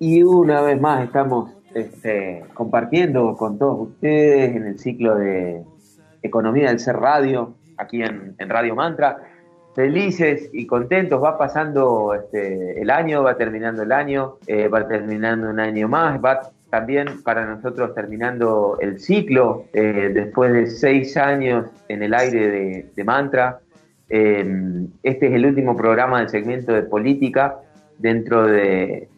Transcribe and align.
Y 0.00 0.22
una 0.24 0.62
vez 0.62 0.80
más 0.80 1.04
estamos 1.04 1.52
este, 1.74 2.44
compartiendo 2.54 3.36
con 3.36 3.56
todos 3.56 3.88
ustedes 3.88 4.56
en 4.56 4.66
el 4.66 4.80
ciclo 4.80 5.14
de 5.14 5.62
Economía 6.22 6.70
del 6.70 6.80
Ser 6.80 6.96
Radio, 6.96 7.54
aquí 7.76 8.02
en, 8.02 8.34
Radio 8.36 8.74
Mantra. 8.74 9.18
Felices 9.76 10.50
y 10.52 10.66
contentos, 10.66 11.22
va 11.22 11.38
pasando 11.38 12.12
este, 12.12 12.82
el 12.82 12.90
año, 12.90 13.22
va 13.22 13.36
terminando 13.36 13.84
el 13.84 13.92
año, 13.92 14.38
eh, 14.48 14.66
va 14.66 14.88
terminando 14.88 15.50
un 15.50 15.60
año 15.60 15.86
más, 15.86 16.20
va 16.20 16.50
también 16.68 17.22
para 17.22 17.46
nosotros 17.46 17.94
terminando 17.94 18.76
el 18.80 18.98
ciclo, 18.98 19.66
eh, 19.72 20.10
después 20.12 20.52
de 20.52 20.66
seis 20.66 21.16
años 21.16 21.66
en 21.86 22.02
el 22.02 22.12
aire 22.12 22.88
de 22.92 23.04
Mantra, 23.04 23.60
este 24.10 25.26
es 25.26 25.32
el 25.32 25.46
último 25.46 25.76
programa 25.76 26.18
del 26.18 26.28
segmento 26.28 26.72
de 26.72 26.82
política 26.82 27.58
dentro 27.98 28.46
de, 28.46 29.08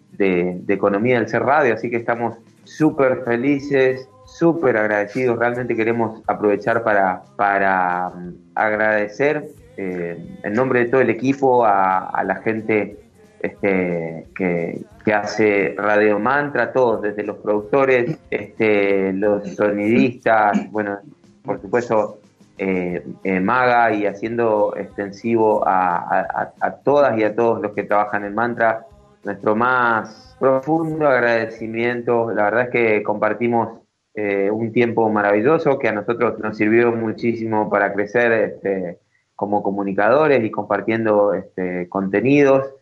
Economía 0.68 1.18
del 1.18 1.28
Ser 1.28 1.42
Radio, 1.42 1.74
así 1.74 1.90
que 1.90 1.96
estamos 1.96 2.36
súper 2.64 3.24
felices, 3.24 4.08
súper 4.24 4.76
agradecidos. 4.76 5.38
Realmente 5.38 5.74
queremos 5.74 6.22
aprovechar 6.28 6.84
para, 6.84 7.22
para 7.36 8.12
um, 8.14 8.32
agradecer 8.54 9.48
eh, 9.76 10.16
en 10.44 10.52
nombre 10.52 10.84
de 10.84 10.90
todo 10.90 11.00
el 11.00 11.10
equipo 11.10 11.64
a, 11.64 12.22
la 12.24 12.36
gente 12.36 12.98
este, 13.40 14.28
que, 14.36 14.82
que, 15.04 15.12
hace 15.12 15.74
Radio 15.76 16.20
Mantra, 16.20 16.72
todos, 16.72 17.02
desde 17.02 17.24
los 17.24 17.38
productores, 17.38 18.16
este, 18.30 19.12
los 19.14 19.56
sonidistas, 19.56 20.70
bueno, 20.70 20.98
por 21.42 21.60
supuesto 21.60 22.21
eh, 22.58 23.02
eh, 23.24 23.40
Maga 23.40 23.92
y 23.94 24.06
haciendo 24.06 24.74
extensivo 24.76 25.62
a, 25.66 26.52
todas 26.84 27.18
y 27.18 27.24
a 27.24 27.34
todos 27.34 27.62
los 27.62 27.72
que 27.72 27.84
trabajan 27.84 28.24
en 28.24 28.34
Mantra 28.34 28.86
nuestro 29.24 29.56
más 29.56 30.36
profundo 30.38 31.08
agradecimiento. 31.08 32.30
La 32.32 32.44
verdad 32.44 32.62
es 32.64 32.70
que 32.70 33.02
compartimos 33.02 33.80
eh, 34.14 34.50
un 34.50 34.72
tiempo 34.72 35.08
maravilloso 35.10 35.78
que 35.78 35.88
a 35.88 35.92
nosotros 35.92 36.38
nos 36.40 36.56
sirvió 36.56 36.92
muchísimo 36.92 37.70
para 37.70 37.92
crecer 37.92 38.32
este, 38.32 38.98
como 39.34 39.62
comunicadores 39.62 40.44
y 40.44 40.50
compartiendo 40.50 41.32
este, 41.32 41.88
contenidos 41.88 42.74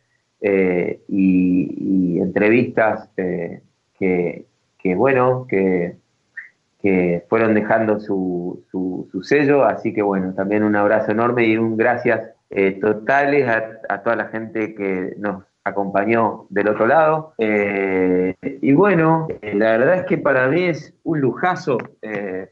y, 0.42 2.18
entrevistas 2.18 3.08
que, 3.16 3.62
que, 4.78 4.94
bueno, 4.94 5.46
que 5.48 5.96
que 6.82 7.24
fueron 7.28 7.54
dejando 7.54 8.00
su, 8.00 8.64
su, 8.70 9.22
sello, 9.22 9.64
así 9.64 9.92
que 9.92 10.02
bueno, 10.02 10.32
también 10.34 10.62
un 10.62 10.76
abrazo 10.76 11.12
enorme 11.12 11.44
y 11.46 11.56
un 11.56 11.76
gracias 11.76 12.30
eh, 12.48 12.72
totales 12.80 13.48
a, 13.48 14.02
toda 14.02 14.16
la 14.16 14.26
gente 14.26 14.74
que 14.74 15.14
nos 15.18 15.44
acompañó 15.62 16.46
del 16.48 16.68
otro 16.68 16.86
lado. 16.86 17.34
Eh, 17.36 18.34
y 18.62 18.72
bueno, 18.72 19.28
eh, 19.42 19.54
la 19.54 19.72
verdad 19.72 19.96
es 19.96 20.04
que 20.06 20.16
para 20.16 20.48
mí 20.48 20.64
es 20.64 20.94
un 21.04 21.20
lujazo 21.20 21.76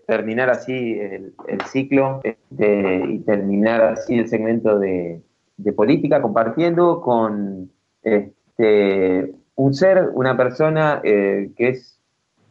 terminar 0.07 0.51
así 0.51 0.99
el, 1.01 1.33
ciclo 1.67 2.21
este, 2.23 3.03
y 3.09 3.19
terminar 3.21 3.83
así 3.83 4.19
el 4.19 4.29
segmento 4.29 4.79
de, 4.79 5.23
de 5.57 5.73
política 5.73 6.21
compartiendo 6.21 7.01
con 7.01 7.71
este, 8.03 9.35
un 9.55 9.75
ser, 9.75 10.11
una 10.13 10.37
persona 10.37 11.01
que 11.03 11.55
es 11.57 11.98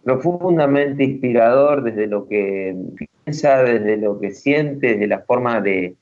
profundamente 0.08 1.04
inspirador 1.04 1.84
desde 1.84 2.08
lo 2.08 2.30
que 2.30 2.74
piensa, 3.26 3.62
desde 3.62 3.98
lo 3.98 4.18
que 4.22 4.32
siente, 4.32 4.94
desde 4.94 5.06
la 5.06 5.20
forma 5.20 5.60
de, 5.60 5.98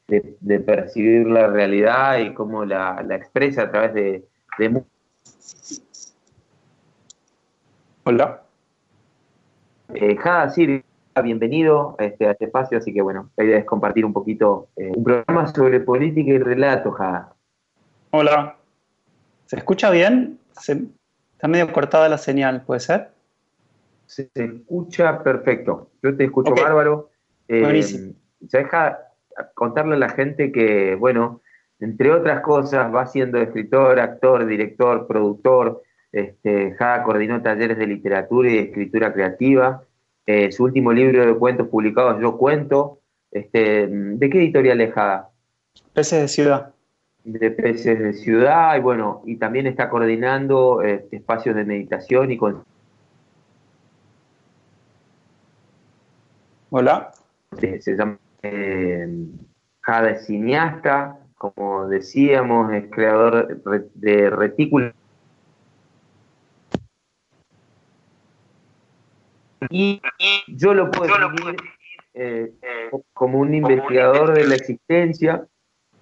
percibir 0.64 1.26
la 1.26 1.48
realidad 1.48 2.20
y 2.20 2.32
cómo 2.36 2.66
la, 2.66 3.04
expresa 3.10 3.64
a 3.64 3.72
través 3.72 3.96
de, 3.96 4.24
Hola. 8.04 8.44
Eh, 9.96 10.16
Jada 10.18 10.54
bienvenido 11.24 11.96
este, 11.98 12.28
a 12.28 12.32
este, 12.32 12.46
espacio, 12.46 12.78
así 12.78 12.94
que 12.94 13.02
bueno, 13.02 13.32
la 13.36 13.44
idea 13.44 13.58
es 13.58 13.66
compartir 13.66 14.06
un 14.06 14.14
poquito 14.14 14.68
eh, 14.76 14.92
un 14.96 15.04
programa 15.04 15.48
sobre 15.48 15.80
política 15.80 16.32
y 16.32 16.38
relato, 16.38 16.92
Jada. 16.92 17.34
Hola. 18.12 18.56
¿Se 19.48 19.56
escucha 19.56 19.90
bien? 19.90 20.38
está 20.56 21.48
medio 21.48 21.74
cortada 21.74 22.08
la 22.08 22.20
señal, 22.20 22.62
¿puede 22.62 22.82
ser? 22.82 23.15
Se 24.08 24.30
escucha 24.36 25.24
perfecto. 25.24 25.92
Yo 26.02 26.16
te 26.16 26.26
escucho 26.26 26.54
bárbaro. 26.56 27.10
Eh, 27.48 27.84
se 27.84 28.58
deja 28.58 29.00
contarle 29.54 29.96
a 29.96 30.00
la 30.00 30.10
gente 30.10 30.52
que, 30.52 30.96
bueno, 30.96 31.42
entre 31.80 32.12
otras 32.12 32.42
cosas, 32.42 32.94
va 32.94 33.06
siendo 33.06 33.40
escritor, 33.40 34.00
actor, 34.00 34.46
director, 34.46 35.08
productor. 35.08 35.84
Este, 36.12 36.72
Jada 36.74 37.04
coordinó 37.04 37.42
talleres 37.42 37.78
de 37.78 37.88
literatura 37.88 38.50
y 38.50 38.56
de 38.56 38.62
escritura 38.62 39.12
creativa. 39.14 39.84
Eh, 40.26 40.52
su 40.52 40.64
último 40.64 40.94
libro 40.94 41.26
de 41.26 41.36
cuentos 41.36 41.68
publicados, 41.68 42.22
Yo 42.22 42.38
Cuento. 42.38 43.00
Este, 43.32 43.88
¿De 43.88 44.30
qué 44.30 44.38
editorial 44.38 44.80
es 44.82 44.94
Jada? 44.94 45.30
Peces 45.94 46.22
de 46.22 46.28
Ciudad. 46.28 46.74
De 47.26 47.52
Peces 47.52 48.00
de 48.00 48.14
Ciudad, 48.14 48.78
y 48.78 48.80
bueno, 48.80 49.24
y 49.26 49.38
también 49.38 49.68
está 49.68 49.90
coordinando 49.90 50.82
este, 50.84 51.18
espacios 51.18 51.56
de 51.56 51.66
meditación 51.66 52.32
y 52.32 52.38
con 52.38 52.64
Hola. 56.78 57.14
se 57.58 57.96
llama 57.96 58.20
eh, 58.44 59.08
Jada 59.80 60.10
es 60.10 60.26
cineasta, 60.26 61.18
como 61.36 61.88
decíamos, 61.88 62.74
es 62.74 62.92
creador 62.92 63.64
de 63.94 64.30
retículos. 64.30 64.94
Y 69.70 70.02
yo 70.48 70.74
lo 70.74 70.92
puedo 70.92 71.14
definir 71.18 71.56
eh, 72.14 72.52
como 73.14 73.40
un 73.40 73.54
investigador 73.54 74.34
de 74.34 74.46
la 74.46 74.56
existencia 74.56 75.48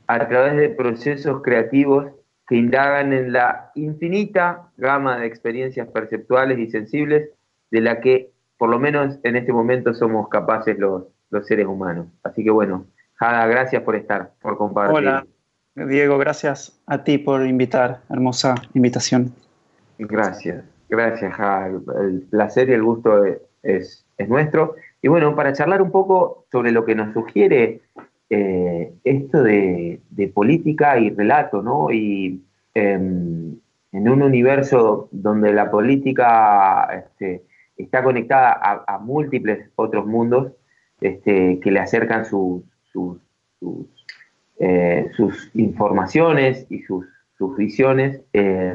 a 0.08 0.28
través 0.28 0.56
de 0.56 0.70
procesos 0.70 1.44
creativos 1.44 2.08
que 2.48 2.56
indagan 2.56 3.14
en 3.14 3.32
la 3.32 3.70
infinita 3.76 4.72
gama 4.78 5.20
de 5.20 5.28
experiencias 5.28 5.88
perceptuales 5.90 6.58
y 6.58 6.72
sensibles 6.72 7.30
de 7.70 7.82
la 7.82 8.02
que 8.02 8.33
por 8.64 8.70
lo 8.70 8.80
menos 8.80 9.20
en 9.24 9.36
este 9.36 9.52
momento 9.52 9.94
somos 9.94 10.30
capaces 10.30 10.80
los, 10.80 11.04
los 11.32 11.46
seres 11.46 11.68
humanos. 11.68 12.08
Así 12.24 12.46
que 12.46 12.50
bueno, 12.50 12.86
Jada, 13.16 13.46
gracias 13.46 13.84
por 13.84 13.94
estar, 13.94 14.32
por 14.42 14.58
compartir. 14.58 15.00
Hola, 15.00 15.28
Diego, 15.76 16.18
gracias 16.18 16.82
a 16.88 17.04
ti 17.04 17.18
por 17.18 17.46
invitar, 17.46 18.00
hermosa 18.10 18.56
invitación. 18.74 19.34
Gracias, 20.00 20.64
gracias, 20.88 21.34
Jada. 21.34 21.68
El 21.68 22.22
placer 22.32 22.70
y 22.70 22.72
el 22.72 22.84
gusto 22.84 23.26
es, 23.26 24.06
es 24.18 24.30
nuestro. 24.30 24.76
Y 25.02 25.10
bueno, 25.10 25.36
para 25.36 25.52
charlar 25.52 25.82
un 25.82 25.92
poco 25.92 26.46
sobre 26.50 26.72
lo 26.72 26.86
que 26.86 26.96
nos 26.96 27.14
sugiere 27.14 27.82
eh, 28.30 28.94
esto 29.04 29.44
de, 29.44 30.00
política 30.34 30.98
y 31.00 31.10
relato, 31.10 31.62
¿no? 31.62 31.92
Y 31.92 32.42
em, 32.76 33.58
en 33.92 34.10
un 34.10 34.22
universo 34.22 35.10
donde 35.12 35.52
la 35.52 35.70
política 35.70 36.86
este, 36.94 37.44
está 37.78 38.04
conectada 38.04 38.60
a, 38.88 38.98
múltiples 39.00 39.70
otros 39.76 40.06
mundos 40.06 40.54
este, 41.02 41.60
que 41.60 41.72
le 41.72 41.80
acercan 41.80 42.26
sus, 42.26 42.64
sus, 42.92 43.18
eh, 44.60 45.10
informaciones 45.54 46.66
y 46.70 46.82
sus, 46.82 47.06
visiones. 47.58 48.22
Eh, 48.32 48.74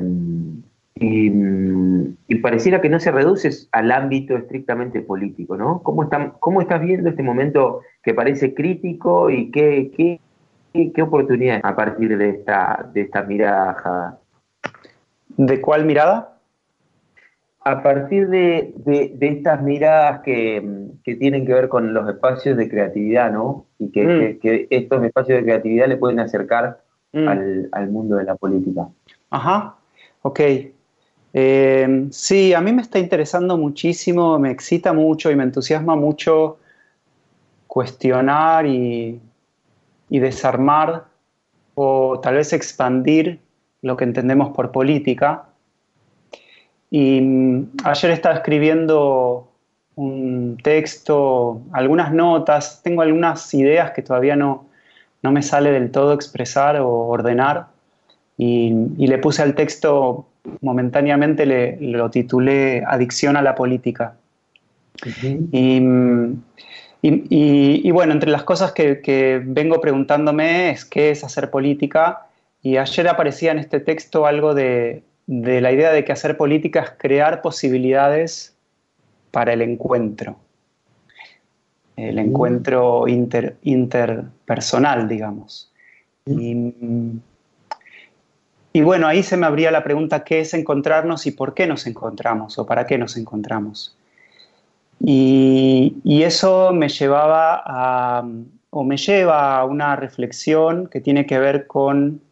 y, 1.00 2.34
pareciera 2.42 2.80
que 2.80 2.88
no 2.88 3.00
se 3.00 3.10
reduce 3.10 3.50
al 3.72 3.90
ámbito 3.90 4.36
estrictamente 4.36 5.00
político, 5.00 5.56
¿no? 5.56 5.82
¿Cómo, 5.82 6.04
están, 6.04 6.34
cómo 6.38 6.60
estás 6.60 6.80
viendo 6.80 7.08
este 7.08 7.22
momento 7.22 7.80
que 8.02 8.14
parece 8.14 8.54
crítico 8.54 9.30
y 9.30 9.50
qué, 9.50 9.90
qué, 9.96 10.20
qué, 10.92 11.02
oportunidad 11.02 11.60
a 11.62 11.74
partir 11.74 12.16
de 12.16 12.30
esta, 12.30 12.90
de 12.92 13.02
esta 13.02 13.22
mirada? 13.22 14.20
¿De 15.36 15.60
cuál 15.60 15.84
mirada? 15.84 16.37
A 17.70 17.82
partir 17.82 18.28
de, 18.28 18.72
estas 19.20 19.62
miradas 19.62 20.20
que, 20.22 20.88
tienen 21.04 21.46
que 21.46 21.52
ver 21.52 21.68
con 21.68 21.92
los 21.92 22.08
espacios 22.08 22.56
de 22.56 22.68
creatividad, 22.68 23.30
¿no? 23.30 23.66
Y 23.78 23.90
que, 23.90 24.38
mm. 24.42 24.66
estos 24.70 25.04
espacios 25.04 25.38
de 25.38 25.44
creatividad 25.44 25.86
le 25.86 25.98
pueden 25.98 26.18
acercar 26.18 26.80
mm. 27.12 27.28
al, 27.72 27.90
mundo 27.90 28.16
de 28.16 28.24
la 28.24 28.36
política. 28.36 28.88
Ajá, 29.28 29.76
ok. 30.22 30.40
Eh, 31.34 32.06
sí, 32.10 32.54
a 32.54 32.60
mí 32.62 32.72
me 32.72 32.80
está 32.80 32.98
interesando 32.98 33.58
muchísimo, 33.58 34.38
me 34.38 34.50
excita 34.50 34.94
mucho 34.94 35.30
y 35.30 35.36
me 35.36 35.44
entusiasma 35.44 35.94
mucho 35.94 36.58
cuestionar 37.66 38.64
y, 38.64 39.20
y 40.08 40.18
desarmar 40.20 41.04
o 41.74 42.18
tal 42.20 42.36
vez 42.36 42.54
expandir 42.54 43.40
lo 43.82 43.94
que 43.98 44.04
entendemos 44.04 44.56
por 44.56 44.72
política. 44.72 45.47
Y 46.90 47.20
mm, 47.20 47.70
ayer 47.84 48.10
estaba 48.10 48.36
escribiendo 48.36 49.48
un 49.96 50.58
texto, 50.62 51.62
algunas 51.72 52.12
notas, 52.12 52.82
tengo 52.82 53.02
algunas 53.02 53.52
ideas 53.52 53.90
que 53.90 54.02
todavía 54.02 54.36
no, 54.36 54.66
no 55.22 55.32
me 55.32 55.42
sale 55.42 55.72
del 55.72 55.90
todo 55.90 56.12
expresar 56.12 56.76
o 56.76 56.88
ordenar. 56.88 57.66
Y, 58.36 58.72
le 58.98 59.18
puse 59.18 59.42
al 59.42 59.56
texto, 59.56 60.28
momentáneamente 60.60 61.44
le, 61.44 61.76
lo 61.80 62.08
titulé 62.10 62.84
Adicción 62.86 63.36
a 63.36 63.42
la 63.42 63.56
política. 63.56 64.14
y, 65.50 65.82
y, 67.02 67.90
bueno, 67.90 68.12
entre 68.12 68.30
las 68.30 68.44
cosas 68.44 68.72
que, 68.72 69.00
que, 69.00 69.42
vengo 69.44 69.80
preguntándome 69.80 70.70
es 70.70 70.84
qué 70.84 71.10
es 71.10 71.24
hacer 71.24 71.50
política. 71.50 72.26
Y 72.62 72.76
ayer 72.76 73.08
aparecía 73.08 73.50
en 73.50 73.58
este 73.58 73.80
texto 73.80 74.26
algo 74.26 74.54
de, 74.54 75.02
de 75.28 75.60
la 75.60 75.70
idea 75.70 75.92
de 75.92 76.06
que 76.06 76.12
hacer 76.12 76.38
política 76.38 76.80
es 76.80 76.90
crear 76.96 77.42
posibilidades 77.42 78.56
para 79.30 79.52
el 79.52 79.60
encuentro, 79.60 80.38
el 81.96 82.16
mm. 82.16 82.18
encuentro 82.18 83.04
interpersonal, 83.06 85.06
digamos. 85.06 85.70
Mm. 86.24 87.18
Y, 88.72 88.80
bueno, 88.80 89.06
ahí 89.06 89.22
se 89.22 89.36
me 89.36 89.44
abría 89.44 89.70
la 89.70 89.84
pregunta, 89.84 90.24
¿qué 90.24 90.40
es 90.40 90.54
encontrarnos 90.54 91.26
y 91.26 91.32
por 91.32 91.52
qué 91.52 91.66
nos 91.66 91.86
encontramos 91.86 92.58
o 92.58 92.64
para 92.64 92.86
qué 92.86 92.96
nos 92.96 93.18
encontramos? 93.18 93.98
Y, 94.98 96.22
eso 96.22 96.72
me 96.72 96.88
llevaba 96.88 97.62
a, 97.66 98.26
o 98.70 98.82
me 98.82 98.96
lleva 98.96 99.58
a 99.58 99.66
una 99.66 99.94
reflexión 99.94 100.86
que 100.86 101.02
tiene 101.02 101.26
que 101.26 101.38
ver 101.38 101.66
con 101.66 102.22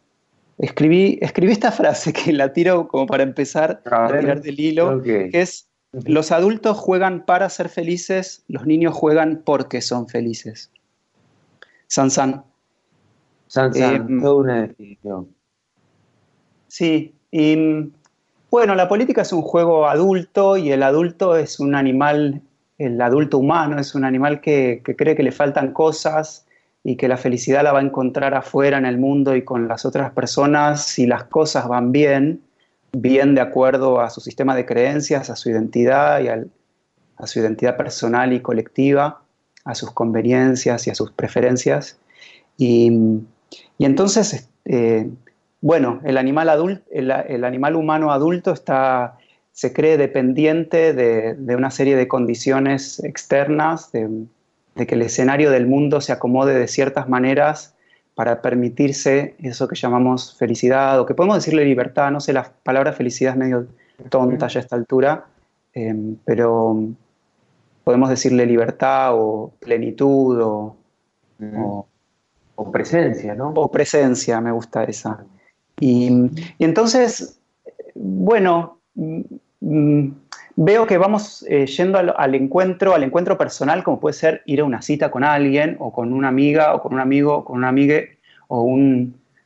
escribí, 0.57 1.19
escribí 1.21 1.51
esta 1.51 1.71
frase 1.71 2.13
que 2.13 2.33
la 2.33 2.53
tiro 2.53 2.87
como 2.87 3.05
para 3.05 3.23
empezar 3.23 3.81
a, 3.85 4.07
tirar 4.07 4.41
del 4.41 4.59
hilo, 4.59 5.01
que 5.01 5.29
es 5.33 5.67
los 5.91 6.31
adultos 6.31 6.77
juegan 6.77 7.25
para 7.25 7.49
ser 7.49 7.69
felices, 7.69 8.43
los 8.47 8.65
niños 8.65 8.93
juegan 8.93 9.41
porque 9.43 9.81
son 9.81 10.07
felices. 10.07 10.69
Sansan. 11.87 12.43
Sansan, 13.47 13.95
eh, 13.95 14.21
toda 14.21 14.35
una 14.35 14.61
definición. 14.63 15.29
Sí, 16.67 17.15
y 17.31 17.89
bueno, 18.51 18.75
la 18.75 18.89
política 18.89 19.21
es 19.21 19.31
un 19.31 19.41
juego 19.41 19.87
adulto 19.87 20.57
y 20.57 20.71
el 20.71 20.83
adulto 20.83 21.37
es 21.37 21.59
un 21.59 21.73
animal, 21.73 22.41
el 22.77 23.01
adulto 23.01 23.37
humano 23.37 23.79
es 23.79 23.95
un 23.95 24.03
animal 24.03 24.41
que, 24.41 24.81
que 24.83 24.95
cree 24.95 25.15
que 25.15 25.23
le 25.23 25.31
faltan 25.31 25.71
cosas 25.71 26.46
y 26.87 26.95
que 26.95 27.09
la 27.09 27.17
felicidad 27.17 27.63
la 27.63 27.73
va 27.73 27.79
a 27.79 27.83
encontrar 27.83 28.33
afuera 28.33 28.77
en 28.77 28.85
el 28.85 28.97
mundo 28.97 29.35
y 29.35 29.43
con 29.43 29.67
las 29.67 29.83
otras 29.83 30.11
personas 30.11 30.85
si 30.85 31.05
las 31.05 31.25
cosas 31.25 31.67
van 31.67 31.91
bien 31.91 32.41
bien 32.91 33.35
de 33.35 33.41
acuerdo 33.41 33.99
a 33.99 34.09
su 34.09 34.21
sistema 34.21 34.55
de 34.55 34.65
creencias, 34.65 35.29
a 35.29 35.35
su 35.35 35.49
identidad 35.49 36.21
y 36.21 36.27
a 36.27 37.27
su 37.27 37.39
identidad 37.39 37.77
personal 37.77 38.33
y 38.33 38.41
colectiva, 38.41 39.21
a 39.65 39.75
sus 39.75 39.91
conveniencias 39.91 40.87
y 40.87 40.89
a 40.89 40.95
sus 40.95 41.11
preferencias. 41.11 41.99
Y, 42.57 42.91
entonces, 43.79 44.49
eh, 44.65 45.09
bueno, 45.61 45.99
el 46.03 46.17
animal, 46.17 46.49
adulto, 46.49 46.83
el, 46.91 47.43
animal 47.43 47.75
humano 47.75 48.11
adulto 48.11 48.51
está, 48.51 49.17
se 49.51 49.73
cree 49.73 49.97
dependiente 49.97 50.93
de, 50.93 51.55
una 51.55 51.71
serie 51.71 51.95
de 51.95 52.07
condiciones 52.07 53.03
externas, 53.03 53.91
de, 53.91 54.09
de, 54.77 54.87
que 54.87 54.95
el 54.95 55.01
escenario 55.01 55.51
del 55.51 55.67
mundo 55.67 56.01
se 56.01 56.11
acomode 56.11 56.57
de 56.57 56.67
ciertas 56.67 57.09
maneras 57.09 57.75
para 58.15 58.41
permitirse 58.41 59.35
eso 59.39 59.67
que 59.67 59.75
llamamos 59.75 60.35
felicidad, 60.37 60.99
o 60.99 61.05
que 61.05 61.13
podemos 61.13 61.37
decirle 61.37 61.65
libertad, 61.65 62.11
no 62.11 62.19
sé, 62.19 62.33
la 62.33 62.51
palabra 62.63 62.93
felicidad 62.93 63.33
es 63.33 63.37
medio 63.37 63.67
tonta 64.09 64.47
ya 64.47 64.59
a 64.59 64.63
esta 64.63 64.75
altura, 64.75 65.25
em, 65.73 66.17
pero 66.25 66.87
podemos 67.83 68.09
decirle 68.09 68.45
libertad 68.45 69.11
o 69.13 69.53
plenitud 69.59 70.41
o, 70.41 70.75
o, 72.55 72.71
presencia, 72.71 73.35
¿no? 73.35 73.49
O 73.49 73.69
presencia, 73.69 74.41
me 74.41 74.51
gusta 74.51 74.83
esa. 74.83 75.23
Y, 75.79 76.09
entonces, 76.59 77.39
bueno, 77.95 78.79
mm, 78.95 80.09
veo 80.57 80.87
que 80.87 80.97
vamos 80.97 81.45
eh, 81.47 81.67
yendo 81.67 81.99
al, 81.99 82.35
encuentro, 82.35 82.95
al 82.95 83.03
encuentro 83.03 83.37
personal, 83.37 83.83
como 83.83 83.99
puede 83.99 84.13
ser 84.13 84.41
ir 84.45 84.61
a 84.61 84.65
una 84.65 84.81
cita 84.81 85.11
con 85.11 85.23
alguien, 85.23 85.77
o 85.79 85.93
con 85.93 86.11
una 86.11 86.27
amiga, 86.27 86.73
o 86.73 86.81
con 86.81 86.93
un 86.93 86.99
amigo, 86.99 87.37
o 87.37 87.45
con 87.45 87.57
una 87.57 87.69
amiga, 87.69 88.01
o, 88.47 88.63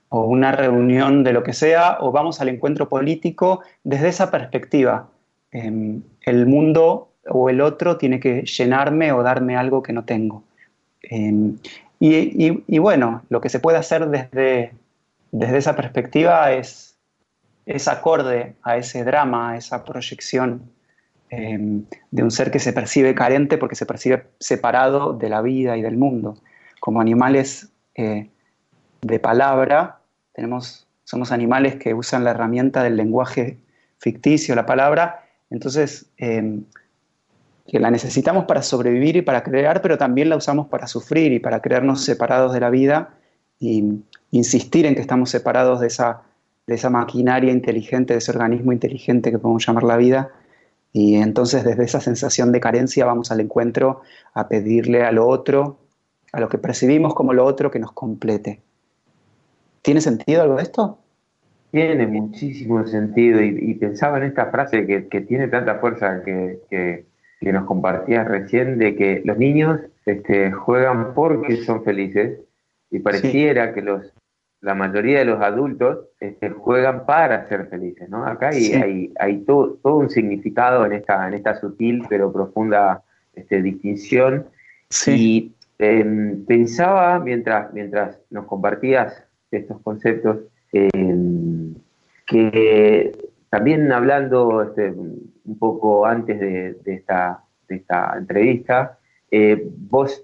una 0.10 0.52
reunión 0.54 1.24
de 1.24 1.34
lo 1.34 1.44
que 1.44 1.54
sea, 1.54 1.98
o 2.00 2.12
vamos 2.12 2.40
al 2.40 2.50
encuentro 2.50 2.88
político 2.88 3.62
desde 3.84 4.08
esa 4.08 4.32
perspectiva. 4.32 5.10
Em, 5.52 6.02
el 6.22 6.46
mundo 6.48 7.10
o 7.28 7.50
el 7.50 7.60
otro 7.60 7.98
tiene 7.98 8.20
que 8.20 8.44
llenarme 8.44 9.12
o 9.12 9.22
darme 9.22 9.58
algo 9.58 9.84
que 9.84 9.94
no 9.94 10.06
tengo. 10.06 10.44
Em, 11.04 11.58
y, 12.00 12.80
bueno, 12.80 13.24
lo 13.30 13.42
que 13.42 13.50
se 13.50 13.60
puede 13.60 13.78
hacer 13.78 14.08
desde, 14.08 14.72
desde 15.32 15.58
esa 15.58 15.76
perspectiva 15.76 16.52
es, 16.54 16.98
es 17.66 17.88
acorde 17.88 18.56
a 18.64 18.78
ese 18.78 19.04
drama, 19.04 19.52
a 19.52 19.58
esa 19.58 19.84
proyección 19.84 20.62
Em, 21.34 21.86
de 22.12 22.24
un 22.24 22.30
ser 22.30 22.52
que 22.52 22.60
se 22.60 22.74
percibe 22.74 23.16
carente 23.16 23.58
porque 23.58 23.76
se 23.76 23.86
percibe 23.86 24.26
separado 24.38 25.14
de 25.14 25.30
la 25.30 25.42
vida 25.42 25.78
y 25.78 25.82
del 25.82 25.96
mundo. 25.96 26.38
Como 26.82 27.00
animales 27.00 27.70
eh, 27.96 28.30
de 29.02 29.20
palabra, 29.20 30.00
tenemos, 30.34 30.88
somos 31.06 31.32
animales 31.32 31.78
que 31.78 31.94
usan 31.94 32.26
la 32.26 32.32
herramienta 32.32 32.84
del 32.84 32.98
lenguaje 32.98 33.60
ficticio, 33.98 34.56
la 34.56 34.66
palabra, 34.66 35.24
entonces 35.50 36.08
em, 36.18 36.66
que 37.66 37.80
la 37.80 37.92
necesitamos 37.92 38.44
para 38.44 38.62
sobrevivir 38.62 39.16
y 39.16 39.22
para 39.22 39.42
crear, 39.42 39.82
pero 39.82 39.98
también 39.98 40.28
la 40.28 40.36
usamos 40.36 40.68
para 40.68 40.86
sufrir 40.86 41.32
y 41.32 41.40
para 41.40 41.62
creernos 41.62 42.04
separados 42.04 42.52
de 42.52 42.60
la 42.60 42.70
vida 42.70 43.14
y 43.58 44.04
insistir 44.32 44.86
en 44.86 44.96
que 44.96 45.02
estamos 45.02 45.30
separados 45.30 45.80
de 45.80 45.88
esa, 45.88 46.24
de 46.68 46.76
esa 46.76 46.90
maquinaria 46.90 47.54
inteligente, 47.54 48.16
de 48.16 48.18
ese 48.18 48.32
organismo 48.32 48.74
inteligente 48.74 49.32
que 49.32 49.40
podemos 49.40 49.66
llamar 49.66 49.84
la 49.84 49.96
vida, 49.96 50.32
y 50.94 51.16
entonces 51.16 51.64
desde 51.64 51.84
esa 51.84 52.02
sensación 52.02 52.52
de 52.52 52.60
carencia 52.60 53.06
vamos 53.06 53.32
al 53.32 53.40
encuentro 53.40 54.02
a 54.34 54.48
pedirle 54.48 55.04
a 55.04 55.12
lo 55.12 55.28
otro, 55.28 55.78
a 56.34 56.40
lo 56.40 56.50
que 56.50 56.58
percibimos 56.58 57.14
como 57.14 57.34
lo 57.34 57.46
otro, 57.46 57.72
que 57.72 57.80
nos 57.80 57.94
complete. 57.94 58.62
¿Tiene 59.82 60.02
sentido 60.02 60.42
algo 60.42 60.58
de 60.58 60.64
esto? 60.64 60.98
Tiene 61.72 62.06
muchísimo 62.06 62.86
sentido 62.86 63.42
y, 63.42 63.74
pensaba 63.76 64.18
en 64.18 64.24
esta 64.24 64.48
frase 64.48 64.86
que, 64.86 65.22
tiene 65.22 65.48
tanta 65.48 65.76
fuerza 65.76 66.22
que, 66.24 66.60
que, 66.70 67.06
nos 67.52 67.66
compartías 67.66 68.28
recién, 68.28 68.78
de 68.78 68.96
que 68.96 69.22
los 69.24 69.38
niños 69.38 69.80
este, 70.06 70.52
juegan 70.52 71.14
porque 71.14 71.64
son 71.64 71.84
felices 71.84 72.40
y 72.92 73.00
pareciera 73.00 73.74
que 73.74 73.82
los 73.82 74.14
la 74.62 74.76
mayoría 74.76 75.20
de 75.20 75.26
los 75.26 75.42
adultos 75.42 76.06
este, 76.20 76.52
juegan 76.52 77.06
para 77.06 77.48
ser 77.50 77.68
felices, 77.68 78.08
¿no? 78.10 78.26
Acá 78.26 78.50
hay, 78.50 79.12
hay, 79.20 79.38
todo, 79.40 79.80
todo, 79.82 79.98
un 79.98 80.10
significado 80.10 80.86
en 80.86 80.94
esta, 80.94 81.28
en 81.28 81.34
esta 81.34 81.60
sutil 81.60 82.06
pero 82.08 82.32
profunda 82.32 83.04
este, 83.34 83.62
distinción. 83.62 84.46
Y 85.08 85.54
em, 85.80 86.46
pensaba, 86.46 87.20
mientras, 87.20 87.74
mientras 87.74 88.20
nos 88.30 88.46
compartías 88.46 89.24
estos 89.50 89.82
conceptos, 89.82 90.38
em, 90.72 91.74
que 92.28 93.18
también 93.50 93.92
hablando 93.92 94.62
este, 94.62 94.92
un 94.92 95.58
poco 95.58 96.06
antes 96.06 96.40
de, 96.40 96.76
esta, 96.86 97.44
de 97.68 97.78
esta 97.78 98.16
entrevista, 98.16 99.00
eh, 99.32 99.68
vos 99.90 100.24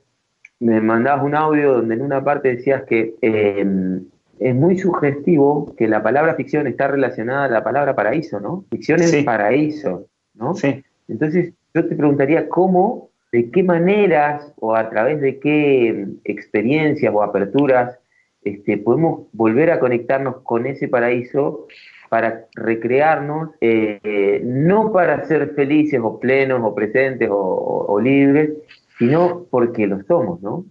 me 0.60 0.80
mandabas 0.80 1.26
un 1.26 1.36
audio 1.36 1.74
donde 1.74 1.96
en 1.96 2.02
una 2.02 2.24
parte 2.24 2.56
decías 2.56 2.84
que 2.84 3.16
em, 3.22 4.06
es 4.40 4.56
muy 4.56 4.78
sugestivo 4.78 5.74
que 5.78 5.88
la 5.88 6.04
palabra 6.04 6.36
ficción 6.36 6.68
está 6.68 6.88
relacionada 6.88 7.46
a 7.46 7.50
la 7.50 7.64
palabra 7.64 7.96
paraíso, 7.96 8.40
¿no? 8.40 8.66
Ficción 8.70 9.02
es 9.02 9.24
paraíso, 9.24 10.08
¿no? 10.34 10.54
Sí. 10.56 10.84
Entonces, 11.08 11.54
yo 11.74 11.88
te 11.88 11.96
preguntaría 11.96 12.50
cómo, 12.50 13.10
de 13.32 13.50
qué 13.52 13.64
maneras 13.64 14.54
o 14.60 14.76
a 14.76 14.90
través 14.90 15.22
de 15.22 15.40
qué 15.40 16.08
experiencias 16.24 17.14
o 17.14 17.24
aperturas 17.24 17.98
este, 18.44 18.78
podemos 18.78 19.28
volver 19.34 19.72
a 19.72 19.80
conectarnos 19.80 20.38
con 20.44 20.66
ese 20.66 20.88
paraíso 20.88 21.68
para 22.10 22.46
recrearnos, 22.56 23.50
eh, 23.60 24.42
no 24.44 24.94
para 24.94 25.26
ser 25.26 25.54
felices 25.56 26.00
o 26.02 26.20
plenos 26.20 26.62
o 26.64 26.74
presentes 26.74 27.30
o 27.30 28.00
libres, 28.02 28.52
sino 28.98 29.46
porque 29.50 29.88
lo 29.88 30.02
somos, 30.04 30.42
¿no? 30.42 30.66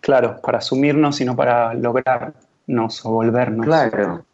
Claro, 0.00 0.40
para 0.42 0.58
asumirnos 0.58 1.20
y 1.20 1.24
no 1.24 1.36
para 1.36 1.74
lograr 1.74 2.34
o 2.66 3.10
volvernos. 3.10 3.66
Claro. 3.66 4.24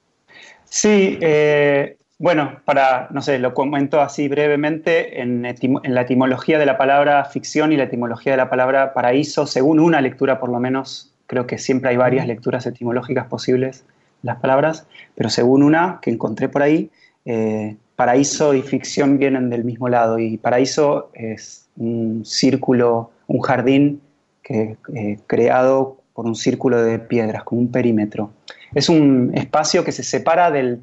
Sí, 0.65 1.19
eh, 1.21 1.97
bueno, 2.19 2.61
para, 2.65 3.09
no 3.11 3.23
sé, 3.23 3.39
lo 3.39 3.55
comento 3.55 4.01
así 4.01 4.29
brevemente, 4.29 5.23
en, 5.23 5.43
la 5.43 6.01
etimología 6.03 6.59
de 6.59 6.67
la 6.67 6.77
palabra 6.77 7.25
ficción 7.25 7.73
y 7.73 7.77
la 7.77 7.85
etimología 7.85 8.33
de 8.33 8.37
la 8.37 8.51
palabra 8.51 8.93
paraíso, 8.93 9.47
según 9.47 9.81
una 9.81 10.01
lectura 10.01 10.39
por 10.39 10.51
lo 10.51 10.61
menos, 10.61 11.15
creo 11.27 11.47
que 11.47 11.57
siempre 11.59 11.91
hay 11.91 11.97
varias 11.97 12.27
lecturas 12.27 12.67
etimológicas 12.67 13.27
posibles 13.27 13.85
las 14.23 14.37
palabras, 14.37 14.87
pero 15.15 15.31
según 15.31 15.63
una 15.63 15.99
que 16.03 16.11
encontré 16.11 16.49
por 16.51 16.63
ahí, 16.63 16.91
eh, 17.25 17.77
paraíso 17.97 18.53
y 18.55 18.63
ficción 18.63 19.19
vienen 19.19 19.49
del 19.49 19.65
mismo 19.65 19.89
lado 19.89 20.19
y 20.19 20.37
paraíso 20.37 21.11
es 21.15 21.69
un 21.77 22.25
círculo, 22.25 23.13
un 23.29 23.41
jardín 23.41 24.03
que, 24.43 24.77
eh, 24.95 25.19
creado 25.27 26.00
por 26.21 26.27
un 26.27 26.35
círculo 26.35 26.83
de 26.83 26.99
piedras, 26.99 27.45
como 27.45 27.63
un 27.63 27.73
perímetro 27.73 28.31
es 28.75 28.89
un 28.89 29.33
espacio 29.35 29.85
que 29.85 29.93
se 29.93 30.03
separa 30.03 30.51
del, 30.51 30.81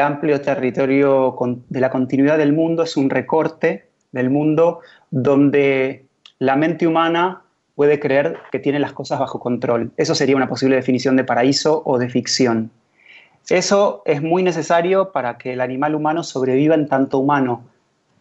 amplio 0.00 0.40
territorio 0.40 1.36
de 1.68 1.80
la 1.80 1.90
continuidad 1.90 2.38
del 2.38 2.52
mundo, 2.52 2.82
es 2.82 2.96
un 2.96 3.10
recorte 3.10 3.86
del 4.12 4.30
mundo 4.30 4.80
donde 5.10 6.04
la 6.38 6.56
mente 6.56 6.86
humana 6.86 7.42
puede 7.74 7.98
creer 7.98 8.38
que 8.52 8.58
tiene 8.58 8.78
las 8.78 8.92
cosas 8.92 9.18
bajo 9.18 9.40
control. 9.40 9.90
Eso 9.96 10.14
sería 10.14 10.36
una 10.36 10.48
posible 10.48 10.76
definición 10.76 11.16
de 11.16 11.24
paraíso 11.24 11.82
o 11.84 11.98
de 11.98 12.08
ficción. 12.08 12.70
Eso 13.48 14.02
es 14.04 14.22
muy 14.22 14.42
necesario 14.42 15.10
para 15.10 15.36
que 15.38 15.54
el 15.54 15.60
animal 15.60 15.94
humano 15.94 16.22
sobreviva 16.22 16.74
en 16.74 16.86
tanto 16.86 17.18
humano. 17.18 17.64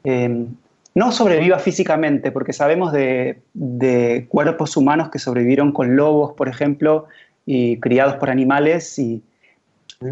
Em, 0.04 0.56
no 0.96 1.12
sobreviva 1.12 1.60
físicamente, 1.60 2.32
porque 2.32 2.54
sabemos 2.54 2.92
de, 2.92 3.40
de, 3.54 4.26
cuerpos 4.28 4.76
humanos 4.76 5.10
que 5.10 5.20
sobrevivieron 5.20 5.72
con 5.72 5.96
lobos, 5.96 6.34
por 6.34 6.50
ejemplo, 6.50 7.06
y 7.46 7.80
criados 7.80 8.16
por 8.16 8.30
animales 8.30 8.98
y, 9.00 9.24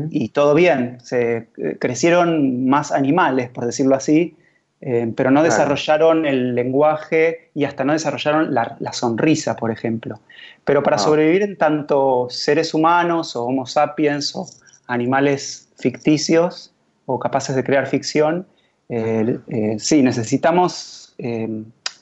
y 0.09 0.29
todo 0.29 0.53
bien. 0.53 0.99
Se 1.03 1.47
eh, 1.57 1.77
crecieron 1.79 2.67
más 2.67 2.91
animales, 2.91 3.49
por 3.49 3.65
decirlo 3.65 3.95
así, 3.95 4.35
eh, 4.79 5.11
pero 5.15 5.31
no 5.31 5.41
desarrollaron 5.41 6.27
el 6.27 6.53
lenguaje 6.53 7.49
y 7.55 7.63
hasta 7.63 7.83
no 7.83 7.93
desarrollaron 7.93 8.53
la, 8.53 8.93
sonrisa, 8.93 9.55
por 9.55 9.71
ejemplo. 9.71 10.19
Pero 10.65 10.83
para 10.83 10.97
ah. 10.97 10.99
sobrevivir 10.99 11.41
en 11.41 11.57
tanto 11.57 12.27
seres 12.29 12.73
humanos 12.73 13.35
o 13.35 13.45
homo 13.45 13.65
sapiens 13.65 14.35
o 14.35 14.45
animales 14.87 15.69
ficticios 15.77 16.71
o 17.07 17.17
capaces 17.17 17.55
de 17.55 17.63
crear 17.63 17.87
ficción, 17.87 18.45
eh, 18.89 19.75
sí, 19.79 20.01
necesitamos 20.01 21.15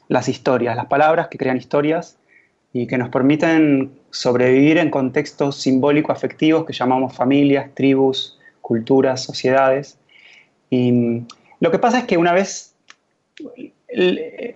las 0.08 0.30
historias, 0.30 0.76
las 0.76 0.86
palabras 0.88 1.30
que 1.30 1.38
crean 1.38 1.58
historias 1.58 2.18
y 2.74 2.88
que 2.88 2.98
nos 2.98 3.10
permiten 3.10 3.92
sobrevivir 4.12 4.78
en 4.78 4.90
contextos 4.90 5.62
simbólico-afectivos 5.62 6.66
que 6.66 6.74
llamamos 6.74 7.16
familias, 7.16 7.70
tribus, 7.74 8.38
culturas, 8.62 9.24
sociedades. 9.24 9.98
Y 10.70 10.92
mm, 10.92 11.28
lo 11.62 11.72
que 11.72 11.80
pasa 11.80 12.00
es 12.00 12.04
que 12.04 12.18
una 12.18 12.34
vez 12.34 12.76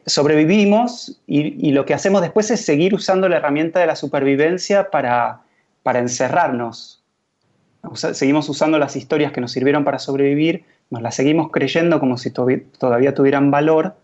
sobrevivimos 0.05 1.21
y, 1.27 1.71
lo 1.71 1.85
que 1.85 1.93
hacemos 1.93 2.21
después 2.21 2.51
es 2.51 2.65
seguir 2.65 2.93
usando 2.93 3.29
la 3.29 3.37
herramienta 3.37 3.79
de 3.79 3.87
la 3.87 3.95
supervivencia 3.95 4.89
para, 4.89 5.41
para 5.83 5.99
encerrarnos. 5.99 7.01
seguimos 7.95 8.49
usando 8.49 8.77
las 8.79 8.95
historias 8.95 9.31
que 9.31 9.39
nos 9.39 9.51
sirvieron 9.51 9.85
para 9.85 9.99
sobrevivir, 9.99 10.65
nos 10.89 11.01
las 11.01 11.15
seguimos 11.15 11.51
creyendo 11.51 11.99
como 11.99 12.17
si 12.17 12.31
todavía 12.31 13.13
tuvieran 13.13 13.51
valor 13.51 13.95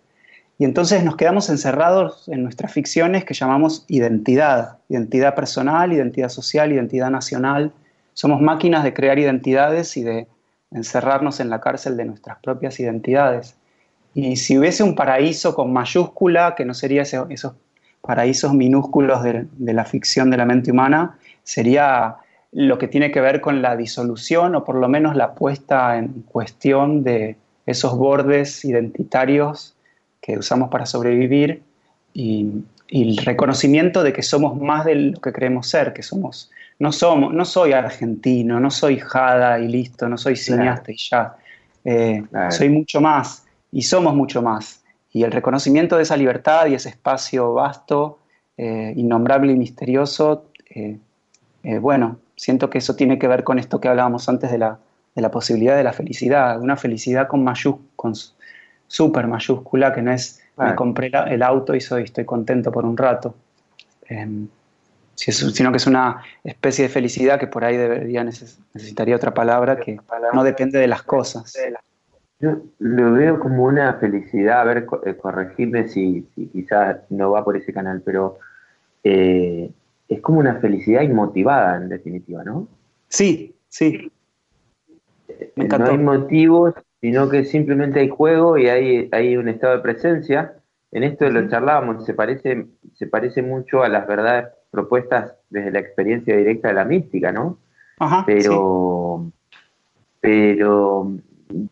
y 0.58 0.64
entonces 0.64 1.04
nos 1.04 1.18
quedamos 1.18 1.50
encerrados 1.50 2.30
en 2.30 2.44
nuestras 2.44 2.72
ficciones 2.72 3.26
que 3.26 3.34
llamamos 3.34 3.84
identidad, 3.90 4.78
identidad 4.88 5.36
personal, 5.36 5.92
identidad 5.92 6.30
social, 6.30 6.72
identidad 6.72 7.10
nacional. 7.10 7.74
Somos 8.14 8.40
máquinas 8.40 8.84
de 8.86 8.94
crear 8.94 9.20
identidades 9.20 9.98
y 9.98 10.04
de 10.04 10.28
encerrarnos 10.72 11.42
en 11.42 11.50
la 11.50 11.60
cárcel 11.60 11.98
de 11.98 12.06
nuestras 12.06 12.38
propias 12.40 12.80
identidades. 12.80 13.58
Y 14.14 14.38
si 14.38 14.58
hubiese 14.58 14.84
un 14.84 14.96
paraíso 14.96 15.54
con 15.54 15.74
mayúscula, 15.74 16.56
que 16.56 16.64
no 16.64 16.74
sería 16.74 17.02
esos 17.02 17.54
paraísos 18.00 18.54
minúsculos 18.54 19.24
de, 19.24 19.48
de 19.52 19.74
la 19.74 19.84
ficción 19.84 20.30
de 20.30 20.38
la 20.38 20.46
mente 20.46 20.72
humana, 20.72 21.18
sería 21.44 22.16
lo 22.52 22.78
que 22.78 22.88
tiene 22.88 23.12
que 23.12 23.22
ver 23.22 23.42
con 23.42 23.62
la 23.62 23.76
disolución 23.76 24.56
o 24.56 24.64
por 24.64 24.76
lo 24.76 24.88
menos 24.88 25.16
la 25.16 25.34
puesta 25.34 25.98
en 25.98 26.24
cuestión 26.24 27.04
de 27.04 27.36
esos 27.66 27.98
bordes 27.98 28.64
identitarios 28.64 29.76
que 30.22 30.38
usamos 30.38 30.70
para 30.70 30.86
sobrevivir 30.86 31.62
y, 32.14 32.64
el 32.88 33.18
reconocimiento 33.18 34.04
de 34.04 34.14
que 34.14 34.22
somos 34.22 34.62
más 34.62 34.86
de 34.86 34.96
lo 34.96 35.20
que 35.20 35.34
creemos 35.34 35.68
ser, 35.68 35.92
que 35.92 36.04
somos, 36.04 36.52
no 36.78 36.92
somos, 36.92 37.34
no 37.34 37.44
soy 37.44 37.74
argentino, 37.74 38.60
no 38.60 38.70
soy 38.70 39.00
jada 39.00 39.58
y 39.60 39.68
listo, 39.68 40.08
no 40.08 40.20
soy 40.20 40.36
cineasta 40.36 40.92
y 40.92 40.98
ya, 40.98 41.36
eh, 41.84 42.24
soy 42.52 42.70
mucho 42.70 43.02
más 43.02 43.44
y 43.72 43.82
somos 43.82 44.14
mucho 44.14 44.44
más. 44.44 44.84
Y 45.12 45.24
el 45.24 45.32
reconocimiento 45.32 45.98
de 45.98 46.04
esa 46.04 46.16
libertad 46.16 46.68
y 46.68 46.76
ese 46.76 46.90
espacio 46.90 47.54
vasto, 47.54 48.20
eh, 48.56 48.94
innombrable 48.96 49.52
y 49.52 49.56
misterioso, 49.56 50.46
eh, 50.70 51.00
bueno, 51.80 52.20
siento 52.36 52.70
que 52.70 52.78
eso 52.80 52.96
tiene 52.96 53.20
que 53.20 53.28
ver 53.28 53.44
con 53.44 53.60
esto 53.60 53.80
que 53.80 53.88
hablábamos 53.88 54.28
antes 54.30 54.52
de 54.52 54.58
la, 54.58 54.78
de 55.16 55.22
la 55.22 55.32
posibilidad 55.32 55.76
de 55.76 55.84
la 55.84 55.94
felicidad, 55.94 56.60
una 56.60 56.76
felicidad 56.76 57.28
con 57.28 57.44
mayúsculas, 57.44 58.36
súper 58.88 59.28
mayúscula, 59.28 59.94
que 59.94 60.02
no 60.02 60.12
es 60.12 60.42
me 60.58 60.76
compré 60.76 61.12
el 61.28 61.44
auto 61.44 61.76
y 61.76 61.82
soy, 61.82 62.04
estoy 62.04 62.26
contento 62.26 62.72
por 62.72 62.86
un 62.86 62.96
rato, 62.96 63.36
em, 64.08 64.48
sino 65.16 65.72
que 65.72 65.78
es 65.78 65.88
una 65.88 66.22
especie 66.44 66.84
de 66.84 66.90
felicidad 66.90 67.40
que 67.40 67.48
por 67.48 67.64
ahí 67.64 67.78
debería 67.78 68.24
necesitaría 68.24 69.16
otra 69.16 69.34
palabra 69.34 69.78
que 69.78 70.00
no 70.34 70.44
depende 70.44 70.80
de 70.80 70.88
las 70.88 71.04
cosas. 71.04 71.54
Yo 72.40 72.58
lo 72.80 73.14
veo 73.14 73.40
como 73.40 73.64
una 73.64 73.94
felicidad, 73.94 74.62
a 74.62 74.64
ver, 74.66 74.86
eh, 75.06 75.16
corregirme 75.16 75.88
si, 75.88 76.28
si 76.36 76.48
quizás 76.48 76.98
no 77.10 77.32
va 77.32 77.44
por 77.46 77.56
ese 77.56 77.72
canal, 77.74 78.02
pero 78.04 78.40
eh, 79.04 79.72
es 80.08 80.22
como 80.22 80.40
una 80.40 80.56
felicidad 80.56 81.02
inmotivada 81.02 81.78
en 81.78 81.90
definitiva, 81.90 82.44
¿no? 82.44 82.68
Sí, 83.10 83.56
sí. 83.70 84.12
Eh, 85.28 85.52
no 85.56 85.86
hay 85.86 85.98
motivos 85.98 86.74
sino 87.06 87.30
que 87.30 87.46
simplemente 87.46 88.00
hay 88.00 88.10
juego 88.10 88.58
y 88.58 88.68
hay, 88.68 89.10
hay 89.12 89.38
un 89.38 89.48
estado 89.48 89.76
de 89.76 89.84
presencia. 89.84 90.56
En 90.92 91.04
esto 91.04 91.30
lo 91.30 91.48
charlábamos, 91.48 92.04
se 92.04 92.16
parece, 92.16 92.66
se 92.96 93.06
parece 93.06 93.44
mucho 93.44 93.84
a 93.84 93.90
las 93.90 94.08
verdades 94.08 94.48
propuestas 94.72 95.34
desde 95.52 95.70
la 95.70 95.82
experiencia 95.82 96.36
directa 96.36 96.70
de 96.70 96.74
la 96.74 96.84
mística, 96.84 97.32
¿no? 97.32 97.60
pero, 98.26 99.30
pero, 100.20 101.12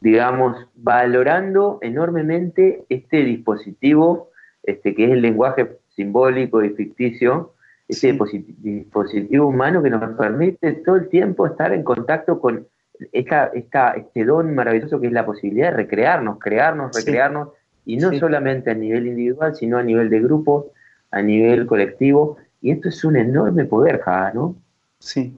digamos, 0.02 0.68
valorando 0.75 1.80
enormemente 1.82 2.84
este 2.90 3.24
dispositivo, 3.24 4.30
este 4.62 4.94
que 4.94 5.06
es 5.06 5.12
el 5.13 5.22
lenguaje 5.24 5.80
simbólico 5.96 6.63
y 6.63 6.70
ficticio, 6.70 7.56
ese 7.94 8.18
dispositivo 8.60 9.48
humano 9.48 9.82
que 9.82 9.90
nos 9.90 10.16
permite 10.18 10.74
todo 10.86 10.98
el 10.98 11.10
tiempo 11.10 11.48
estar 11.48 11.74
en 11.74 11.84
contacto 11.84 12.40
con 12.40 12.68
esta, 13.12 13.52
este 13.54 14.26
don 14.26 14.54
maravilloso 14.54 15.00
que 15.00 15.08
es 15.08 15.14
la 15.14 15.26
posibilidad 15.26 15.72
de 15.72 15.78
recrearnos, 15.78 16.40
crearnos, 16.40 16.96
recrearnos, 16.96 17.50
y 17.86 17.98
no 17.98 18.14
solamente 18.18 18.72
a 18.72 18.76
nivel 18.76 19.08
individual, 19.08 19.56
sino 19.56 19.78
a 19.78 19.84
nivel 19.84 20.10
de 20.10 20.22
grupo, 20.22 20.72
a 21.12 21.22
nivel 21.22 21.66
colectivo. 21.66 22.38
Y 22.62 22.72
esto 22.72 22.90
es 22.90 23.04
un 23.04 23.18
enorme 23.18 23.66
poder, 23.66 24.00
Jada, 24.00 24.32
¿no? 24.34 24.56
Sí, 25.00 25.36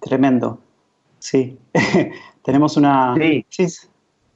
tremendo. 0.00 0.60
Sí, 1.18 1.58
tenemos 2.44 2.76
una... 2.76 3.14
Sí. 3.48 3.68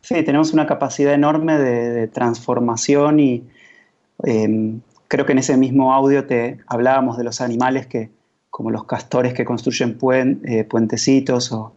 sí. 0.01 0.25
tenemos 0.25 0.53
una 0.55 0.67
capacidad 0.67 1.13
enorme 1.13 1.59
de, 1.59 2.09
transformación 2.09 3.21
y 3.21 3.45
em, 4.25 4.81
creo 5.13 5.27
que 5.27 5.33
en 5.33 5.39
ese 5.39 5.57
mismo 5.57 5.93
audio 5.93 6.27
te 6.27 6.59
hablábamos 6.67 7.19
de 7.19 7.25
los 7.25 7.41
animales 7.41 7.87
que, 7.87 8.11
como 8.51 8.71
los 8.71 8.85
castores 8.85 9.35
que 9.35 9.45
construyen 9.45 9.99
eh, 10.45 10.65
puentecitos 10.65 11.53
o 11.53 11.75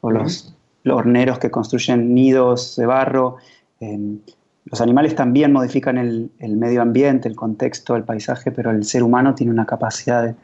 o 0.00 0.10
los, 0.10 0.54
horneros 0.88 1.40
que 1.40 1.50
construyen 1.50 2.14
nidos 2.14 2.76
de 2.76 2.86
barro. 2.86 3.38
Em, 3.80 4.20
los 4.66 4.80
animales 4.80 5.16
también 5.16 5.52
modifican 5.52 5.98
el, 5.98 6.30
medio 6.38 6.80
ambiente, 6.82 7.28
el 7.28 7.34
contexto, 7.34 7.96
el 7.96 8.04
paisaje, 8.04 8.52
pero 8.52 8.70
el 8.70 8.84
ser 8.84 9.02
humano 9.02 9.34
tiene 9.34 9.52
una 9.52 9.66
capacidad 9.66 10.36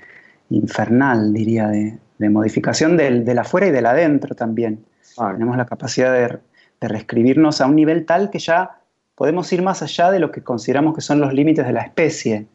infernal, 0.51 1.33
diría, 1.33 1.69
de, 1.69 1.99
modificación 2.29 2.97
del, 2.97 3.25
del, 3.25 3.39
afuera 3.39 3.67
y 3.67 3.71
del 3.71 3.87
adentro 3.87 4.35
también. 4.35 4.85
Tenemos 5.17 5.57
la 5.57 5.67
capacidad 5.67 6.13
de, 6.13 6.39
reescribirnos 6.81 7.61
a 7.61 7.67
un 7.67 7.77
nivel 7.77 8.05
tal 8.05 8.31
que 8.31 8.41
ya 8.41 8.79
podemos 9.23 9.53
ir 9.53 9.63
más 9.63 9.81
allá 9.83 10.11
de 10.11 10.19
lo 10.19 10.33
que 10.33 10.43
consideramos 10.43 10.97
que 10.97 11.01
son 11.01 11.21
los 11.21 11.33
límites 11.33 11.65
de 11.65 11.73
la 11.73 11.83
especie 11.83 12.49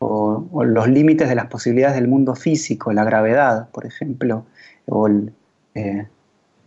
o, 0.00 0.62
los 0.64 0.86
límites 0.86 1.30
de 1.30 1.34
las 1.34 1.46
posibilidades 1.46 1.96
del 1.96 2.08
mundo 2.08 2.34
físico, 2.34 2.92
la 2.92 3.04
gravedad, 3.04 3.70
por 3.70 3.86
ejemplo, 3.86 4.44
o 4.84 5.06
el, 5.06 5.32
eh, 5.74 6.06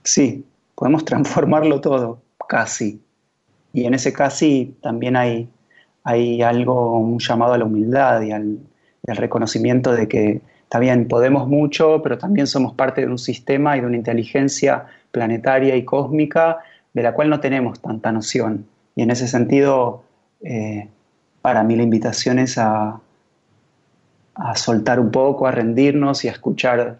Sí, 0.03 0.43
podemos 0.73 1.05
transformarlo 1.11 1.81
todo, 1.81 2.23
casi. 2.49 2.99
Y 3.73 3.85
en 3.85 3.93
ese 3.93 4.11
casi 4.11 4.75
también 4.81 5.15
hay, 5.15 5.47
algo, 6.41 6.97
un 6.97 7.19
llamado 7.19 7.53
a 7.53 7.59
la 7.59 7.65
humildad 7.65 8.23
y 8.23 8.31
al, 8.31 8.57
reconocimiento 9.05 9.91
de 9.91 10.07
que 10.07 10.41
está 10.63 10.79
bien, 10.79 11.07
podemos 11.07 11.47
mucho, 11.47 12.01
pero 12.01 12.17
también 12.17 12.47
somos 12.47 12.73
parte 12.73 13.01
de 13.01 13.07
un 13.07 13.19
sistema 13.19 13.77
y 13.77 13.81
de 13.81 13.85
una 13.85 13.97
inteligencia 13.97 14.87
planetaria 15.11 15.75
y 15.75 15.85
cósmica 15.85 16.57
de 16.91 17.03
la 17.03 17.13
cual 17.13 17.29
no 17.29 17.39
tenemos 17.39 17.79
tanta 17.79 18.11
noción. 18.11 18.72
Y 18.95 19.01
en 19.03 19.11
ese 19.11 19.27
sentido, 19.27 20.03
eh, 20.41 20.89
para 21.41 21.63
mí 21.63 21.75
la 21.75 21.83
invitación 21.83 22.39
es 22.39 22.57
a, 22.57 22.99
a 24.35 24.55
soltar 24.55 24.99
un 24.99 25.11
poco, 25.11 25.47
a 25.47 25.51
rendirnos 25.51 26.25
y 26.25 26.27
a 26.27 26.31
escuchar, 26.31 26.99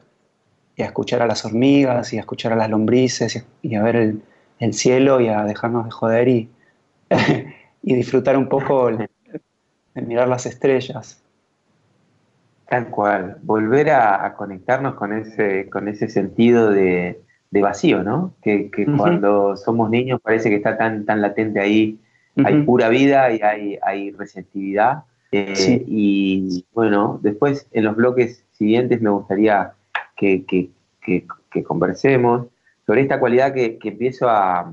y 0.75 0.81
a 0.81 0.85
escuchar 0.85 1.21
a 1.21 1.27
las 1.27 1.45
hormigas 1.45 2.13
y 2.13 2.17
a 2.17 2.21
escuchar 2.21 2.53
a 2.53 2.55
las 2.55 2.69
lombrices 2.69 3.45
y, 3.61 3.75
a 3.75 3.83
ver 3.83 3.95
el, 3.95 4.73
cielo 4.73 5.19
y 5.19 5.27
a 5.27 5.43
dejarnos 5.43 5.85
de 5.85 5.91
joder 5.91 6.27
y, 6.29 6.49
y 7.83 7.95
disfrutar 7.95 8.37
un 8.37 8.47
poco 8.47 8.89
de 8.89 9.07
mirar 10.01 10.27
las 10.29 10.45
estrellas. 10.45 11.21
Tal 12.73 12.89
cual, 12.89 13.37
volver 13.43 13.91
a, 13.91 14.33
conectarnos 14.35 14.95
con 14.95 15.13
ese, 15.13 15.69
con 15.69 15.87
ese 15.87 16.07
sentido 16.07 16.71
de, 16.71 17.21
vacío, 17.61 18.03
¿no? 18.03 18.33
Que, 18.41 18.69
cuando 18.97 19.55
somos 19.57 19.89
niños 19.89 20.19
parece 20.21 20.49
que 20.49 20.55
está 20.55 20.77
tan, 20.77 21.05
tan 21.05 21.21
latente 21.21 21.59
ahí, 21.59 21.99
hay 22.43 22.63
pura 22.63 22.89
vida 22.89 23.31
y 23.31 23.41
hay, 23.41 23.79
hay 23.83 24.11
receptividad. 24.11 25.03
Eh, 25.31 25.83
y 25.87 26.65
bueno, 26.73 27.19
después 27.23 27.67
en 27.71 27.85
los 27.85 27.95
bloques 27.95 28.43
siguientes 28.51 29.01
me 29.01 29.09
gustaría 29.09 29.73
que, 30.15 30.69
conversemos 31.65 32.47
sobre 32.85 33.01
esta 33.01 33.19
cualidad 33.19 33.53
que, 33.53 33.79
empiezo 33.83 34.29
a, 34.29 34.71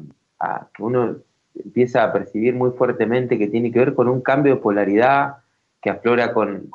que 0.74 0.82
uno 0.82 1.16
empieza 1.54 2.04
a 2.04 2.12
percibir 2.12 2.54
muy 2.54 2.70
fuertemente 2.70 3.38
que 3.38 3.48
tiene 3.48 3.72
que 3.72 3.78
ver 3.78 3.94
con 3.94 4.08
un 4.08 4.20
cambio 4.20 4.54
de 4.54 4.60
polaridad 4.60 5.36
que 5.82 5.90
aflora 5.90 6.32
con, 6.32 6.68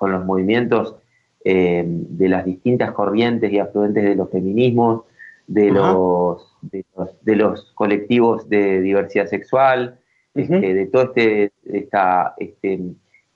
los 0.00 0.24
movimientos 0.24 0.96
eh, 1.44 1.84
de 1.86 2.28
las 2.28 2.44
distintas 2.44 2.92
corrientes 2.92 3.52
y 3.52 3.58
afluentes 3.58 4.04
de 4.04 4.14
los 4.14 4.30
feminismos, 4.30 5.02
de 5.46 5.70
los, 5.70 6.56
de 6.62 6.84
los, 6.94 7.24
de 7.24 7.36
los 7.36 7.72
colectivos 7.74 8.48
de 8.48 8.80
diversidad 8.80 9.26
sexual, 9.26 9.98
este, 10.34 10.74
de 10.74 10.86
toda 10.86 11.04
este, 11.04 11.52
esta, 11.64 12.34
este, 12.36 12.80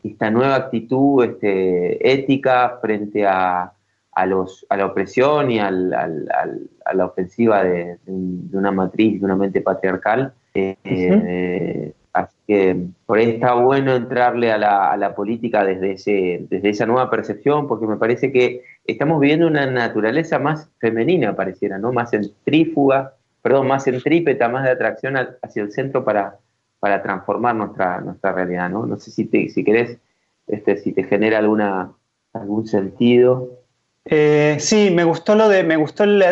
esta 0.04 0.30
nueva 0.30 0.56
actitud 0.56 1.25
este, 1.25 2.12
ética 2.12 2.78
frente 2.80 3.26
a, 3.26 3.73
a, 4.12 4.26
los, 4.26 4.66
a 4.68 4.76
la 4.76 4.87
opresión 4.87 5.50
y 5.50 5.59
al, 5.59 5.92
a 5.94 6.94
la 6.94 7.06
ofensiva 7.06 7.64
de, 7.64 7.99
una 8.06 8.71
matriz, 8.71 9.21
de 9.21 9.25
una 9.25 9.37
mente 9.37 9.61
patriarcal. 9.61 10.35
Eh, 10.54 11.94
así 12.12 12.37
que 12.47 12.76
por 13.07 13.19
ahí 13.19 13.31
está 13.31 13.54
bueno 13.54 13.95
entrarle 13.95 14.52
a 14.52 14.59
la, 14.59 14.92
a 14.92 14.97
la 14.97 15.14
política 15.14 15.64
desde, 15.64 15.92
ese, 15.92 16.47
desde 16.50 16.71
esa 16.71 16.87
nueva 16.87 17.11
percepción, 17.11 17.66
porque 17.66 17.87
me 17.87 17.97
parece 17.97 18.33
que 18.33 18.62
estamos 18.85 19.21
viviendo 19.21 19.47
una 19.47 19.66
naturaleza 19.66 20.38
más 20.38 20.71
femenina, 20.78 21.35
pareciera, 21.35 21.78
¿no? 21.78 21.92
Más 21.92 22.11
centrífuga, 22.11 23.14
perdón, 23.40 23.69
más 23.69 23.85
centrípeta, 23.85 24.49
más 24.49 24.64
de 24.64 24.71
atracción 24.71 25.16
hacia 25.16 25.62
el 25.62 25.73
centro 25.73 26.04
para, 26.04 26.38
para 26.81 27.02
transformar 27.02 27.54
nuestra, 27.54 28.00
nuestra 28.00 28.33
realidad, 28.33 28.69
¿no? 28.71 28.87
No 28.87 28.97
sé 28.97 29.11
si, 29.11 29.25
te, 29.25 29.49
si 29.49 29.64
querés, 29.64 29.99
este, 30.47 30.76
si 30.76 30.92
te 30.92 31.04
genera 31.04 31.38
alguna, 31.38 31.92
algún 32.33 32.66
sentido. 32.66 33.59
Eh, 34.04 34.57
sí, 34.59 34.90
me 34.90 35.04
gustó 35.04 35.37
lo 35.37 35.49
de, 35.49 35.62
me 35.62 35.76
gustó 35.76 36.04
el, 36.04 36.23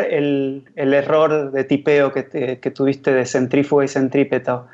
el, 0.74 0.94
error 0.94 1.52
de 1.52 1.64
tipeo 1.64 2.12
que, 2.12 2.58
que, 2.60 2.70
tuviste 2.72 3.12
de 3.12 3.24
centrífugo 3.26 3.82
y 3.84 3.88
centrípeto. 3.88 4.66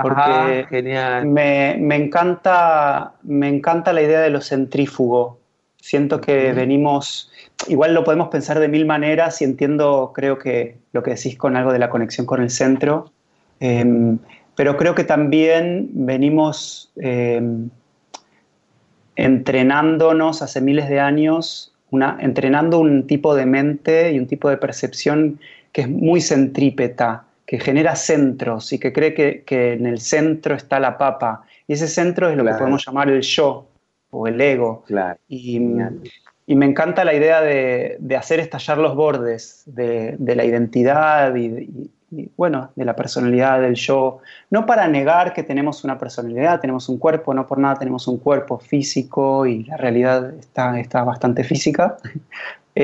Porque 0.00 0.66
genial. 0.70 1.26
Me, 1.26 1.76
me, 1.78 1.96
encanta, 1.96 3.12
me 3.22 3.48
encanta 3.48 3.92
la 3.92 4.00
idea 4.00 4.20
de 4.20 4.30
lo 4.30 4.40
centrífugo. 4.40 5.38
Siento 5.76 6.20
que 6.20 6.52
venimos, 6.52 7.30
igual 7.68 7.92
lo 7.92 8.02
podemos 8.02 8.28
pensar 8.28 8.58
de 8.58 8.68
mil 8.68 8.86
maneras 8.86 9.42
y 9.42 9.44
entiendo, 9.44 10.12
creo 10.14 10.38
que 10.38 10.78
lo 10.92 11.02
que 11.02 11.10
decís 11.10 11.36
con 11.36 11.56
algo 11.56 11.72
de 11.72 11.78
la 11.78 11.90
conexión 11.90 12.26
con 12.26 12.40
el 12.40 12.48
centro. 12.48 13.10
Em, 13.60 14.18
pero 14.54 14.76
creo 14.76 14.94
que 14.94 15.04
también 15.04 15.90
venimos 15.92 16.90
em, 16.96 17.68
entrenándonos 19.16 20.40
hace 20.40 20.60
miles 20.60 20.88
de 20.88 21.00
años, 21.00 21.74
una, 21.90 22.16
entrenando 22.20 22.78
un 22.78 23.06
tipo 23.06 23.34
de 23.34 23.44
mente 23.44 24.12
y 24.12 24.18
un 24.18 24.26
tipo 24.26 24.48
de 24.48 24.56
percepción 24.56 25.38
que 25.72 25.82
es 25.82 25.88
muy 25.88 26.20
centrípeta, 26.20 27.24
que 27.52 27.60
genera 27.60 27.96
centros 27.96 28.72
y 28.72 28.78
que 28.78 28.94
cree 28.94 29.12
que, 29.12 29.74
en 29.74 29.84
el 29.84 30.00
centro 30.00 30.54
está 30.54 30.80
la 30.80 30.96
papa. 30.96 31.42
Y 31.68 31.74
ese 31.74 31.86
centro 31.86 32.30
es 32.30 32.36
lo 32.38 32.46
que 32.46 32.54
podemos 32.54 32.82
llamar 32.86 33.10
el 33.10 33.20
yo 33.20 33.68
o 34.08 34.26
el 34.26 34.40
ego. 34.40 34.84
Y, 35.28 35.60
me 35.60 36.64
encanta 36.64 37.04
la 37.04 37.12
idea 37.12 37.42
de, 37.42 37.98
hacer 38.18 38.40
estallar 38.40 38.78
los 38.78 38.96
bordes 38.96 39.64
de, 39.66 40.16
la 40.18 40.46
identidad 40.46 41.36
y, 41.36 41.90
bueno, 42.38 42.70
de 42.74 42.86
la 42.86 42.96
personalidad 42.96 43.60
del 43.60 43.74
yo, 43.74 44.20
no 44.48 44.64
para 44.64 44.88
negar 44.88 45.34
que 45.34 45.42
tenemos 45.42 45.84
una 45.84 45.98
personalidad, 45.98 46.58
tenemos 46.58 46.88
un 46.88 46.96
cuerpo, 46.96 47.34
no 47.34 47.46
por 47.46 47.58
nada 47.58 47.78
tenemos 47.78 48.08
un 48.08 48.16
cuerpo 48.16 48.60
físico 48.60 49.44
y 49.44 49.64
la 49.64 49.76
realidad 49.76 50.32
está, 50.38 50.80
está 50.80 51.04
bastante 51.04 51.44
física, 51.44 51.98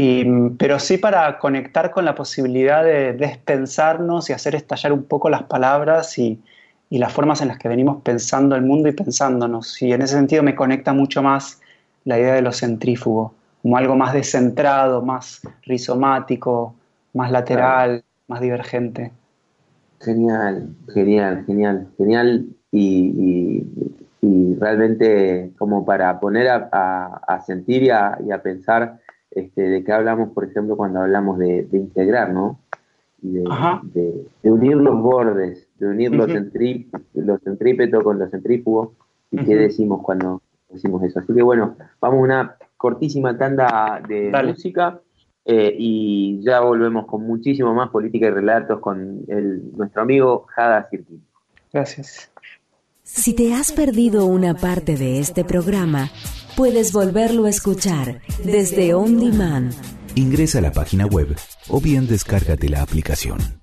em, 0.00 0.56
pero 0.56 0.78
sí 0.78 0.98
para 0.98 1.38
conectar 1.38 1.90
con 1.90 2.04
la 2.04 2.14
posibilidad 2.14 2.84
de 2.84 3.12
despensarnos 3.12 4.30
y 4.30 4.32
hacer 4.32 4.54
estallar 4.54 4.92
un 4.92 5.04
poco 5.04 5.28
las 5.28 5.42
palabras 5.44 6.18
y, 6.18 6.40
y 6.90 6.98
las 6.98 7.12
formas 7.12 7.40
en 7.42 7.48
las 7.48 7.58
que 7.58 7.68
venimos 7.68 8.02
pensando 8.02 8.56
el 8.56 8.62
mundo 8.62 8.88
y 8.88 8.92
pensándonos. 8.92 9.80
Y 9.82 9.92
en 9.92 10.02
ese 10.02 10.14
sentido 10.14 10.42
me 10.42 10.54
conecta 10.54 10.92
mucho 10.92 11.22
más 11.22 11.60
la 12.04 12.18
idea 12.18 12.34
de 12.34 12.42
lo 12.42 12.52
centrífugo, 12.52 13.34
como 13.62 13.76
algo 13.76 13.94
más 13.96 14.14
descentrado, 14.14 15.02
más 15.02 15.42
rizomático, 15.62 16.74
más 17.12 17.30
lateral, 17.30 18.02
más 18.28 18.40
divergente. 18.40 19.12
Genial, 20.00 20.68
genial, 20.94 21.44
genial, 21.46 21.88
genial 21.96 22.46
y, 22.70 23.64
realmente 24.58 25.52
como 25.58 25.84
para 25.84 26.18
poner 26.18 26.48
a, 26.48 27.42
sentir 27.46 27.84
y 27.84 27.90
a, 27.90 28.42
pensar 28.42 28.98
este, 29.30 29.62
de 29.62 29.84
qué 29.84 29.92
hablamos, 29.92 30.30
por 30.30 30.44
ejemplo, 30.44 30.76
cuando 30.76 31.00
hablamos 31.00 31.38
de, 31.38 31.66
integrar, 31.72 32.32
¿no? 32.32 32.60
Y 33.22 33.32
de, 33.32 34.26
unir 34.44 34.76
los 34.76 35.00
bordes, 35.00 35.68
de 35.78 35.88
unir 35.88 36.12
los, 36.12 36.30
centrípetos 37.42 38.02
con 38.02 38.18
los 38.18 38.30
centrífugos 38.30 38.90
y 39.30 39.44
qué 39.44 39.56
decimos 39.56 40.02
cuando 40.02 40.40
decimos 40.68 41.02
eso. 41.02 41.18
Así 41.18 41.34
que 41.34 41.42
bueno, 41.42 41.76
vamos 42.00 42.18
a 42.18 42.22
una 42.22 42.56
cortísima 42.76 43.36
tanda 43.36 44.00
de 44.06 44.30
música 44.46 45.00
eh, 45.44 45.74
y 45.76 46.40
ya 46.42 46.60
volvemos 46.60 47.06
con 47.06 47.26
muchísimo 47.26 47.74
más 47.74 47.90
política 47.90 48.26
y 48.26 48.30
relatos 48.30 48.80
con 48.80 49.24
nuestro 49.76 50.02
amigo 50.02 50.46
Jada 50.48 50.86
Cirquín. 50.88 51.24
Gracias. 51.72 52.30
Si 53.10 53.32
te 53.32 53.54
has 53.54 53.72
perdido 53.72 54.26
una 54.26 54.54
parte 54.54 54.96
de 54.98 55.18
este 55.18 55.42
programa, 55.42 56.10
puedes 56.56 56.92
volverlo 56.92 57.46
a 57.46 57.50
escuchar 57.50 58.20
desde 58.44 58.92
On 58.92 59.18
Demand. 59.18 59.72
Ingresa 60.14 60.58
a 60.58 60.60
la 60.60 60.72
página 60.72 61.06
web 61.06 61.34
o 61.68 61.80
bien 61.80 62.06
descárgate 62.06 62.68
la 62.68 62.82
aplicación. 62.82 63.57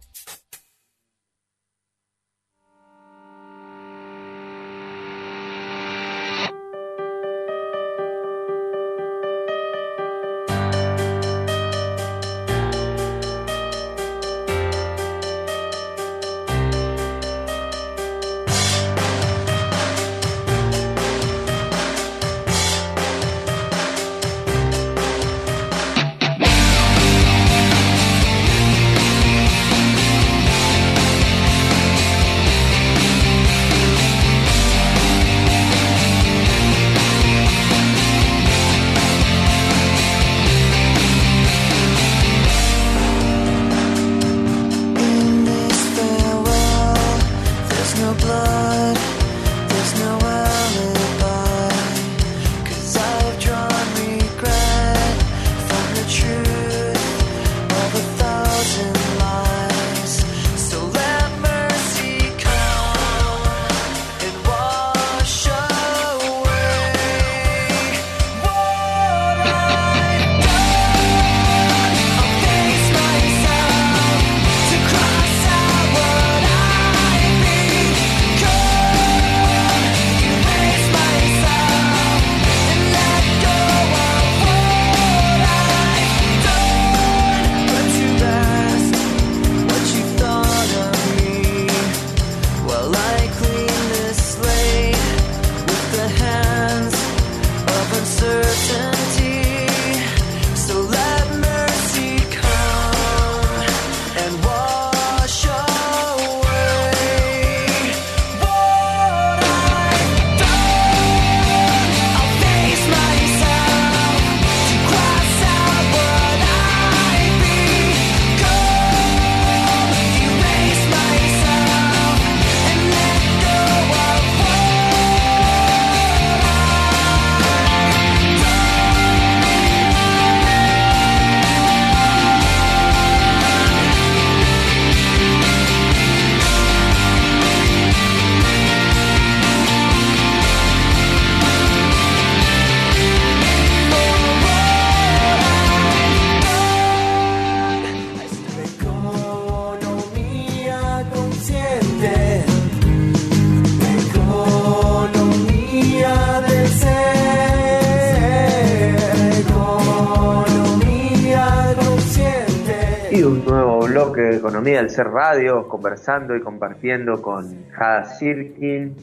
Un 163.23 163.45
nuevo 163.45 163.80
bloque 163.80 164.19
de 164.19 164.36
Economía 164.36 164.80
del 164.80 164.89
Ser 164.89 165.08
Radio, 165.08 165.69
conversando 165.69 166.36
y 166.36 166.41
compartiendo 166.41 167.21
con 167.21 167.69
Jada 167.69 168.04
Sirkin 168.04 168.93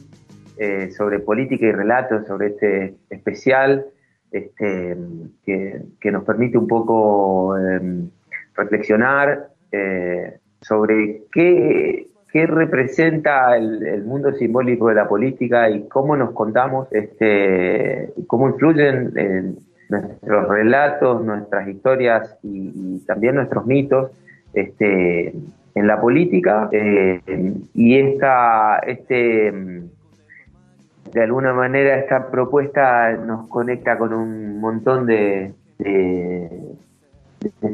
eh, 0.55 0.91
sobre 0.91 1.19
política 1.19 1.65
y 1.65 1.71
relatos, 1.71 2.27
sobre 2.27 2.49
este 2.49 2.93
especial 3.09 3.87
este, 4.31 4.95
que, 5.43 6.11
nos 6.11 6.23
permite 6.25 6.59
un 6.59 6.67
poco 6.67 7.57
em, 7.57 8.07
reflexionar 8.53 9.49
eh, 9.71 10.37
sobre 10.61 11.23
qué, 11.31 12.07
representa 12.33 13.57
el, 13.57 14.03
mundo 14.03 14.31
simbólico 14.33 14.89
de 14.89 14.95
la 14.95 15.07
política 15.07 15.71
y 15.71 15.87
cómo 15.87 16.15
nos 16.15 16.33
contamos, 16.33 16.87
este, 16.91 18.13
cómo 18.27 18.47
influyen 18.49 19.11
en 19.15 19.57
nuestros 19.89 20.47
relatos, 20.49 21.23
nuestras 21.23 21.67
historias 21.67 22.37
y, 22.43 22.99
también 23.05 23.35
nuestros 23.35 23.65
mitos 23.65 24.11
este, 24.53 25.33
en 25.75 25.87
la 25.87 25.99
política 25.99 26.69
eh, 26.71 27.19
y 27.73 27.97
esta, 27.97 28.79
este, 28.79 29.51
de 31.11 31.23
alguna 31.23 31.53
manera 31.53 31.97
esta 31.97 32.29
propuesta 32.29 33.11
nos 33.13 33.47
conecta 33.47 33.97
con 33.97 34.13
un 34.13 34.59
montón 34.59 35.05
de, 35.05 35.53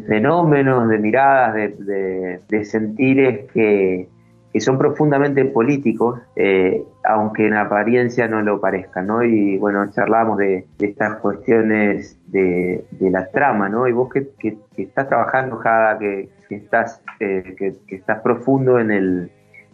fenómenos, 0.08 0.89
de 0.89 0.98
miradas, 0.98 1.54
de, 1.54 2.39
de 2.48 2.65
sentires 2.65 3.52
que, 3.52 4.08
que 4.52 4.60
son 4.60 4.78
profundamente 4.80 5.46
políticos, 5.46 6.20
eh, 6.36 6.84
aunque 7.04 7.48
en 7.48 7.54
apariencia 7.54 8.28
no 8.28 8.42
lo 8.42 8.60
parezca, 8.60 9.02
¿no? 9.02 9.24
Y 9.24 9.58
bueno, 9.58 9.90
charlamos 9.92 10.40
de, 10.40 10.66
estas 10.80 11.18
cuestiones 11.18 12.18
de, 12.28 12.84
la 13.00 13.30
trama, 13.30 13.70
¿no? 13.70 13.88
Y 13.88 13.92
vos 13.92 14.10
que, 14.12 14.58
estás 14.78 15.08
trabajando, 15.08 15.58
Jada, 15.58 16.00
que, 16.00 16.30
estás, 16.50 17.04
eh, 17.20 17.56
que, 17.58 17.96
estás 17.96 18.22
profundo 18.22 18.80
en, 18.80 18.90
el, 18.90 19.32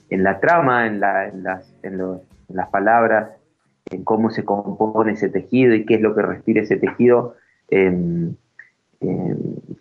en 0.09 0.23
la 0.23 0.39
trama, 0.41 0.87
en, 0.87 0.99
las, 0.99 1.73
en, 1.81 2.01
las 2.49 2.67
palabras, 2.69 3.29
en 3.91 4.03
cómo 4.03 4.29
se 4.29 4.43
compone 4.43 5.13
ese 5.13 5.29
tejido 5.29 5.73
y 5.73 5.85
qué 5.85 5.95
es 5.95 6.01
lo 6.01 6.13
que 6.15 6.21
respira 6.21 6.61
ese 6.61 6.75
tejido, 6.75 7.35
eh, 7.69 8.33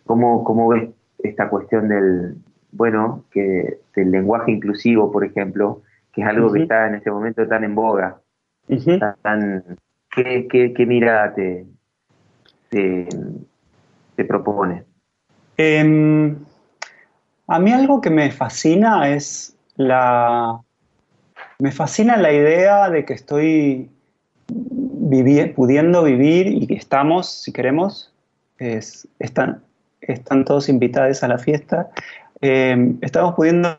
¿cómo, 0.04 0.44
¿cómo 0.44 0.68
ves 0.68 0.90
esta 1.18 1.48
cuestión 1.48 1.88
del, 1.88 2.36
bueno, 2.70 3.24
que 3.32 3.78
el 3.96 4.10
lenguaje 4.10 4.52
inclusivo, 4.52 5.10
por 5.10 5.24
ejemplo, 5.24 5.82
que 6.12 6.22
es 6.22 6.26
algo 6.26 6.52
que 6.52 6.62
está 6.62 6.86
en 6.86 6.96
este 6.96 7.10
momento 7.10 7.46
tan 7.46 7.64
en 7.64 7.74
boga. 7.74 8.20
¿qué, 8.68 10.72
qué, 10.74 10.86
mirada 10.86 11.34
te, 11.34 11.66
te, 12.70 14.24
propone? 14.24 14.84
Em, 15.56 16.36
a 17.46 17.58
mí 17.58 17.72
algo 17.72 18.00
que 18.00 18.10
me 18.10 18.30
fascina 18.30 19.08
es 19.08 19.56
la... 19.76 20.60
Me 21.58 21.70
fascina 21.70 22.16
la 22.16 22.32
idea 22.32 22.90
de 22.90 23.04
que 23.04 23.14
estoy 23.14 23.90
pudiendo 25.54 26.02
vivir 26.02 26.48
y 26.48 26.66
que 26.66 26.74
estamos, 26.74 27.42
si 27.42 27.52
queremos, 27.52 28.12
es, 28.58 29.06
están, 29.18 29.62
están 30.00 30.44
todos 30.44 30.68
invitados 30.68 31.22
a 31.22 31.28
la 31.28 31.38
fiesta, 31.38 31.90
eh, 32.46 32.94
estamos 33.00 33.34
pudiendo 33.36 33.78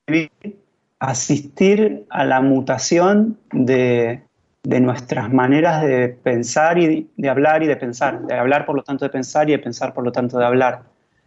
asistir 0.97 2.04
a 2.10 2.25
la 2.25 2.41
mutación 2.41 3.38
de, 3.51 4.23
nuestras 4.63 5.32
maneras 5.32 5.84
de 5.84 6.10
pensar 6.10 6.80
y 6.80 7.08
de 7.15 7.30
hablar 7.30 7.62
y 7.62 7.67
de 7.67 7.75
pensar, 7.75 8.25
de 8.25 8.34
hablar 8.34 8.65
por 8.65 8.75
lo 8.75 8.82
tanto 8.82 9.06
de 9.06 9.12
pensar 9.12 9.47
y 9.47 9.51
de 9.51 9.60
pensar 9.60 9.93
por 9.93 10.04
lo 10.04 10.12
tanto 10.12 10.39
de 10.39 10.45
hablar. 10.45 10.82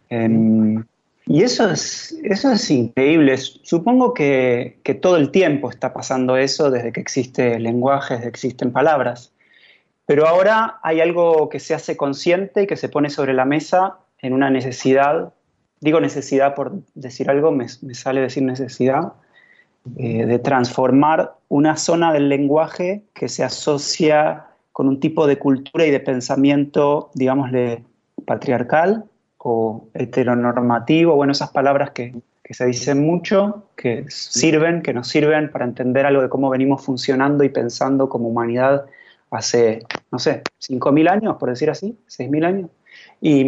Em, 0.09 0.83
y 1.27 1.43
eso 1.43 1.71
es, 1.71 2.19
eso 2.25 2.51
es 2.51 2.69
increíble. 2.71 3.37
Supongo 3.37 4.13
que, 4.13 4.77
todo 5.01 5.15
el 5.15 5.31
tiempo 5.31 5.69
está 5.69 5.93
pasando 5.93 6.35
eso 6.35 6.69
desde 6.69 6.91
que 6.91 6.99
existe 6.99 7.57
lenguaje, 7.57 8.15
desde 8.15 8.25
que 8.25 8.29
existen 8.31 8.73
palabras. 8.73 9.31
Pero 10.05 10.27
ahora 10.27 10.79
hay 10.83 10.99
algo 10.99 11.47
que 11.47 11.61
se 11.61 11.73
hace 11.73 11.95
consciente 11.95 12.63
y 12.63 12.67
que 12.67 12.75
se 12.75 12.89
pone 12.89 13.09
sobre 13.09 13.33
la 13.33 13.45
mesa 13.45 13.99
en 14.17 14.33
una 14.33 14.49
necesidad 14.49 15.31
digo 15.81 15.99
necesidad 15.99 16.55
por 16.55 16.73
decir 16.95 17.29
algo, 17.29 17.51
me, 17.51 17.67
sale 17.67 18.21
decir 18.21 18.43
necesidad, 18.43 19.13
eh, 19.97 20.25
de 20.25 20.39
transformar 20.39 21.35
una 21.47 21.77
zona 21.77 22.13
del 22.13 22.29
lenguaje 22.29 23.03
que 23.13 23.29
se 23.29 23.43
asocia 23.43 24.45
con 24.71 24.87
un 24.87 24.99
tipo 24.99 25.27
de 25.27 25.37
cultura 25.37 25.85
y 25.85 25.91
de 25.91 25.99
pensamiento, 25.99 27.11
digámosle, 27.13 27.83
patriarcal 28.25 29.05
o 29.37 29.87
heteronormativo, 29.93 31.15
bueno, 31.15 31.31
esas 31.31 31.49
palabras 31.51 31.91
que, 31.91 32.13
que 32.43 32.53
se 32.53 32.65
dicen 32.65 33.05
mucho, 33.05 33.69
que 33.75 34.05
sirven, 34.09 34.81
que 34.81 34.93
nos 34.93 35.07
sirven 35.07 35.51
para 35.51 35.65
entender 35.65 36.05
algo 36.05 36.21
de 36.21 36.29
cómo 36.29 36.49
venimos 36.49 36.83
funcionando 36.83 37.43
y 37.43 37.49
pensando 37.49 38.09
como 38.09 38.27
humanidad 38.27 38.85
hace, 39.31 39.83
no 40.11 40.19
sé, 40.19 40.41
5.000 40.59 41.09
años, 41.09 41.37
por 41.37 41.49
decir 41.49 41.69
así, 41.69 41.97
6.000 42.07 42.45
años. 42.45 42.69
Y, 43.21 43.45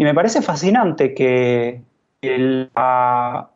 y 0.00 0.04
me 0.04 0.14
parece 0.14 0.40
fascinante 0.40 1.12
que 1.12 1.82
el, 2.22 2.70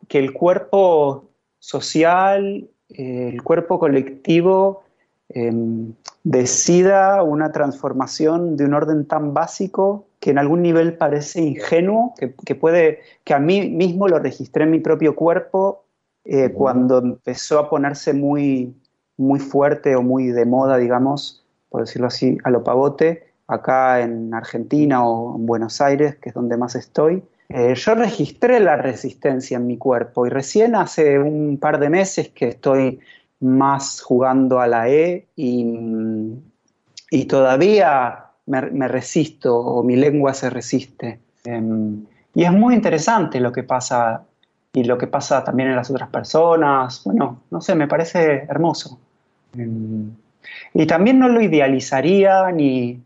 que 0.08 0.18
el 0.18 0.34
cuerpo 0.34 1.24
social, 1.58 2.68
el 2.90 3.42
cuerpo 3.42 3.78
colectivo, 3.78 4.82
em, 5.30 5.94
decida 6.22 7.22
una 7.22 7.50
transformación 7.50 8.58
de 8.58 8.66
un 8.66 8.74
orden 8.74 9.06
tan 9.06 9.32
básico 9.32 10.04
que 10.20 10.32
en 10.32 10.38
algún 10.38 10.60
nivel 10.60 10.98
parece 10.98 11.40
ingenuo, 11.40 12.12
que, 12.18 12.54
puede, 12.54 12.98
que 13.24 13.32
a 13.32 13.38
mí 13.38 13.70
mismo 13.70 14.06
lo 14.06 14.18
registré 14.18 14.64
en 14.64 14.72
mi 14.72 14.80
propio 14.80 15.16
cuerpo 15.16 15.86
eh, 16.26 16.50
cuando 16.50 16.98
empezó 16.98 17.58
a 17.58 17.70
ponerse 17.70 18.12
muy, 18.12 18.76
muy 19.16 19.40
fuerte 19.40 19.96
o 19.96 20.02
muy 20.02 20.26
de 20.26 20.44
moda, 20.44 20.76
digamos, 20.76 21.42
por 21.70 21.80
decirlo 21.80 22.08
así, 22.08 22.36
a 22.44 22.50
lo 22.50 22.62
pavote, 22.62 23.32
acá 23.46 24.00
en 24.00 24.32
Argentina 24.34 25.06
o 25.06 25.36
en 25.36 25.46
Buenos 25.46 25.80
Aires, 25.80 26.16
que 26.16 26.30
es 26.30 26.34
donde 26.34 26.56
más 26.56 26.74
estoy, 26.74 27.22
eh, 27.48 27.74
yo 27.74 27.94
registré 27.94 28.58
la 28.58 28.76
resistencia 28.76 29.58
en 29.58 29.66
mi 29.66 29.76
cuerpo 29.76 30.26
y 30.26 30.30
recién 30.30 30.74
hace 30.74 31.18
un 31.18 31.58
par 31.58 31.78
de 31.78 31.90
meses 31.90 32.30
que 32.30 32.48
estoy 32.48 33.00
más 33.40 34.00
jugando 34.00 34.60
a 34.60 34.66
la 34.66 34.88
E 34.88 35.26
y, 35.36 35.66
y 37.10 37.24
todavía 37.26 38.24
me, 38.46 38.88
resisto 38.88 39.56
o 39.56 39.82
mi 39.82 39.96
lengua 39.96 40.32
se 40.34 40.50
resiste. 40.50 41.20
Em, 41.44 42.04
y 42.34 42.44
es 42.44 42.52
muy 42.52 42.74
interesante 42.74 43.40
lo 43.40 43.52
que 43.52 43.62
pasa 43.62 44.24
y 44.72 44.84
lo 44.84 44.98
que 44.98 45.06
pasa 45.06 45.44
también 45.44 45.68
en 45.68 45.76
las 45.76 45.90
otras 45.90 46.08
personas. 46.08 47.02
Bueno, 47.04 47.42
no 47.50 47.60
sé, 47.60 47.74
me 47.74 47.86
parece 47.86 48.46
hermoso. 48.48 48.98
Em, 49.56 50.10
y 50.72 50.86
también 50.86 51.18
no 51.18 51.28
lo 51.28 51.40
idealizaría 51.40 52.50
ni, 52.50 53.02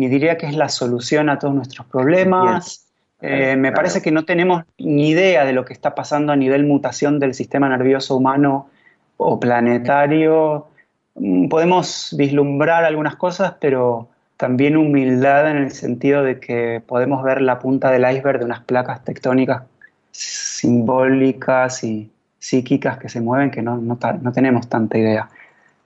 ni 0.00 0.08
diría 0.08 0.38
que 0.38 0.46
es 0.46 0.56
la 0.56 0.70
solución 0.70 1.28
a 1.28 1.38
todos 1.38 1.54
nuestros 1.54 1.86
problemas. 1.86 2.86
Eh, 3.20 3.54
me 3.56 3.70
parece 3.70 4.00
que 4.00 4.10
no 4.10 4.24
tenemos 4.24 4.64
ni 4.78 5.10
idea 5.10 5.44
de 5.44 5.52
lo 5.52 5.66
que 5.66 5.74
está 5.74 5.94
pasando 5.94 6.32
a 6.32 6.36
nivel 6.36 6.64
mutación 6.64 7.18
del 7.18 7.34
sistema 7.34 7.68
nervioso 7.68 8.16
humano 8.16 8.70
o 9.18 9.38
planetario. 9.38 10.68
Mm, 11.16 11.48
podemos 11.48 12.14
vislumbrar 12.16 12.84
algunas 12.84 13.16
cosas, 13.16 13.56
pero 13.60 14.08
también 14.38 14.78
humildad 14.78 15.50
en 15.50 15.58
el 15.58 15.70
sentido 15.70 16.22
de 16.22 16.40
que 16.40 16.82
podemos 16.86 17.22
ver 17.22 17.42
la 17.42 17.58
punta 17.58 17.90
del 17.90 18.10
iceberg 18.10 18.38
de 18.38 18.46
unas 18.46 18.60
placas 18.60 19.04
tectónicas 19.04 19.64
simbólicas 20.12 21.84
y 21.84 22.10
psíquicas 22.38 22.96
que 22.96 23.10
se 23.10 23.20
mueven 23.20 23.50
que 23.50 23.60
no, 23.60 23.76
no, 23.76 23.98
no 24.22 24.32
tenemos 24.32 24.66
tanta 24.66 24.96
idea. 24.96 25.28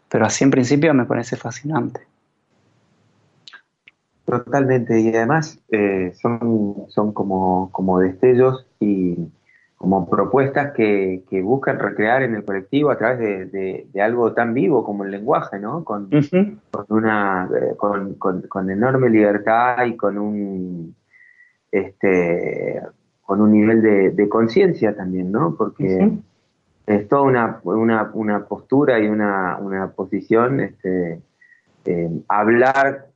Pero 0.08 0.24
así 0.24 0.44
en 0.44 0.52
principio 0.52 0.94
me 0.94 1.04
parece 1.04 1.34
fascinante. 1.34 2.13
Totalmente, 4.24 4.98
y 5.00 5.14
además 5.14 5.60
eh, 5.70 6.12
son, 6.14 6.86
son 6.88 7.12
como, 7.12 7.70
como 7.72 8.00
destellos 8.00 8.66
y 8.80 9.18
como 9.76 10.08
propuestas 10.08 10.72
que, 10.72 11.22
buscan 11.42 11.78
recrear 11.78 12.22
en 12.22 12.34
el 12.34 12.44
colectivo 12.44 12.90
a 12.90 12.96
través 12.96 13.52
de, 13.52 13.86
algo 14.00 14.32
tan 14.32 14.54
vivo 14.54 14.82
como 14.82 15.04
el 15.04 15.10
lenguaje, 15.10 15.58
¿no? 15.58 15.84
Con, 15.84 16.08
con 16.70 16.86
una, 16.88 17.50
eh, 17.54 17.76
con, 17.76 18.70
enorme 18.70 19.10
libertad 19.10 19.84
y 19.84 19.94
con 19.94 20.16
un, 20.16 20.94
este, 21.70 22.80
con 23.26 23.42
un 23.42 23.52
nivel 23.52 23.82
de, 23.82 24.28
conciencia 24.30 24.96
también, 24.96 25.30
¿no? 25.30 25.54
Porque 25.54 26.12
es 26.86 27.08
toda 27.08 27.22
una, 27.22 27.60
una, 27.64 28.10
una, 28.14 28.44
postura 28.46 28.98
y 29.00 29.06
una, 29.08 29.58
una 29.60 29.88
posición, 29.88 30.60
este, 30.60 31.20
eh, 31.84 32.10
hablar 32.28 33.08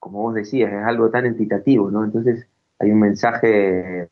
como 0.00 0.22
vos 0.22 0.34
decías, 0.34 0.72
es 0.72 0.84
algo 0.84 1.10
tan 1.10 1.26
entitativo, 1.26 1.90
¿no? 1.90 2.04
Entonces 2.04 2.48
hay 2.78 2.90
un 2.90 3.00
mensaje, 3.00 4.08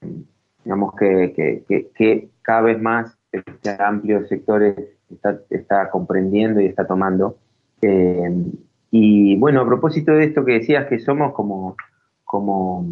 digamos, 0.63 0.95
que, 0.95 1.65
que, 1.97 2.29
cada 2.43 2.61
vez 2.61 2.81
más 2.81 3.19
este 3.33 3.77
amplio 3.83 4.27
sectores 4.27 4.75
está, 5.11 5.41
está 5.51 5.91
comprendiendo 5.91 6.61
y 6.61 6.67
está 6.67 6.87
tomando. 6.87 7.39
Eh, 7.83 8.45
y 8.91 9.37
bueno, 9.39 9.63
a 9.63 9.67
propósito 9.67 10.13
de 10.13 10.25
esto 10.25 10.45
que 10.45 10.53
decías, 10.53 10.87
que 10.87 10.99
somos 10.99 11.33
como, 11.33 11.77
como 12.25 12.87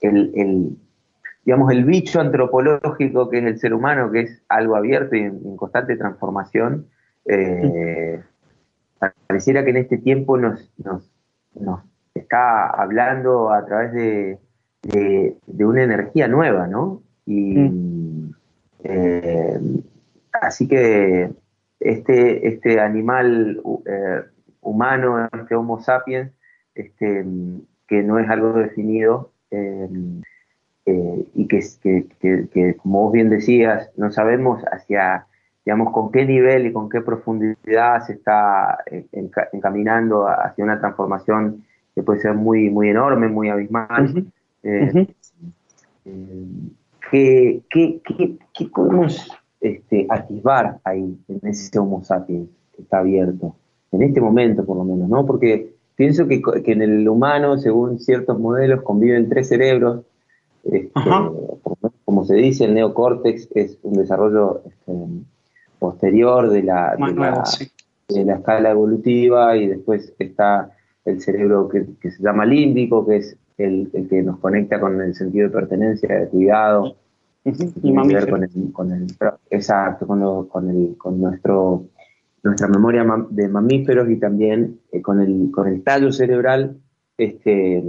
el, 0.00 0.76
digamos, 1.44 1.72
el 1.72 1.84
bicho 1.84 2.20
antropológico 2.20 3.28
que 3.30 3.38
es 3.38 3.44
el 3.44 3.58
ser 3.58 3.74
humano, 3.74 4.10
que 4.10 4.20
es 4.20 4.42
algo 4.48 4.76
abierto 4.76 5.16
y 5.16 5.20
en, 5.20 5.56
constante 5.56 5.96
transformación, 5.96 6.86
eh, 7.26 8.22
pareciera 9.26 9.64
que 9.64 9.70
en 9.70 9.76
este 9.78 9.98
tiempo 9.98 10.36
nos, 10.36 10.72
nos, 10.78 11.10
está 12.30 12.70
hablando 12.70 13.50
a 13.50 13.66
través 13.66 13.92
de, 13.92 14.38
de, 15.46 15.64
una 15.64 15.82
energía 15.82 16.28
nueva, 16.28 16.68
¿no? 16.68 17.02
Y 17.26 17.56
eh, 18.84 19.60
así 20.40 20.68
que 20.68 21.32
este, 21.80 22.46
este 22.46 22.78
animal 22.78 23.60
eh, 23.84 24.22
humano, 24.60 25.28
este 25.40 25.56
Homo 25.56 25.80
sapiens, 25.80 26.30
este, 26.76 27.26
que 27.88 28.02
no 28.04 28.20
es 28.20 28.30
algo 28.30 28.52
definido, 28.52 29.32
eh, 29.50 29.88
y 31.34 31.48
que, 31.48 32.76
como 32.76 33.02
vos 33.02 33.12
bien 33.12 33.28
decías, 33.28 33.90
no 33.96 34.12
sabemos 34.12 34.62
hacia, 34.70 35.26
digamos, 35.64 35.92
con 35.92 36.12
qué 36.12 36.24
nivel 36.24 36.66
y 36.66 36.72
con 36.72 36.88
qué 36.88 37.00
profundidad 37.00 38.02
se 38.06 38.12
está 38.12 38.78
eh, 38.86 39.06
encaminando 39.52 40.28
hacia 40.28 40.62
una 40.62 40.78
transformación 40.78 41.64
que 41.94 42.02
puede 42.02 42.20
ser 42.20 42.34
muy, 42.34 42.70
muy 42.70 42.88
enorme, 42.88 43.28
muy 43.28 43.48
abismal. 43.48 44.26
Eh, 44.62 45.06
¿qué, 47.10 47.62
podemos 48.72 49.30
este, 49.60 50.06
atisbar 50.08 50.78
ahí, 50.84 51.18
en 51.28 51.48
ese 51.48 51.78
Homo 51.78 52.04
sapiens 52.04 52.48
que 52.74 52.82
está 52.82 52.98
abierto? 52.98 53.54
En 53.92 54.02
este 54.02 54.20
momento, 54.20 54.64
por 54.64 54.76
lo 54.76 54.84
menos, 54.84 55.08
¿no? 55.08 55.26
Porque 55.26 55.74
pienso 55.96 56.28
que, 56.28 56.40
que 56.40 56.72
en 56.72 56.82
el 56.82 57.08
humano, 57.08 57.58
según 57.58 57.98
ciertos 57.98 58.38
modelos, 58.38 58.82
conviven 58.82 59.28
tres 59.28 59.48
cerebros 59.48 60.02
este, 60.64 60.90
como 62.04 62.24
se 62.24 62.34
dice, 62.34 62.64
el 62.64 62.74
neocórtex 62.74 63.48
es 63.54 63.78
un 63.82 63.94
desarrollo 63.94 64.62
este, 64.66 64.92
posterior 65.78 66.50
de 66.50 66.62
la, 66.62 66.96
de, 66.96 68.24
la, 68.24 68.34
escala 68.34 68.70
evolutiva 68.70 69.56
y 69.56 69.68
después 69.68 70.12
está 70.18 70.70
el 71.04 71.20
cerebro 71.20 71.68
que, 71.68 72.10
se 72.10 72.22
llama 72.22 72.44
límbico, 72.44 73.06
que 73.06 73.16
es 73.16 73.36
el, 73.58 73.90
que 74.08 74.22
nos 74.22 74.38
conecta 74.38 74.80
con 74.80 75.00
el 75.00 75.14
sentido 75.14 75.48
de 75.48 75.54
pertenencia, 75.54 76.20
de 76.20 76.28
cuidado. 76.28 76.96
Y 77.44 77.94
con 77.94 78.10
el, 78.10 78.72
con 78.72 78.92
el, 78.92 79.06
exacto, 79.48 80.06
con, 80.06 80.46
con, 80.48 80.68
el, 80.68 80.96
con 80.98 81.20
nuestro, 81.20 81.86
nuestra 82.42 82.68
memoria 82.68 83.06
de 83.30 83.48
mamíferos 83.48 84.10
y 84.10 84.16
también 84.16 84.78
eh, 84.92 85.00
con, 85.00 85.20
el, 85.20 85.50
con 85.50 85.66
el 85.66 85.82
tallo 85.82 86.12
cerebral 86.12 86.76
este, 87.16 87.82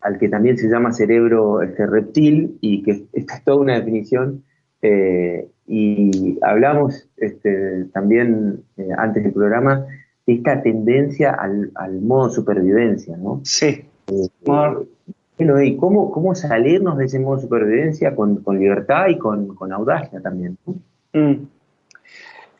al 0.00 0.18
que 0.18 0.28
también 0.28 0.58
se 0.58 0.68
llama 0.68 0.92
cerebro 0.92 1.62
este, 1.62 1.86
reptil 1.86 2.58
y 2.60 2.82
que 2.82 3.06
esta 3.12 3.36
es 3.36 3.44
toda 3.44 3.58
una 3.58 3.74
definición. 3.74 4.44
Eh, 4.80 5.48
y 5.66 6.38
hablamos 6.42 7.08
este, 7.16 7.84
también 7.92 8.62
eh, 8.76 8.88
antes 8.96 9.24
del 9.24 9.32
programa 9.32 9.86
esta 10.28 10.62
tendencia 10.62 11.32
al, 11.32 12.00
modo 12.00 12.30
supervivencia, 12.30 13.16
¿no? 13.16 13.40
Sí. 13.44 13.84
Eh, 14.06 14.28
bueno, 14.44 15.62
¿y 15.62 15.76
cómo, 15.76 16.10
cómo 16.10 16.34
salirnos 16.34 16.98
de 16.98 17.06
ese 17.06 17.18
modo 17.18 17.40
supervivencia 17.40 18.14
con, 18.14 18.42
libertad 18.58 19.08
y 19.08 19.18
con, 19.18 19.72
audacia 19.72 20.20
también? 20.20 20.56
Mm. 21.12 21.34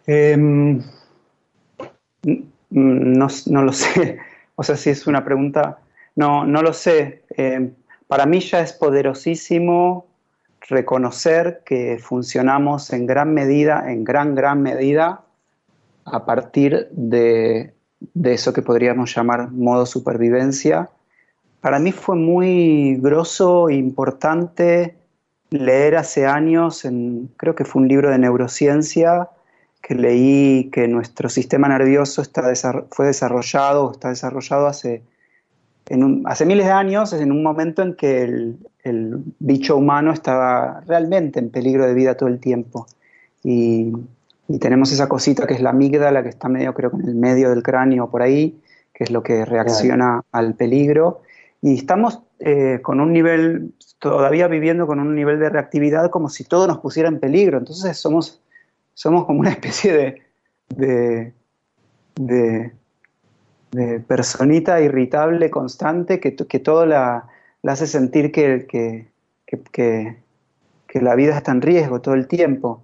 Em, 0.06 0.82
no, 2.70 3.26
no 3.46 3.62
lo 3.62 3.72
sé. 3.74 4.18
O 4.56 4.62
sea, 4.62 4.76
si 4.76 4.90
es 4.90 5.06
una 5.06 5.24
pregunta 5.24 5.78
no, 6.18 6.44
no 6.44 6.62
lo 6.62 6.72
sé. 6.72 7.22
Eh, 7.36 7.70
para 8.08 8.26
mí 8.26 8.40
ya 8.40 8.58
es 8.58 8.72
poderosísimo 8.72 10.08
reconocer 10.68 11.62
que 11.64 11.98
funcionamos 12.02 12.92
en 12.92 13.06
gran 13.06 13.32
medida, 13.32 13.84
en 13.88 14.02
gran, 14.02 14.34
gran 14.34 14.60
medida, 14.60 15.20
a 16.12 16.24
partir 16.24 16.88
de, 16.92 17.74
eso 18.24 18.52
que 18.52 18.62
podríamos 18.62 19.14
llamar 19.14 19.50
modo 19.50 19.86
supervivencia. 19.86 20.90
Para 21.60 21.78
mí 21.78 21.92
fue 21.92 22.16
muy 22.16 22.96
grosso 22.96 23.68
e 23.68 23.74
importante 23.74 24.96
leer 25.50 25.96
hace 25.96 26.26
años, 26.26 26.84
en, 26.84 27.30
creo 27.36 27.54
que 27.54 27.64
fue 27.64 27.82
un 27.82 27.88
libro 27.88 28.10
de 28.10 28.18
neurociencia, 28.18 29.28
que 29.82 29.94
leí 29.94 30.70
que 30.70 30.86
nuestro 30.88 31.28
sistema 31.28 31.68
nervioso 31.68 32.20
está 32.20 32.42
fue 32.90 33.06
desarrollado, 33.06 33.92
está 33.92 34.10
desarrollado 34.10 34.66
hace 34.66 35.02
hace 36.26 36.44
miles 36.44 36.66
de 36.66 36.72
años, 36.72 37.12
en 37.12 37.32
un 37.32 37.42
momento 37.42 37.82
en 37.82 37.94
que 37.94 38.22
el, 38.22 38.58
bicho 39.38 39.76
humano 39.76 40.12
estaba 40.12 40.80
realmente 40.86 41.38
en 41.38 41.50
peligro 41.50 41.86
de 41.86 41.94
vida 41.94 42.16
todo 42.16 42.28
el 42.28 42.38
tiempo. 42.38 42.86
Y, 43.44 43.92
tenemos 44.58 44.90
esa 44.92 45.08
cosita 45.08 45.46
que 45.46 45.54
es 45.54 45.60
la 45.60 45.70
amígdala, 45.70 46.22
que 46.22 46.30
está 46.30 46.48
medio, 46.48 46.72
creo 46.72 46.90
que 46.90 46.96
en 46.96 47.08
el 47.08 47.14
medio 47.14 47.50
del 47.50 47.62
cráneo 47.62 48.10
por 48.10 48.22
ahí, 48.22 48.58
que 48.94 49.04
es 49.04 49.10
lo 49.10 49.22
que 49.22 49.44
reacciona 49.44 50.22
al 50.32 50.54
peligro. 50.54 51.20
Y 51.60 51.74
estamos 51.74 52.20
eh, 52.38 52.80
con 52.82 53.00
un 53.00 53.12
nivel, 53.12 53.74
todavía 53.98 54.48
viviendo 54.48 54.86
con 54.86 55.00
un 55.00 55.14
nivel 55.14 55.38
de 55.38 55.50
reactividad 55.50 56.10
como 56.10 56.30
si 56.30 56.44
todo 56.44 56.66
nos 56.66 56.78
pusiera 56.78 57.08
en 57.08 57.20
peligro. 57.20 57.58
Entonces 57.58 57.96
somos, 57.98 58.40
somos 58.94 59.26
como 59.26 59.40
una 59.40 59.50
especie 59.50 60.22
de, 60.70 61.34
de 62.14 62.72
de 63.70 64.00
personita 64.00 64.80
irritable, 64.80 65.50
constante, 65.50 66.20
que, 66.20 66.34
que 66.34 66.58
todo 66.58 66.86
la, 66.86 67.26
hace 67.64 67.86
sentir 67.86 68.32
que, 68.32 68.66
que, 68.66 69.08
que, 69.46 71.00
la 71.00 71.14
vida 71.14 71.36
está 71.36 71.52
en 71.52 71.62
riesgo 71.62 72.00
todo 72.00 72.14
el 72.14 72.26
tiempo. 72.26 72.82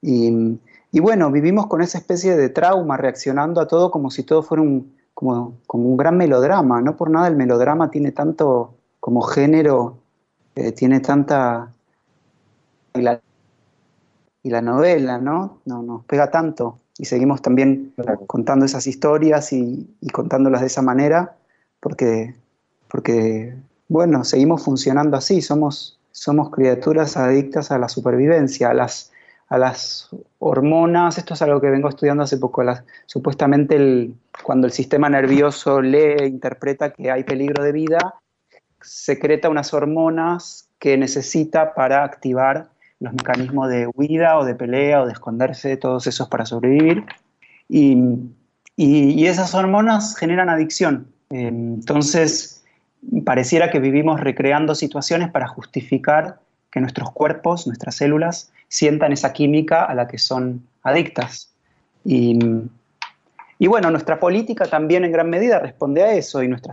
Y, 0.00 0.58
y, 0.92 1.00
bueno, 1.00 1.30
vivimos 1.30 1.66
con 1.66 1.82
esa 1.82 1.98
especie 1.98 2.36
de 2.36 2.50
trauma, 2.50 2.96
reaccionando 2.96 3.60
a 3.60 3.66
todo 3.66 3.90
como 3.90 4.10
si 4.10 4.22
todo 4.22 4.42
fuera 4.42 4.62
un, 4.62 4.94
como, 5.14 5.58
como 5.66 5.88
un 5.88 5.96
gran 5.96 6.16
melodrama. 6.16 6.80
No 6.80 6.96
por 6.96 7.10
nada 7.10 7.28
el 7.28 7.36
melodrama 7.36 7.90
tiene 7.90 8.12
tanto 8.12 8.74
como 9.00 9.22
género, 9.22 9.98
eh, 10.54 10.72
tiene 10.72 11.00
tanta... 11.00 11.72
Y 12.94 13.00
la, 13.00 13.20
y 14.42 14.50
la 14.50 14.60
novela, 14.60 15.18
¿no? 15.18 15.58
No 15.64 15.82
nos 15.82 16.04
pega 16.04 16.30
tanto 16.30 16.78
y 16.98 17.04
seguimos 17.04 17.42
también 17.42 17.94
contando 18.26 18.66
esas 18.66 18.86
historias 18.86 19.52
y, 19.52 19.88
contándolas 20.12 20.60
de 20.60 20.66
esa 20.66 20.82
manera 20.82 21.36
porque, 21.80 22.34
porque, 22.88 23.56
bueno, 23.88 24.24
seguimos 24.24 24.62
funcionando 24.62 25.16
así, 25.16 25.42
somos, 25.42 25.98
somos 26.12 26.50
criaturas 26.50 27.16
adictas 27.16 27.70
a 27.70 27.78
la 27.78 27.88
supervivencia, 27.88 28.70
a 28.70 28.74
las, 28.74 29.11
a 29.52 29.58
las 29.58 30.08
hormonas, 30.38 31.18
esto 31.18 31.34
es 31.34 31.42
algo 31.42 31.60
que 31.60 31.68
vengo 31.68 31.90
estudiando 31.90 32.22
hace 32.22 32.38
poco, 32.38 32.62
las, 32.62 32.84
supuestamente 33.04 33.76
el, 33.76 34.14
cuando 34.42 34.66
el 34.66 34.72
sistema 34.72 35.10
nervioso 35.10 35.82
lee, 35.82 36.24
interpreta 36.24 36.94
que 36.94 37.10
hay 37.10 37.22
peligro 37.22 37.62
de 37.62 37.72
vida, 37.72 38.14
secreta 38.80 39.50
unas 39.50 39.74
hormonas 39.74 40.70
que 40.78 40.96
necesita 40.96 41.74
para 41.74 42.02
activar 42.02 42.70
los 42.98 43.12
mecanismos 43.12 43.68
de 43.68 43.90
huida 43.94 44.38
o 44.38 44.46
de 44.46 44.54
pelea 44.54 45.02
o 45.02 45.06
de 45.06 45.12
esconderse, 45.12 45.76
todos 45.76 46.06
esos 46.06 46.28
para 46.30 46.46
sobrevivir. 46.46 47.04
Y, 47.68 49.26
esas 49.26 49.54
hormonas 49.54 50.16
generan 50.16 50.48
adicción. 50.48 51.08
Entonces, 51.28 52.64
pareciera 53.26 53.70
que 53.70 53.80
vivimos 53.80 54.18
recreando 54.18 54.74
situaciones 54.74 55.30
para 55.30 55.46
justificar 55.46 56.40
que 56.70 56.80
nuestros 56.80 57.12
cuerpos, 57.12 57.66
nuestras 57.66 57.96
células, 57.96 58.50
sientan 58.72 59.12
esa 59.12 59.34
química 59.34 59.84
a 59.84 59.94
la 59.94 60.08
que 60.08 60.16
son 60.16 60.66
adictas. 60.82 61.52
Y, 62.06 62.38
bueno, 63.68 63.90
nuestra 63.90 64.18
política 64.18 64.64
también 64.64 65.04
en 65.04 65.12
gran 65.12 65.28
medida 65.28 65.58
responde 65.58 66.02
a 66.02 66.14
eso 66.14 66.42
y 66.42 66.48
nuestra, 66.48 66.72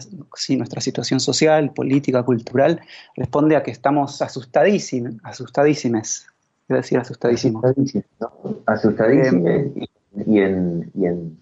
nuestra 0.55 0.79
situación 0.79 1.19
social, 1.19 1.73
política, 1.73 2.23
cultural 2.23 2.79
responde 3.17 3.57
a 3.57 3.63
que 3.63 3.71
estamos 3.71 4.21
asustadísimos, 4.21 5.15
asustadísimes, 5.23 6.25
es 6.69 6.75
decir, 6.77 6.99
asustadísimos. 6.99 7.65
Asustadísimos, 8.65 9.51
y, 10.25 10.39
en, 10.39 10.89
y 10.95 11.05
en, 11.05 11.37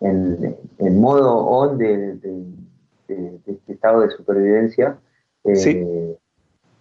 en, 0.00 0.98
modo 0.98 1.46
on 1.46 1.76
de, 1.76 2.18
este 3.06 3.72
estado 3.72 4.00
de 4.00 4.10
supervivencia. 4.12 4.98
Eh, 5.44 6.16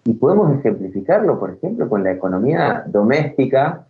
y 0.05 0.13
podemos 0.13 0.57
ejemplificarlo, 0.57 1.39
por 1.39 1.51
ejemplo, 1.51 1.89
con 1.89 2.03
la 2.03 2.11
economía 2.11 2.83
doméstica, 2.87 3.87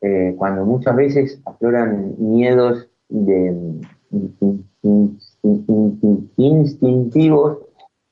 eh, 0.00 0.34
cuando 0.36 0.64
muchas 0.64 0.96
veces 0.96 1.40
afloran 1.44 2.14
miedos 2.18 2.88
de, 3.08 3.80
instintivos 6.36 7.58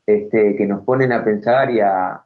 este, 0.07 0.57
que 0.57 0.67
nos 0.67 0.83
ponen 0.83 1.13
a 1.13 1.25
pensar 1.25 1.71
y 1.71 1.81
a, 1.81 2.25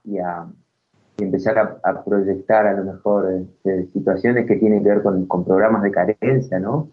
empezar 1.18 1.80
a, 1.82 2.04
proyectar 2.04 2.66
a 2.66 2.74
lo 2.74 2.92
mejor 2.92 3.32
este, 3.32 3.86
situaciones 3.92 4.46
que 4.46 4.56
tienen 4.56 4.82
que 4.82 4.90
ver 4.90 5.02
con, 5.02 5.44
programas 5.44 5.82
de 5.82 5.90
carencia, 5.90 6.58
¿no? 6.58 6.88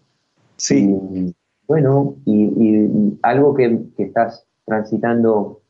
Sí. 0.55 1.33
bueno, 1.67 2.15
y, 2.25 3.17
algo 3.23 3.53
que, 3.53 3.79
estás 3.97 4.45
transitando 4.65 5.60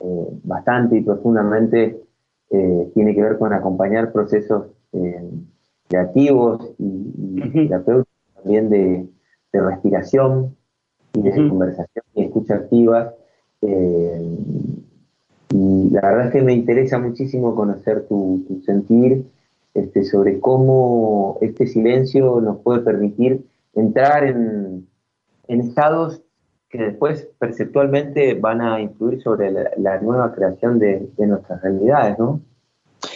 eh, 0.00 0.28
bastante 0.44 0.96
y 0.96 1.02
profundamente 1.02 2.02
eh, 2.50 2.90
tiene 2.94 3.14
que 3.14 3.22
ver 3.22 3.38
con 3.38 3.52
acompañar 3.52 4.12
procesos 4.12 4.66
eh, 4.92 5.30
creativos 5.88 6.72
y, 6.78 7.68
terapéuticos 7.68 8.34
también 8.34 8.70
de, 8.70 9.08
respiración 9.52 10.56
y 11.12 11.22
de 11.22 11.48
conversación 11.48 12.04
y 12.14 12.22
escucha 12.22 12.54
activa. 12.54 13.14
Y 15.52 15.90
la 15.90 16.00
verdad 16.00 16.26
es 16.26 16.32
que 16.32 16.42
me 16.42 16.52
interesa 16.52 16.98
muchísimo 16.98 17.54
conocer 17.54 18.06
tu, 18.06 18.44
sentir 18.64 19.26
este, 19.74 20.04
sobre 20.04 20.38
cómo 20.38 21.38
este 21.40 21.66
silencio 21.66 22.40
nos 22.40 22.60
puede 22.60 22.80
permitir 22.80 23.44
entrar 23.74 24.24
en, 24.24 24.86
estados 25.48 26.22
que 26.70 26.78
después 26.78 27.28
perceptualmente 27.38 28.34
van 28.34 28.60
a 28.60 28.80
influir 28.80 29.20
sobre 29.20 29.50
la, 29.50 30.00
nueva 30.00 30.32
creación 30.32 30.78
de, 30.78 31.08
nuestras 31.18 31.60
realidades, 31.62 32.18
¿no? 32.18 32.40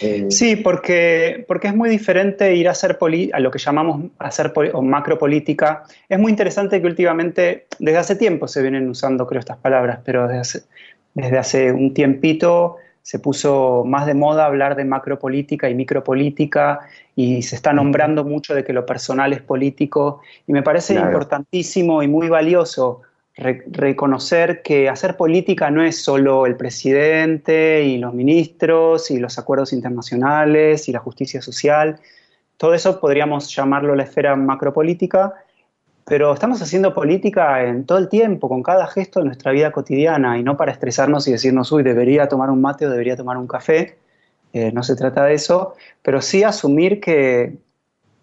Eh, 0.01 0.25
sí, 0.29 0.57
porque, 0.57 1.45
porque 1.47 1.67
es 1.67 1.75
muy 1.75 1.89
diferente 1.89 2.53
ir 2.55 2.67
a 2.67 2.71
hacer 2.71 2.97
a 3.31 3.39
lo 3.39 3.51
que 3.51 3.59
llamamos 3.59 4.11
hacer 4.19 4.51
o 4.73 4.81
macropolítica. 4.81 5.83
Es 6.09 6.19
muy 6.19 6.31
interesante 6.31 6.81
que 6.81 6.87
últimamente, 6.87 7.67
desde 7.79 7.97
hace 7.97 8.15
tiempo 8.15 8.47
se 8.47 8.61
vienen 8.61 8.89
usando, 8.89 9.25
creo, 9.25 9.39
estas 9.39 9.57
palabras, 9.57 9.99
pero 10.03 10.27
desde 10.27 10.39
hace, 10.39 10.61
desde 11.13 11.37
hace 11.37 11.71
un 11.71 11.93
tiempito 11.93 12.77
se 13.03 13.19
puso 13.19 13.83
más 13.85 14.07
de 14.07 14.15
moda 14.15 14.45
hablar 14.45 14.75
de 14.75 14.83
macropolítica 14.83 15.69
y 15.69 15.75
micropolítica 15.75 16.79
y 17.15 17.43
se 17.43 17.55
está 17.55 17.71
nombrando 17.71 18.25
mucho 18.25 18.55
de 18.55 18.63
que 18.63 18.73
lo 18.73 18.83
personal 18.87 19.31
es 19.31 19.43
político 19.43 20.21
y 20.47 20.53
me 20.53 20.63
parece 20.63 20.95
importantísimo 20.95 22.01
y 22.01 22.07
muy 22.07 22.29
valioso 22.29 23.03
reconocer 23.37 24.61
que 24.61 24.87
hacer 24.87 25.17
política 25.17 25.69
no 25.69 25.83
es 25.83 26.01
solo 26.01 26.45
el 26.45 26.55
presidente 26.55 27.83
y 27.83 27.97
los 27.97 28.13
ministros 28.13 29.11
y 29.11 29.19
los 29.19 29.37
acuerdos 29.37 29.73
internacionales 29.73 30.87
y 30.87 30.93
la 30.93 30.99
justicia 30.99 31.41
social. 31.41 31.99
Todo 32.57 32.73
eso 32.73 32.99
podríamos 32.99 33.53
llamarlo 33.53 33.93
la 33.95 34.03
esfera 34.03 34.37
macropolítica, 34.37 35.33
pero 36.05 36.33
estamos 36.33 36.61
haciendo 36.61 36.93
política 36.93 37.63
en 37.65 37.85
todo 37.85 37.97
el 37.97 38.07
tiempo, 38.07 38.47
con 38.47 38.63
cada 38.63 38.87
gesto 38.87 39.19
de 39.19 39.25
nuestra 39.25 39.51
vida 39.51 39.71
cotidiana 39.71 40.37
y 40.37 40.43
no 40.43 40.55
para 40.55 40.71
estresarnos 40.71 41.27
y 41.27 41.33
decirnos, 41.33 41.71
uy, 41.73 41.83
debería 41.83 42.29
tomar 42.29 42.49
un 42.49 42.61
mate 42.61 42.85
o 42.85 42.89
debería 42.89 43.17
tomar 43.17 43.37
un 43.37 43.47
café. 43.47 43.97
Eh, 44.53 44.71
no 44.71 44.83
se 44.83 44.95
trata 44.95 45.25
de 45.25 45.33
eso, 45.33 45.75
pero 46.01 46.21
sí 46.21 46.43
asumir 46.43 47.01
que, 47.01 47.57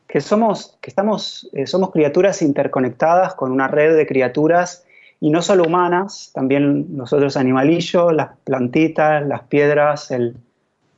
que 0.07 0.22
somos, 0.22 0.79
que 0.81 0.88
estamos, 0.88 1.51
eh, 1.53 1.66
somos 1.66 1.90
criaturas 1.90 2.40
interconectadas 2.40 3.35
con 3.35 3.53
una 3.53 3.68
red 3.68 3.94
de 3.94 4.07
criaturas 4.07 4.87
y 5.23 5.31
no 5.31 5.41
solo 5.41 5.63
humanas, 5.63 6.33
también 6.35 6.89
los 6.97 7.13
otros 7.13 7.37
animalillos, 7.37 8.13
las 8.13 8.31
plantitas, 8.43 9.25
las 9.25 9.43
piedras 9.43 10.13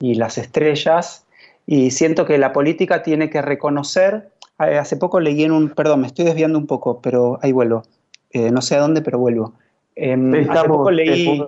y 0.01 0.15
las 0.15 0.39
estrellas. 0.39 1.27
Y 1.67 1.91
siento 1.91 2.25
que 2.25 2.39
la 2.39 2.55
política 2.55 3.03
tiene 3.03 3.29
que 3.29 3.43
reconocer, 3.43 4.31
eh, 4.61 4.79
hace 4.79 4.97
poco 4.97 5.21
leí 5.21 5.45
en 5.45 5.53
un, 5.53 5.69
perdón, 5.69 6.01
me 6.01 6.07
estoy 6.07 6.25
desviando 6.25 6.59
un 6.59 6.67
poco, 6.67 7.03
pero 7.03 7.39
ahí 7.43 7.53
vuelvo, 7.53 7.83
eh, 8.31 8.51
no 8.51 8.63
sé 8.63 8.77
a 8.77 8.81
dónde, 8.81 9.03
pero 9.03 9.19
vuelvo. 9.19 9.53
Em, 9.95 10.33
hace 10.49 10.69
poco 10.69 10.91
leí... 10.91 11.45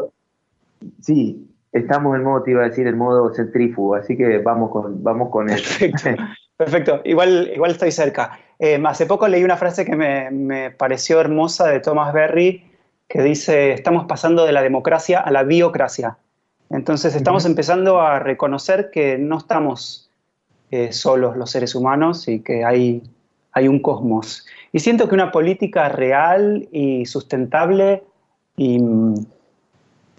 sí, 1.00 1.48
estamos 1.72 2.14
en 2.14 2.24
modo, 2.24 2.42
te 2.42 2.50
iba 2.50 2.62
a 2.62 2.68
decir, 2.68 2.86
en 2.86 2.98
modo 2.98 3.32
centrífugo, 3.32 3.94
así 3.94 4.18
que 4.18 4.36
vamos 4.40 4.70
con, 4.70 5.02
vamos 5.02 5.30
con 5.30 5.48
eso. 5.48 5.86
Perfecto, 6.58 7.00
igual, 7.04 7.50
igual 7.54 7.70
estoy 7.70 7.90
cerca. 7.90 8.38
Eh, 8.58 8.82
hace 8.86 9.06
poco 9.06 9.28
leí 9.28 9.44
una 9.44 9.56
frase 9.56 9.84
que 9.84 9.96
me, 9.96 10.70
pareció 10.70 11.20
hermosa 11.20 11.68
de 11.68 11.80
Thomas 11.80 12.12
Berry, 12.12 12.64
que 13.08 13.22
dice, 13.22 13.72
estamos 13.72 14.06
pasando 14.06 14.44
de 14.44 14.52
la 14.52 14.62
democracia 14.62 15.20
a 15.20 15.30
la 15.30 15.42
biocracia. 15.42 16.18
Entonces 16.70 17.14
estamos 17.14 17.44
empezando 17.44 18.00
a 18.00 18.18
reconocer 18.18 18.90
que 18.90 19.18
no 19.18 19.38
estamos 19.38 20.10
eh, 20.70 20.92
solos 20.92 21.36
los 21.36 21.50
seres 21.50 21.74
humanos 21.74 22.26
y 22.26 22.40
que 22.40 22.64
hay, 22.64 23.02
hay 23.52 23.68
un 23.68 23.80
cosmos. 23.80 24.46
Y 24.72 24.80
siento 24.80 25.08
que 25.08 25.14
una 25.14 25.30
política 25.30 25.88
real 25.88 26.68
y 26.72 27.06
sustentable 27.06 28.02
y, 28.56 28.80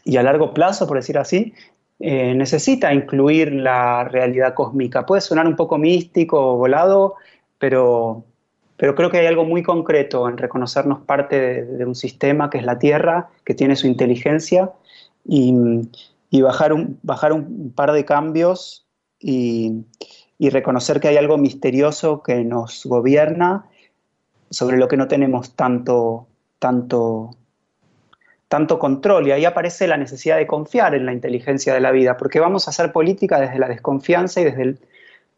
y 0.05 0.17
a 0.17 0.23
largo 0.23 0.53
plazo, 0.53 0.87
por 0.87 0.97
decir 0.97 1.17
así, 1.17 1.53
eh, 1.99 2.35
necesita 2.35 2.93
incluir 2.93 3.51
la 3.51 4.03
realidad 4.03 4.53
cósmica. 4.53 5.05
Puede 5.05 5.21
sonar 5.21 5.47
un 5.47 5.55
poco 5.55 5.77
místico 5.79 6.53
o 6.53 6.57
volado, 6.57 7.15
pero, 7.57 8.23
pero 8.77 8.95
creo 8.95 9.09
que 9.09 9.17
hay 9.17 9.25
algo 9.25 9.43
muy 9.43 9.63
concreto 9.63 10.29
en 10.29 10.37
reconocernos 10.37 10.99
parte 11.01 11.65
de, 11.65 11.85
un 11.85 11.95
sistema 11.95 12.49
que 12.49 12.59
es 12.59 12.63
la 12.63 12.79
Tierra, 12.79 13.29
que 13.43 13.53
tiene 13.53 13.75
su 13.75 13.87
inteligencia, 13.87 14.71
y, 15.25 15.53
bajar, 16.41 16.71
un, 16.71 16.99
bajar 17.03 17.33
un 17.33 17.73
par 17.75 17.91
de 17.91 18.05
cambios 18.05 18.85
y, 19.19 19.83
y 20.37 20.49
reconocer 20.49 20.99
que 20.99 21.09
hay 21.09 21.17
algo 21.17 21.37
misterioso 21.37 22.23
que 22.23 22.43
nos 22.43 22.85
gobierna 22.85 23.65
sobre 24.49 24.77
lo 24.77 24.87
que 24.87 24.95
no 24.95 25.07
tenemos 25.07 25.55
tanto, 25.55 26.27
tanto 26.59 27.31
tanto 28.47 28.79
control. 28.79 29.27
Y 29.27 29.31
ahí 29.31 29.45
aparece 29.45 29.87
la 29.87 29.97
necesidad 29.97 30.37
de 30.37 30.47
confiar 30.47 30.95
en 30.95 31.05
la 31.05 31.13
inteligencia 31.13 31.73
de 31.73 31.81
la 31.81 31.91
vida, 31.91 32.17
porque 32.17 32.39
vamos 32.39 32.67
a 32.67 32.71
hacer 32.71 32.91
política 32.91 33.39
desde 33.39 33.59
la 33.59 33.67
desconfianza 33.67 34.41
y 34.41 34.45
desde, 34.45 34.77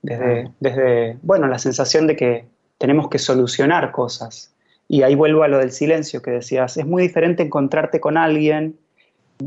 desde, 0.02 0.52
desde 0.60 1.18
bueno, 1.22 1.48
la 1.48 1.60
sensación 1.60 2.08
de 2.08 2.16
que 2.16 2.46
tenemos 2.80 3.10
que 3.10 3.20
solucionar 3.20 3.92
cosas. 3.92 4.52
Y 4.88 5.04
ahí 5.04 5.14
vuelvo 5.14 5.44
a 5.44 5.48
lo 5.48 5.60
del 5.60 5.72
silencio 5.72 6.24
que 6.24 6.32
decías, 6.32 6.78
es 6.78 6.86
muy 6.88 7.04
diferente 7.04 7.44
encontrarte 7.44 8.00
con 8.00 8.18
alguien, 8.18 8.80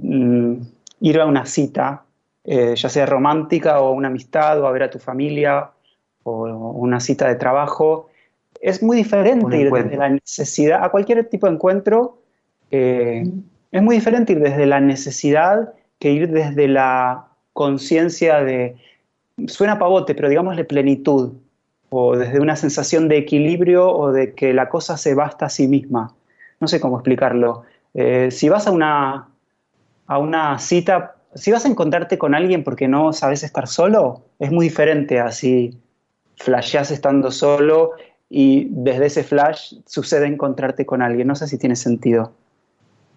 mm, 0.01 0.55
ir 1.01 1.21
a 1.21 1.27
una 1.27 1.45
cita, 1.47 2.05
eh, 2.45 2.75
ya 2.77 2.89
sea 2.89 3.07
romántica 3.07 3.81
o 3.81 3.93
una 3.93 4.09
amistad 4.09 4.61
o 4.61 4.69
a 4.69 4.73
ver 4.73 4.85
a 4.85 4.91
tu 4.91 5.01
familia 5.01 5.71
o 6.23 6.45
una 6.45 7.01
cita 7.01 7.27
de 7.27 7.35
trabajo, 7.35 8.09
es 8.61 8.81
muy 8.81 8.97
diferente 8.97 9.57
ir 9.57 9.73
desde 9.73 9.97
la 9.97 10.09
necesidad 10.09 10.85
a 10.85 10.91
cualquier 10.91 11.29
tipo 11.29 11.49
de 11.49 11.55
encuentro. 11.55 12.19
Eh, 12.71 13.25
es 13.73 13.83
muy 13.83 13.97
diferente 13.97 14.35
ir 14.35 14.41
desde 14.41 14.67
la 14.67 14.79
necesidad 14.79 15.75
que 15.99 16.13
ir 16.13 16.31
desde 16.31 16.69
la 16.69 17.27
conciencia 17.53 18.43
de, 18.43 18.77
suena 19.49 19.79
pavote, 19.79 20.15
pero 20.15 20.29
digámosle 20.29 20.65
plenitud, 20.65 21.33
o 21.95 22.17
desde 22.17 22.41
una 22.41 22.57
sensación 22.57 23.09
de 23.09 23.19
equilibrio 23.19 23.91
o 23.91 24.13
de 24.13 24.33
que 24.33 24.55
la 24.55 24.71
cosa 24.71 24.97
se 24.97 25.15
basta 25.15 25.47
a 25.47 25.49
sí 25.51 25.69
misma. 25.69 26.15
No 26.59 26.67
sé 26.67 26.81
cómo 26.81 26.97
explicarlo. 26.97 27.65
Eh, 27.93 28.31
si 28.31 28.49
vas 28.49 28.67
a 28.67 28.71
una, 28.71 29.29
a 30.07 30.19
una 30.19 30.59
cita, 30.59 31.17
si 31.35 31.53
vas 31.53 31.67
a 31.67 31.69
encontrarte 31.69 32.17
con 32.17 32.35
alguien 32.35 32.65
porque 32.65 32.89
no 32.89 33.13
sabes 33.13 33.43
estar 33.43 33.69
solo, 33.69 34.23
es 34.39 34.51
muy 34.51 34.67
diferente 34.67 35.21
a 35.21 35.31
si 35.33 35.79
flasheas 36.37 36.91
estando 36.91 37.31
solo 37.31 37.93
y 38.31 38.69
desde 38.71 39.07
ese 39.07 39.23
flash 39.23 39.75
sucede 39.85 40.27
encontrarte 40.27 40.87
con 40.87 41.03
alguien. 41.03 41.29
No 41.29 41.37
sé 41.37 41.47
si 41.47 41.59
tiene 41.59 41.77
sentido. 41.77 42.33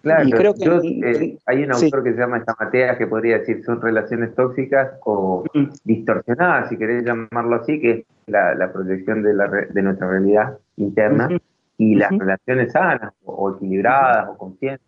Claro, 0.06 0.30
creo 0.30 0.54
que, 0.54 1.00
eh, 1.10 1.38
hay 1.46 1.64
un 1.64 1.72
autor 1.72 2.04
que 2.04 2.12
se 2.12 2.18
llama 2.20 2.38
Estamatea 2.38 2.96
que 2.96 3.08
podría 3.08 3.38
decir 3.38 3.64
son 3.64 3.82
relaciones 3.82 4.36
tóxicas 4.36 4.92
o 5.04 5.42
mm. 5.52 5.64
distorsionadas, 5.82 6.68
si 6.68 6.78
querés 6.78 7.04
llamarlo 7.04 7.56
así, 7.56 7.80
que 7.80 7.90
es 7.90 8.04
la, 8.28 8.70
proyección 8.72 9.24
de, 9.24 9.34
la, 9.34 9.48
de, 9.48 9.82
nuestra 9.82 10.08
realidad 10.08 10.58
interna, 10.76 11.28
y 11.76 11.96
las 11.96 12.12
relaciones 12.12 12.70
sanas 12.70 13.14
o, 13.24 13.56
equilibradas 13.56 14.28
o 14.28 14.38
conscientes. 14.38 14.86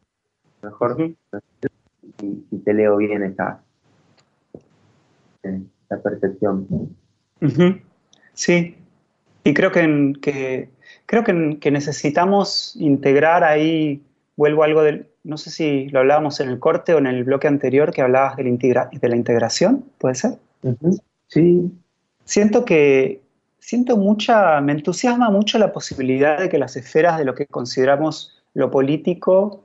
Mejor, 0.63 0.97
si, 0.97 1.17
te 2.65 2.73
leo 2.73 2.97
bien 2.99 3.25
esta, 3.25 3.61
esta 5.43 6.01
percepción. 6.01 6.95
Sí, 8.35 8.77
y 9.43 9.53
creo 9.53 9.73
que, 9.73 10.13
que 10.23 10.69
creo 11.07 11.25
que 11.25 11.71
necesitamos 11.73 12.77
integrar 12.79 13.43
ahí 13.43 14.01
vuelvo 14.39 14.63
a 14.63 14.67
algo 14.67 14.83
del, 14.83 15.09
no 15.25 15.37
sé 15.37 15.51
si 15.51 15.89
lo 15.89 15.99
hablábamos 15.99 16.39
en 16.39 16.49
el 16.49 16.61
corte 16.61 16.95
o 16.95 16.99
en 16.99 17.09
el 17.09 17.25
bloque 17.25 17.49
anterior 17.49 17.93
que 17.93 18.03
hablabas 18.03 18.37
de 18.37 18.45
la, 18.73 18.89
de 18.91 19.09
la 19.09 19.17
integración, 19.17 19.85
¿puede 19.99 20.15
ser? 20.15 20.39
Sí. 21.27 21.71
Siento 22.25 22.65
que, 22.65 23.21
siento 23.59 23.97
mucha, 23.97 24.61
me 24.61 24.73
entusiasma 24.73 25.29
mucho 25.29 25.59
la 25.59 25.73
posibilidad 25.73 26.39
de 26.39 26.49
que 26.49 26.57
las 26.57 26.77
esferas 26.77 27.19
de 27.19 27.25
lo 27.25 27.35
que 27.35 27.47
consideramos 27.47 28.41
lo 28.55 28.71
político 28.71 29.65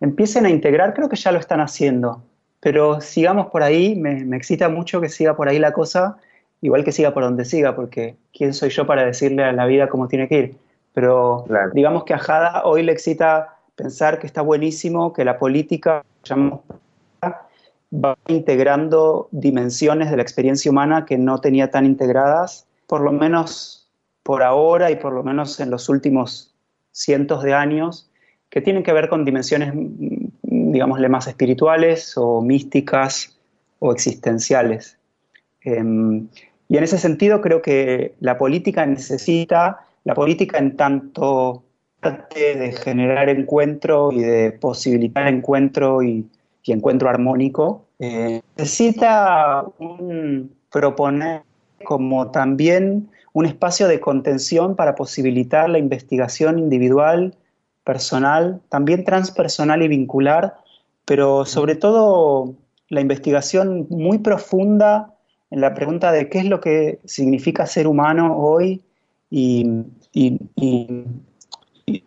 empiecen 0.00 0.44
a 0.44 0.50
integrar, 0.50 0.92
creo 0.92 1.08
que 1.08 1.16
ya 1.16 1.32
lo 1.32 1.38
están 1.38 1.60
haciendo, 1.60 2.22
pero 2.60 3.00
sigamos 3.00 3.46
por 3.46 3.62
ahí, 3.62 3.96
me, 3.96 4.36
excita 4.36 4.68
mucho 4.68 5.00
que 5.00 5.08
siga 5.08 5.34
por 5.34 5.48
ahí 5.48 5.58
la 5.58 5.72
cosa, 5.72 6.18
igual 6.60 6.84
que 6.84 6.92
siga 6.92 7.14
por 7.14 7.22
donde 7.22 7.46
siga, 7.46 7.74
porque 7.74 8.16
¿quién 8.34 8.52
soy 8.52 8.68
yo 8.68 8.86
para 8.86 9.06
decirle 9.06 9.44
a 9.44 9.52
la 9.52 9.64
vida 9.64 9.88
cómo 9.88 10.08
tiene 10.08 10.28
que 10.28 10.38
ir? 10.38 10.56
Pero 10.92 11.46
digamos 11.72 12.04
que 12.04 12.12
a 12.12 12.18
Jada 12.18 12.64
hoy 12.64 12.82
le 12.82 12.92
excita 12.92 13.56
pensar 13.80 14.18
que 14.18 14.26
está 14.26 14.42
buenísimo 14.42 15.12
que 15.12 15.24
la 15.24 15.38
política 15.38 16.04
va 17.92 18.16
integrando 18.28 19.28
dimensiones 19.30 20.10
de 20.10 20.16
la 20.16 20.22
experiencia 20.22 20.70
humana 20.70 21.06
que 21.06 21.16
no 21.16 21.38
tenía 21.38 21.70
tan 21.70 21.86
integradas, 21.86 22.66
por 22.86 23.00
lo 23.00 23.12
menos 23.12 23.88
por 24.22 24.42
ahora 24.42 24.90
y 24.90 24.96
por 24.96 25.14
lo 25.14 25.22
menos 25.22 25.60
en 25.60 25.70
los 25.70 25.88
últimos 25.88 26.54
cientos 26.92 27.42
de 27.42 27.54
años, 27.54 28.10
que 28.50 28.60
tienen 28.60 28.82
que 28.82 28.92
ver 28.92 29.08
con 29.08 29.24
dimensiones, 29.24 29.72
digámosle, 30.42 31.08
más 31.08 31.26
espirituales 31.26 32.14
o 32.16 32.42
místicas 32.42 33.38
o 33.78 33.92
existenciales. 33.92 34.98
Em, 35.62 36.28
y 36.68 36.76
en 36.76 36.84
ese 36.84 36.98
sentido 36.98 37.40
creo 37.40 37.62
que 37.62 38.14
la 38.20 38.36
política 38.36 38.84
necesita, 38.84 39.80
la 40.04 40.14
política 40.14 40.58
en 40.58 40.76
tanto 40.76 41.64
de 42.02 42.72
generar 42.72 43.28
encuentro 43.28 44.10
y 44.12 44.20
de 44.20 44.52
posibilitar 44.52 45.28
encuentro 45.28 46.02
y, 46.02 46.26
encuentro 46.66 47.08
armónico, 47.08 47.84
eh, 47.98 48.42
necesita 48.56 49.64
proponer 50.70 51.42
como 51.84 52.30
también 52.30 53.10
un 53.32 53.46
espacio 53.46 53.88
de 53.88 53.98
contención 53.98 54.76
para 54.76 54.94
posibilitar 54.94 55.68
la 55.68 55.78
investigación 55.78 56.58
individual, 56.58 57.34
personal, 57.84 58.60
también 58.68 59.04
transpersonal 59.04 59.82
y 59.82 59.88
vincular, 59.88 60.54
pero 61.04 61.44
sobre 61.44 61.74
todo 61.74 62.54
la 62.88 63.00
investigación 63.00 63.86
muy 63.90 64.18
profunda 64.18 65.14
en 65.50 65.60
la 65.60 65.74
pregunta 65.74 66.12
de 66.12 66.28
qué 66.28 66.38
es 66.38 66.44
lo 66.44 66.60
que 66.60 67.00
significa 67.04 67.66
ser 67.66 67.86
humano 67.86 68.36
hoy 68.36 68.82
y, 69.30 69.66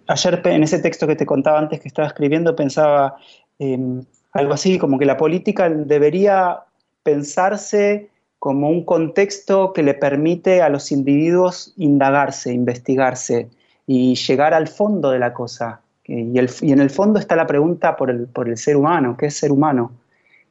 ayer 0.08 0.42
en 0.46 0.64
ese 0.64 0.80
texto 0.80 1.08
que 1.08 1.16
te 1.16 1.26
contaba 1.26 1.60
antes 1.60 1.80
que 1.80 1.88
estaba 1.88 2.08
escribiendo 2.08 2.56
pensaba 2.56 3.18
em, 3.60 4.04
algo 4.32 4.54
así 4.54 4.78
como 4.78 4.98
que 4.98 5.06
la 5.06 5.18
política 5.18 5.70
debería 5.70 6.60
pensarse 7.04 8.10
como 8.40 8.70
un 8.70 8.84
contexto 8.84 9.72
que 9.72 9.84
le 9.84 9.94
permite 9.94 10.62
a 10.62 10.70
los 10.70 10.92
individuos 10.92 11.74
indagarse, 11.78 12.52
investigarse 12.52 13.50
y 13.88 14.16
llegar 14.16 14.54
al 14.54 14.68
fondo 14.68 15.12
de 15.12 15.20
la 15.20 15.34
cosa. 15.34 15.82
Y, 16.06 16.38
en 16.38 16.80
el 16.80 16.90
fondo 16.90 17.20
está 17.20 17.36
la 17.36 17.48
pregunta 17.48 17.96
por 17.96 18.10
el, 18.10 18.28
por 18.28 18.50
el 18.50 18.58
ser 18.58 18.76
humano, 18.76 19.16
¿qué 19.18 19.28
es 19.28 19.38
ser 19.38 19.52
humano? 19.52 19.92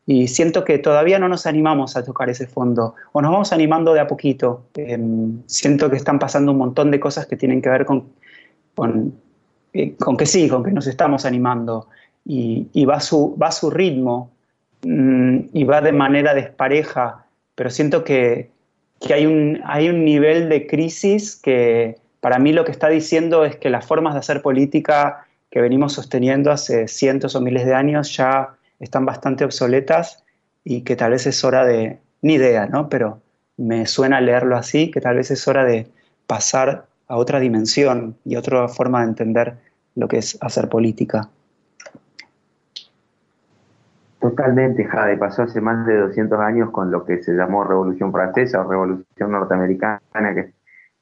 Y 0.07 0.29
siento 0.29 0.65
que 0.65 0.79
todavía 0.79 1.19
no 1.19 1.29
nos 1.29 1.47
animamos 1.47 1.97
a 1.97 2.05
tocar 2.05 2.31
ese 2.31 2.47
fondo, 2.47 2.95
o 3.13 3.23
nos 3.23 3.31
vamos 3.31 3.53
animando 3.53 3.93
de 3.93 4.01
a 4.01 4.07
poquito. 4.07 4.63
Em, 4.75 5.43
siento 5.47 5.91
que 5.91 5.97
están 5.97 6.19
pasando 6.19 6.53
un 6.53 6.59
montón 6.59 6.91
de 6.91 6.99
cosas 6.99 7.27
que 7.27 7.37
tienen 7.37 7.61
que 7.61 7.69
ver 7.69 7.85
con, 7.85 8.07
con, 8.75 9.15
eh, 9.73 9.95
que 10.19 10.27
sí, 10.27 10.49
con 10.49 10.65
que 10.65 10.73
nos 10.73 10.87
estamos 10.87 11.25
animando. 11.25 11.89
Y, 12.25 12.85
va, 12.85 13.01
su, 13.01 13.37
va 13.37 13.49
a 13.49 13.53
su 13.53 13.69
ritmo 13.69 14.31
mm, 14.85 15.39
y 15.53 15.65
va 15.65 15.81
de 15.81 15.91
manera 15.91 16.35
despareja 16.35 17.23
pero 17.55 17.71
siento 17.71 18.05
que, 18.05 18.51
hay, 19.11 19.27
un, 19.27 19.61
hay 19.65 19.89
un 19.89 20.05
nivel 20.05 20.49
de 20.49 20.67
crisis 20.67 21.37
que 21.37 21.97
para 22.21 22.39
mí 22.39 22.53
lo 22.53 22.65
que 22.65 22.73
está 22.73 22.89
diciendo 22.89 23.45
es 23.45 23.57
que 23.57 23.71
las 23.71 23.87
formas 23.87 24.15
de 24.15 24.21
hacer 24.21 24.43
política 24.43 25.27
que 25.51 25.61
venimos 25.61 25.93
sosteniendo 25.93 26.51
hace 26.51 26.89
cientos 26.89 27.35
o 27.35 27.41
miles 27.41 27.67
de 27.67 27.75
años 27.75 28.17
ya 28.17 28.55
están 28.81 29.05
bastante 29.05 29.45
obsoletas 29.45 30.25
y 30.65 30.83
que 30.83 30.97
tal 30.97 31.11
vez 31.11 31.27
es 31.27 31.45
hora 31.45 31.65
de, 31.67 31.99
ni 32.23 32.35
idea, 32.35 32.67
¿no? 32.67 32.89
Pero 32.89 33.21
me 33.57 33.87
suena 33.87 34.21
leerlo 34.21 34.57
así, 34.57 34.91
que 34.91 35.01
tal 35.01 35.17
vez 35.17 35.31
es 35.31 35.47
hora 35.47 35.65
de 35.65 35.87
pasar 36.27 36.87
a 37.09 37.17
otra 37.17 37.41
dimensión 37.41 38.17
y 38.25 38.37
otra 38.37 38.69
forma 38.69 39.01
de 39.01 39.09
entender 39.09 39.55
lo 39.95 40.09
que 40.09 40.19
es 40.19 40.39
hacer 40.41 40.69
política. 40.69 41.29
Totalmente, 44.21 44.85
Jade. 44.85 45.17
Pasó 45.17 45.43
hace 45.43 45.61
más 45.61 45.85
de 45.85 45.99
200 45.99 46.39
años 46.39 46.71
con 46.71 46.93
lo 46.93 47.05
que 47.05 47.23
se 47.23 47.33
llamó 47.33 47.65
Revolución 47.65 48.13
Francesa 48.13 48.61
o 48.61 48.71
Revolución 48.71 49.33
Norteamericana, 49.33 50.01
que, 50.35 50.53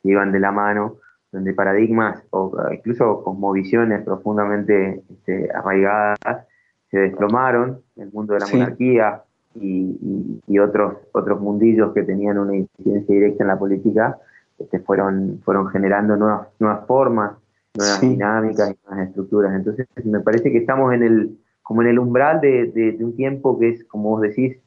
iban 0.03 0.32
de 0.32 0.40
la 0.40 0.51
mano, 0.51 0.96
donde 1.30 1.53
paradigmas 1.53 2.22
o 2.30 2.51
incluso 2.72 3.22
cosmovisiones 3.22 4.03
profundamente 4.03 5.03
este, 5.11 5.51
arraigadas 5.55 6.46
se 6.90 6.98
desplomaron, 6.98 7.82
el 7.96 8.11
mundo 8.11 8.34
de 8.34 8.40
la 8.40 8.46
monarquía 8.46 9.22
y, 9.55 10.59
otros, 10.59 10.94
otros 11.12 11.40
mundillos 11.40 11.92
que 11.92 12.03
tenían 12.03 12.38
una 12.38 12.57
incidencia 12.57 13.14
directa 13.14 13.44
en 13.44 13.48
la 13.48 13.59
política, 13.59 14.18
este, 14.61 14.78
fueron, 14.80 15.40
fueron 15.44 15.68
generando 15.68 16.16
nuevas, 16.16 16.48
nuevas 16.58 16.86
formas, 16.86 17.32
nuevas 17.74 18.00
dinámicas 18.00 18.70
y 18.70 18.88
nuevas 18.88 19.08
estructuras. 19.08 19.54
Entonces, 19.54 19.86
me 20.04 20.20
parece 20.20 20.52
que 20.52 20.58
estamos 20.58 20.92
en 20.94 21.02
el 21.02 21.38
como 21.70 21.82
en 21.82 21.88
el 21.88 22.00
umbral 22.00 22.40
de, 22.40 22.96
un 22.98 23.14
tiempo 23.14 23.56
que 23.56 23.68
es, 23.68 23.84
como 23.84 24.08
vos 24.08 24.22
decís, 24.22 24.58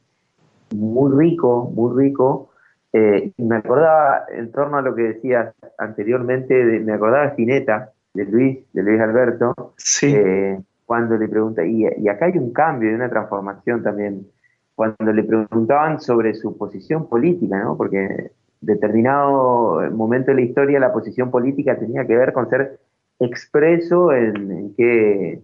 muy 0.74 1.14
rico, 1.14 1.70
muy 1.74 2.02
rico. 2.02 2.48
Eh, 2.94 3.30
me 3.36 3.56
acordaba, 3.56 4.24
en 4.32 4.50
torno 4.50 4.78
a 4.78 4.80
lo 4.80 4.94
que 4.94 5.02
decías 5.02 5.54
anteriormente, 5.76 6.54
me 6.80 6.94
acordaba 6.94 7.24
de 7.24 7.28
Spinetta, 7.32 7.90
de 8.14 8.24
Luis, 8.24 8.58
de 8.72 8.82
Luis 8.82 8.98
Alberto, 9.02 9.74
eh, 10.00 10.58
cuando 10.86 11.18
le 11.18 11.28
pregunta, 11.28 11.62
y, 11.62 11.84
acá 12.08 12.24
hay 12.24 12.38
un 12.38 12.54
cambio, 12.54 12.90
y 12.90 12.94
una 12.94 13.10
transformación 13.10 13.82
también, 13.82 14.26
cuando 14.74 15.12
le 15.12 15.24
preguntaban 15.24 16.00
sobre 16.00 16.32
su 16.34 16.56
posición 16.56 17.06
política, 17.06 17.62
¿no? 17.62 17.76
Porque 17.76 18.30
determinado 18.64 19.90
momento 19.92 20.30
de 20.30 20.36
la 20.36 20.42
historia 20.42 20.80
la 20.80 20.92
posición 20.92 21.30
política 21.30 21.78
tenía 21.78 22.06
que 22.06 22.16
ver 22.16 22.32
con 22.32 22.48
ser 22.48 22.78
expreso 23.18 24.12
en, 24.12 24.50
en 24.50 24.74
qué 24.74 25.42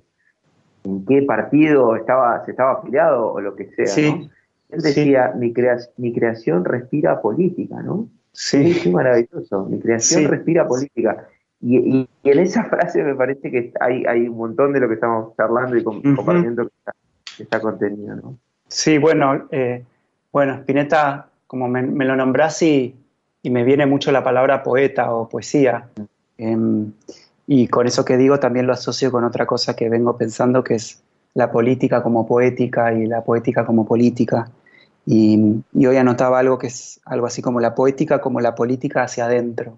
en 0.85 1.05
qué 1.05 1.23
partido 1.23 1.97
estaba, 1.97 2.45
se 2.45 2.53
estaba 2.53 2.73
afiliado 2.73 3.33
o 3.33 3.41
lo 3.41 3.55
que 3.55 3.67
sea, 3.67 4.13
¿no? 4.13 4.31
Él 4.71 4.83
decía, 4.83 5.33
mi, 5.37 5.53
mi 5.97 6.13
creación 6.13 6.65
respira 6.65 7.21
política, 7.21 7.83
¿no? 7.83 8.09
Sí. 8.33 8.71
Es 8.71 8.91
maravilloso, 8.91 9.67
mi 9.67 9.81
creación 9.81 10.31
respira 10.31 10.67
política. 10.67 11.27
Y, 11.61 12.09
en 12.25 12.39
esa 12.39 12.65
frase 12.65 13.03
me 13.03 13.15
parece 13.15 13.51
que 13.51 13.73
hay, 13.81 14.05
hay 14.07 14.29
un 14.29 14.37
montón 14.37 14.73
de 14.73 14.81
lo 14.81 14.89
que 14.89 14.95
estamos 14.95 15.37
charlando 15.37 15.77
y 15.77 15.83
compartiendo 15.83 16.69
que, 16.69 17.43
está, 17.43 17.61
contenido, 17.61 18.17
¿no? 18.17 18.39
Sí, 18.69 18.99
bueno, 18.99 19.49
eh, 19.51 19.85
bueno, 20.33 20.55
Spinetta, 20.55 21.29
como 21.49 21.69
me, 21.69 21.83
lo 21.83 22.15
nombrás 22.15 22.63
y, 22.63 22.95
y, 23.43 23.51
me 23.51 23.65
viene 23.65 23.87
mucho 23.87 24.13
la 24.13 24.23
palabra 24.23 24.63
poeta 24.63 25.13
o 25.13 25.29
poesía. 25.29 25.89
Eh, 26.39 26.57
y 27.47 27.67
con 27.67 27.87
eso 27.89 28.05
que 28.05 28.17
digo 28.17 28.39
también 28.39 28.69
lo 28.69 28.73
asocio 28.73 29.11
con 29.11 29.25
otra 29.25 29.45
cosa 29.45 29.75
que 29.75 29.89
vengo 29.89 30.17
pensando, 30.17 30.63
que 30.63 30.75
es 30.75 31.03
la 31.35 31.51
política 31.51 32.01
como 32.01 32.25
poética 32.27 32.93
y 32.93 33.07
la 33.07 33.25
poética 33.25 33.67
como 33.67 33.85
política. 33.85 34.51
Y, 35.05 35.63
hoy 35.75 35.97
anotaba 35.97 36.39
algo 36.39 36.59
que 36.59 36.69
es 36.69 37.01
algo 37.05 37.27
así 37.27 37.43
como 37.43 37.59
la 37.59 37.75
poética 37.75 38.21
como 38.21 38.41
la 38.41 38.55
política 38.55 39.03
hacia 39.03 39.25
adentro. 39.25 39.77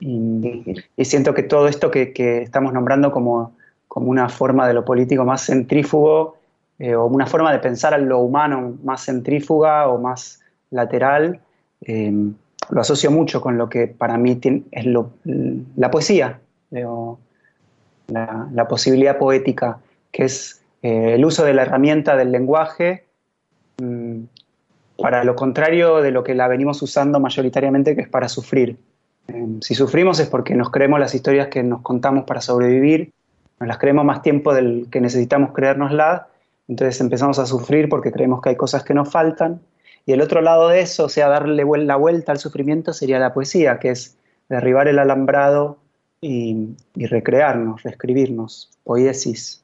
Y, 0.00 0.74
siento 1.04 1.34
que 1.34 1.44
todo 1.44 1.68
esto 1.68 1.90
que, 1.90 2.12
estamos 2.42 2.72
nombrando 2.72 3.12
como, 3.12 3.52
como, 3.86 4.10
una 4.10 4.28
forma 4.28 4.66
de 4.66 4.74
lo 4.74 4.84
político 4.84 5.24
más 5.24 5.46
centrífugo, 5.46 6.36
eh, 6.80 6.94
o 6.94 7.06
una 7.06 7.26
forma 7.26 7.52
de 7.52 7.60
pensar 7.60 7.94
a 7.94 7.98
lo 7.98 8.18
humano 8.18 8.76
más 8.82 9.04
centrífuga 9.04 9.88
o 9.88 9.98
más 9.98 10.40
lateral, 10.70 11.40
eh, 11.82 12.12
lo 12.70 12.80
asocio 12.80 13.10
mucho 13.10 13.40
con 13.40 13.58
lo 13.58 13.68
que 13.68 13.86
para 13.86 14.18
mí 14.18 14.38
es 14.70 14.86
la 14.86 15.90
poesía, 15.90 16.40
la, 18.08 18.68
posibilidad 18.68 19.18
poética, 19.18 19.78
que 20.12 20.24
es 20.24 20.62
eh, 20.82 21.14
el 21.14 21.24
uso 21.24 21.44
de 21.44 21.54
la 21.54 21.62
herramienta 21.62 22.16
del 22.16 22.32
lenguaje 22.32 23.04
mm, 23.80 24.22
para 24.98 25.24
lo 25.24 25.36
contrario 25.36 26.00
de 26.02 26.10
lo 26.10 26.24
que 26.24 26.34
la 26.34 26.48
venimos 26.48 26.82
usando 26.82 27.20
mayoritariamente, 27.20 27.94
que 27.94 28.02
es 28.02 28.08
para 28.08 28.28
sufrir. 28.28 28.76
Em, 29.28 29.60
si 29.60 29.74
sufrimos 29.74 30.18
es 30.20 30.28
porque 30.28 30.54
nos 30.54 30.70
creemos 30.70 30.98
las 30.98 31.14
historias 31.14 31.48
que 31.48 31.62
nos 31.62 31.82
contamos 31.82 32.24
para 32.24 32.40
sobrevivir, 32.40 33.12
nos 33.60 33.68
las 33.68 33.78
creemos 33.78 34.04
más 34.04 34.22
tiempo 34.22 34.54
del 34.54 34.88
que 34.90 35.00
necesitamos 35.00 35.52
creérnoslas, 35.52 36.22
entonces 36.68 37.00
empezamos 37.00 37.38
a 37.38 37.46
sufrir 37.46 37.88
porque 37.88 38.12
creemos 38.12 38.40
que 38.42 38.50
hay 38.50 38.56
cosas 38.56 38.84
que 38.84 38.94
nos 38.94 39.10
faltan. 39.10 39.60
Y 40.08 40.14
el 40.14 40.22
otro 40.22 40.40
lado 40.40 40.68
de 40.68 40.80
eso, 40.80 41.04
o 41.04 41.08
sea, 41.10 41.28
darle 41.28 41.66
la 41.84 41.96
vuelta 41.96 42.32
al 42.32 42.38
sufrimiento, 42.38 42.94
sería 42.94 43.18
la 43.18 43.34
poesía, 43.34 43.78
que 43.78 43.90
es 43.90 44.16
derribar 44.48 44.88
el 44.88 44.98
alambrado 44.98 45.76
y, 46.22 46.74
recrearnos, 46.94 47.82
reescribirnos, 47.82 48.70
poiesis. 48.84 49.62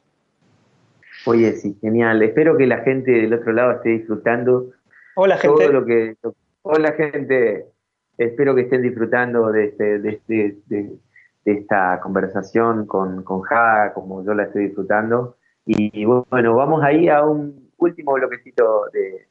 Poiesis, 1.25 1.81
genial. 1.81 2.23
Espero 2.23 2.59
que 2.59 2.67
la 2.67 2.81
gente 2.81 3.11
del 3.11 3.33
otro 3.33 3.55
lado 3.55 3.73
esté 3.73 3.89
disfrutando 3.89 4.67
Hola, 5.17 5.39
gente. 5.39 5.65
todo 5.65 5.73
lo 5.73 5.87
que... 5.87 6.15
Hola 6.61 6.93
gente, 6.93 7.65
espero 8.19 8.55
que 8.55 8.61
estén 8.61 8.83
disfrutando 8.83 9.51
de, 9.51 9.65
este, 9.65 9.99
de, 9.99 10.11
este, 10.11 10.61
de, 10.67 10.99
esta 11.47 12.01
conversación 12.03 12.85
con, 12.85 13.23
con 13.23 13.41
Jada, 13.41 13.95
como 13.95 14.23
yo 14.23 14.35
la 14.35 14.43
estoy 14.43 14.67
disfrutando. 14.67 15.39
Y, 15.65 16.05
bueno, 16.05 16.55
vamos 16.55 16.85
ahí 16.85 17.09
a 17.09 17.23
un 17.25 17.71
último 17.79 18.13
bloquecito 18.13 18.91
de, 18.93 19.27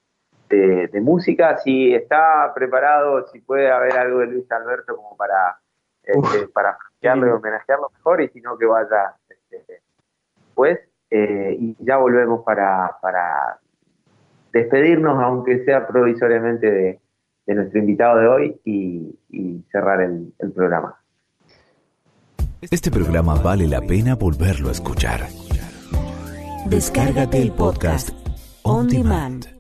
de, 0.54 1.01
música. 1.01 1.58
Si 1.58 1.93
está 1.93 2.51
preparado, 2.54 3.28
si 3.28 3.39
puede 3.39 3.72
haber 3.72 3.97
algo 3.97 4.20
de 4.20 4.28
Luis 4.28 4.51
Alberto 4.51 4.95
como 4.95 5.16
para, 5.18 5.58
este, 6.04 6.47
para 6.47 6.78
y 7.01 7.08
homenajearlo 7.08 7.91
mejor 7.93 8.22
y 8.22 8.30
si 8.30 8.39
no 8.39 8.58
que 8.58 8.66
vaya 8.66 9.14
este, 9.28 9.82
pues 10.56 10.80
y 11.12 11.76
ya 11.80 11.97
volvemos 11.97 12.43
para, 12.43 12.97
para 13.01 13.60
despedirnos 14.51 15.22
aunque 15.22 15.64
sea 15.66 15.86
provisoriamente 15.86 16.72
de, 16.72 16.99
nuestro 17.54 17.80
invitado 17.80 18.20
de 18.20 18.28
hoy 18.28 18.62
y, 18.64 19.66
cerrar 19.72 20.01
el, 20.01 20.34
el 20.39 20.51
programa. 20.54 20.95
Este 22.62 22.89
programa 22.89 23.36
vale 23.36 23.68
la 23.68 23.82
pena 23.82 24.16
volverlo 24.16 24.70
a 24.70 24.72
escuchar. 24.72 25.22
Descárgate 26.70 27.41
el 27.41 27.51
podcast 27.51 28.12
On 28.64 28.88
Demand 28.88 29.53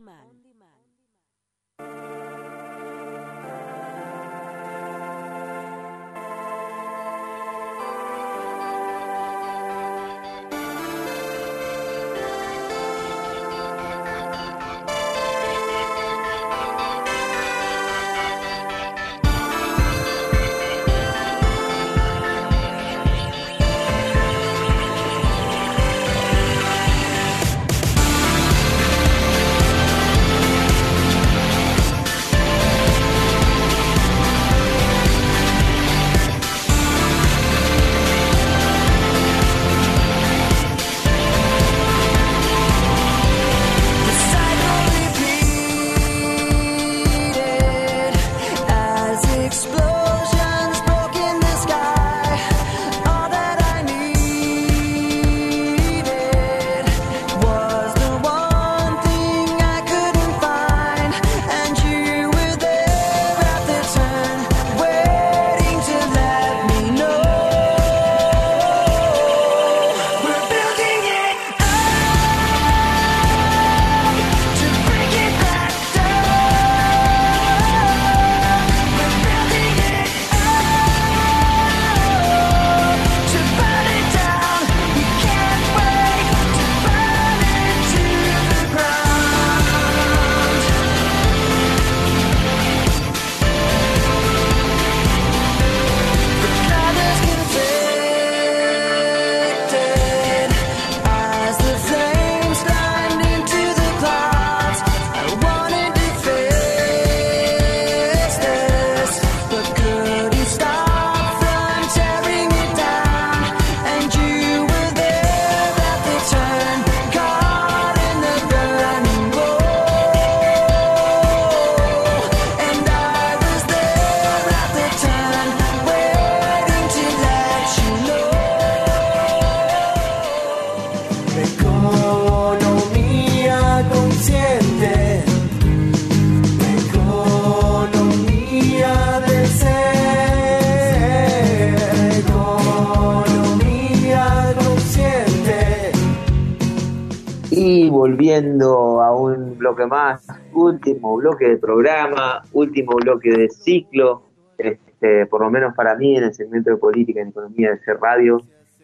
programa, 151.63 152.43
último 152.51 152.97
bloque 152.97 153.31
de 153.31 153.49
ciclo, 153.49 154.23
este, 154.57 155.25
por 155.27 155.39
lo 155.41 155.49
menos 155.49 155.73
para 155.73 155.95
mí 155.95 156.17
en 156.17 156.25
el 156.25 156.33
segmento 156.33 156.71
de 156.71 156.75
política 156.75 157.21
y 157.21 157.29
economía 157.29 157.71
de 157.71 157.79
ser 157.79 157.99
radio. 158.01 158.41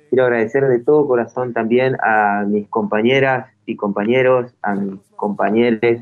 Quiero 0.09 0.23
agradecer 0.23 0.65
de 0.65 0.79
todo 0.79 1.05
corazón 1.05 1.51
también 1.51 1.97
a 2.01 2.45
mis 2.47 2.69
compañeras 2.69 3.47
y 3.65 3.75
compañeros, 3.75 4.55
a 4.61 4.75
mis 4.75 5.01
compañeros 5.17 6.01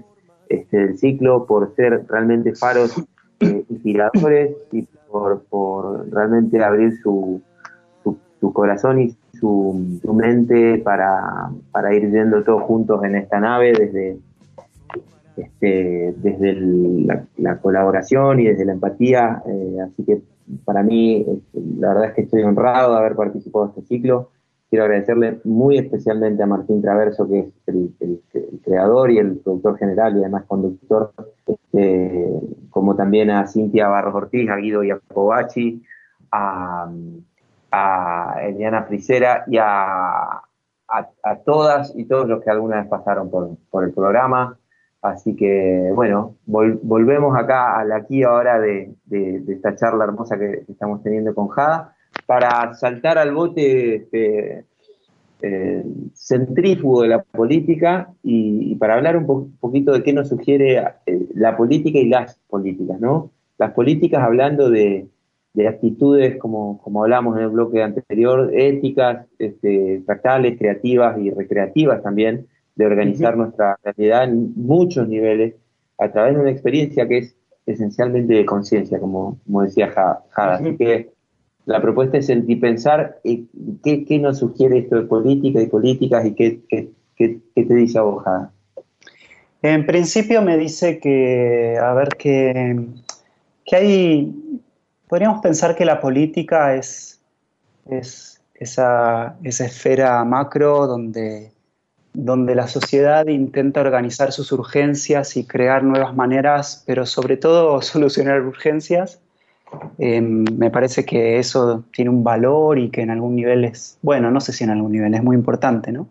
este, 0.49 0.77
del 0.77 0.97
ciclo 0.99 1.47
por 1.47 1.73
ser 1.75 2.05
realmente 2.07 2.53
faros 2.53 2.95
eh, 3.39 3.65
inspiradores 3.69 4.55
y 4.71 4.83
por, 5.09 5.43
por 5.45 6.07
realmente 6.11 6.63
abrir 6.63 6.93
su, 7.01 7.41
su, 8.03 8.53
corazón 8.53 9.01
y 9.01 9.17
su, 9.39 9.99
su 10.01 10.13
mente 10.13 10.77
para, 10.77 11.49
para, 11.71 11.93
ir 11.93 12.11
yendo 12.11 12.43
todos 12.43 12.61
juntos 12.63 13.03
en 13.03 13.15
esta 13.15 13.39
nave 13.39 13.73
desde, 13.73 14.17
este, 15.37 16.13
desde 16.17 16.55
la, 17.37 17.59
colaboración 17.59 18.39
y 18.39 18.45
desde 18.45 18.65
la 18.65 18.73
empatía. 18.73 19.41
Eh, 19.45 19.77
así 19.81 20.03
que 20.03 20.21
para 20.65 20.83
mí, 20.83 21.25
este, 21.27 21.61
la 21.79 21.89
verdad 21.89 22.05
es 22.05 22.13
que 22.13 22.21
estoy 22.21 22.43
honrado 22.43 22.93
de 22.93 22.99
haber 22.99 23.15
participado 23.15 23.65
en 23.65 23.69
este 23.71 23.81
ciclo. 23.83 24.31
Quiero 24.69 24.85
agradecerle 24.85 25.39
muy 25.45 25.77
especialmente 25.77 26.43
a 26.43 26.47
Martín 26.47 26.81
Traverso, 26.81 27.27
que 27.27 27.39
es 27.39 27.47
el, 27.67 28.21
creador 28.63 29.11
y 29.11 29.17
el 29.17 29.37
productor 29.37 29.77
general 29.77 30.17
y 30.17 30.19
además 30.19 30.43
conductor, 30.45 31.13
este, 31.45 32.27
como 32.69 32.95
también 32.95 33.29
a 33.29 33.47
Cintia 33.47 33.87
Barros 33.87 34.15
Ortiz, 34.15 34.49
a 34.49 34.57
Guido 34.57 34.83
Iacobachi, 34.83 35.81
a, 36.33 36.91
a 37.71 38.35
Eliana 38.43 38.83
Frisera 38.83 39.45
y 39.47 39.57
a, 39.57 40.41
todas 41.45 41.93
y 41.95 42.05
todos 42.05 42.27
los 42.27 42.43
que 42.43 42.49
alguna 42.49 42.77
vez 42.77 42.87
pasaron 42.87 43.29
por 43.29 43.83
el 43.83 43.93
programa. 43.93 44.57
Así 45.01 45.35
que, 45.35 45.91
bueno, 45.93 46.35
volvemos 46.45 47.37
acá 47.37 47.79
al 47.79 47.91
aquí 47.91 48.23
ahora 48.23 48.59
de, 48.59 48.93
de, 49.05 49.43
esta 49.47 49.75
charla 49.75 50.05
hermosa 50.05 50.37
que, 50.37 50.63
estamos 50.67 51.03
teniendo 51.03 51.35
con 51.35 51.47
Jada 51.49 51.95
para 52.25 52.73
saltar 52.73 53.17
al 53.17 53.33
bote 53.33 53.95
este, 53.95 54.65
eh, 55.41 55.83
centrífugo 56.13 57.03
de 57.03 57.09
la 57.09 57.21
política 57.21 58.09
y, 58.23 58.75
para 58.75 58.95
hablar 58.95 59.17
un 59.17 59.55
poquito 59.59 59.93
de 59.93 60.01
qué 60.01 60.13
nos 60.13 60.29
sugiere 60.29 60.83
eh, 61.05 61.27
la 61.35 61.55
política 61.55 61.99
y 61.99 62.09
las 62.09 62.39
políticas, 62.49 62.99
¿no? 62.99 63.31
Las 63.59 63.71
políticas 63.73 64.23
hablando 64.23 64.69
de, 64.69 65.07
de 65.53 65.67
actitudes, 65.67 66.37
como, 66.37 66.81
como 66.81 67.03
hablamos 67.03 67.37
en 67.37 67.43
el 67.43 67.49
bloque 67.49 67.81
anterior, 67.81 68.51
éticas, 68.53 69.27
este, 69.39 70.01
fractales, 70.05 70.57
creativas 70.57 71.19
y 71.19 71.31
recreativas 71.31 72.01
también, 72.03 72.47
de 72.77 72.85
organizar 72.85 73.35
nuestra 73.35 73.77
realidad 73.83 74.23
en 74.23 74.53
muchos 74.55 75.07
niveles 75.07 75.55
a 75.97 76.09
través 76.09 76.35
de 76.35 76.41
una 76.41 76.51
experiencia 76.51 77.07
que 77.07 77.17
es 77.17 77.35
esencialmente 77.65 78.33
de 78.33 78.45
conciencia, 78.45 78.99
como, 78.99 79.37
como 79.45 79.63
decía 79.63 79.89
Jada. 79.89 80.23
Así 80.35 80.77
que 80.77 81.09
la 81.65 81.81
propuesta 81.81 82.17
es 82.17 82.27
sentir 82.27 82.61
pensar 82.61 83.19
eh, 83.25 83.43
qué, 83.83 84.05
qué, 84.05 84.19
nos 84.19 84.37
sugiere 84.39 84.77
esto 84.77 84.95
de 84.95 85.01
política 85.01 85.61
y 85.61 85.67
políticas 85.67 86.25
y 86.25 86.33
qué, 86.33 86.61
qué, 86.69 86.89
qué, 87.15 87.41
te 87.53 87.73
dice 87.73 87.99
a 87.99 88.03
vos, 88.03 88.23
Jada. 88.23 88.51
En 89.61 89.85
principio 89.85 90.41
me 90.41 90.55
dice 90.55 90.99
que, 90.99 91.77
a 91.81 91.93
ver, 91.93 92.09
que, 92.09 92.79
que 93.65 93.75
hay 93.75 94.33
Podríamos 95.07 95.39
pensar 95.41 95.75
que 95.75 95.85
la 95.85 96.01
política 96.01 96.75
es, 96.75 97.21
es 97.89 98.41
esa, 98.55 99.37
esa, 99.41 99.65
esfera 99.65 100.23
macro 100.25 100.85
donde, 100.85 101.53
donde 102.19 102.55
la 102.55 102.67
sociedad 102.67 103.27
intenta 103.27 103.79
organizar 103.79 104.31
sus 104.31 104.51
urgencias 104.51 105.37
y 105.37 105.45
crear 105.45 105.83
nuevas 105.83 106.15
maneras, 106.15 106.83
pero 106.87 107.05
sobre 107.05 107.37
todo 107.37 107.79
solucionar 107.83 108.41
urgencias. 108.41 109.21
Em, 109.99 110.43
me 110.57 110.71
parece 110.71 111.05
que 111.05 111.37
eso 111.37 111.83
tiene 111.91 112.09
un 112.09 112.23
valor 112.23 112.79
y 112.79 112.89
que 112.89 113.01
en 113.01 113.11
algún 113.11 113.35
nivel 113.35 113.65
es, 113.65 113.99
bueno, 114.01 114.31
no 114.31 114.41
sé 114.41 114.51
si 114.51 114.63
en 114.63 114.71
algún 114.71 114.93
nivel 114.93 115.13
es 115.13 115.21
muy 115.21 115.35
importante, 115.35 115.91
¿no? 115.91 116.07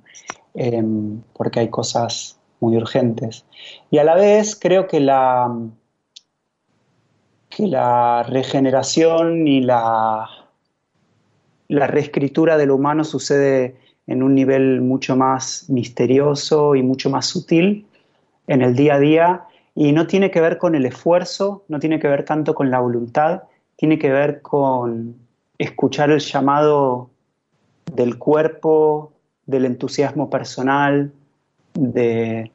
Em, 0.54 1.22
porque 1.32 1.60
hay 1.60 1.70
cosas 1.70 2.38
muy 2.60 2.76
urgentes. 2.76 3.44
Y 3.90 3.98
a 3.98 4.04
la 4.04 4.14
vez 4.14 4.54
creo 4.54 4.86
que 4.86 5.00
la, 5.00 5.52
que 7.48 7.66
la 7.66 8.22
regeneración 8.22 9.48
y 9.48 9.60
la, 9.60 10.28
la 11.66 11.86
reescritura 11.88 12.56
de 12.58 12.66
lo 12.66 12.76
humano 12.76 13.02
sucede 13.02 13.74
en 14.06 14.22
un 14.22 14.34
nivel 14.34 14.80
mucho 14.80 15.16
más 15.16 15.68
misterioso 15.68 16.74
y 16.74 16.82
mucho 16.82 17.10
más 17.10 17.26
sutil 17.26 17.86
en 18.46 18.62
el 18.62 18.74
día 18.74 18.94
a 18.94 18.98
día. 18.98 19.42
Y 19.74 19.92
no 19.92 20.06
tiene 20.06 20.30
que 20.30 20.40
ver 20.40 20.58
con 20.58 20.74
el 20.74 20.86
esfuerzo, 20.86 21.64
no 21.68 21.78
tiene 21.80 21.98
que 21.98 22.08
ver 22.08 22.24
tanto 22.24 22.54
con 22.54 22.70
la 22.70 22.80
voluntad, 22.80 23.42
tiene 23.76 23.98
que 23.98 24.10
ver 24.10 24.40
con 24.40 25.16
escuchar 25.58 26.10
el 26.10 26.20
llamado 26.20 27.10
del 27.94 28.18
cuerpo, 28.18 29.12
del 29.44 29.64
entusiasmo 29.64 30.30
personal, 30.30 31.12
de, 31.74 32.50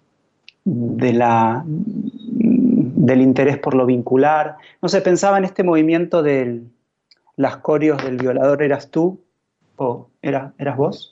de 0.65 1.13
la, 1.13 1.63
del 1.65 3.21
interés 3.21 3.57
por 3.57 3.75
lo 3.75 3.85
vincular. 3.85 4.57
No 4.81 4.89
sé, 4.89 5.01
pensaba 5.01 5.37
en 5.37 5.45
este 5.45 5.63
movimiento 5.63 6.23
de 6.23 6.61
las 7.35 7.57
corios 7.57 8.03
del 8.03 8.17
violador 8.17 8.61
eras 8.61 8.89
tú, 8.89 9.19
o 9.77 10.07
era, 10.21 10.53
eras 10.57 10.77
vos, 10.77 11.10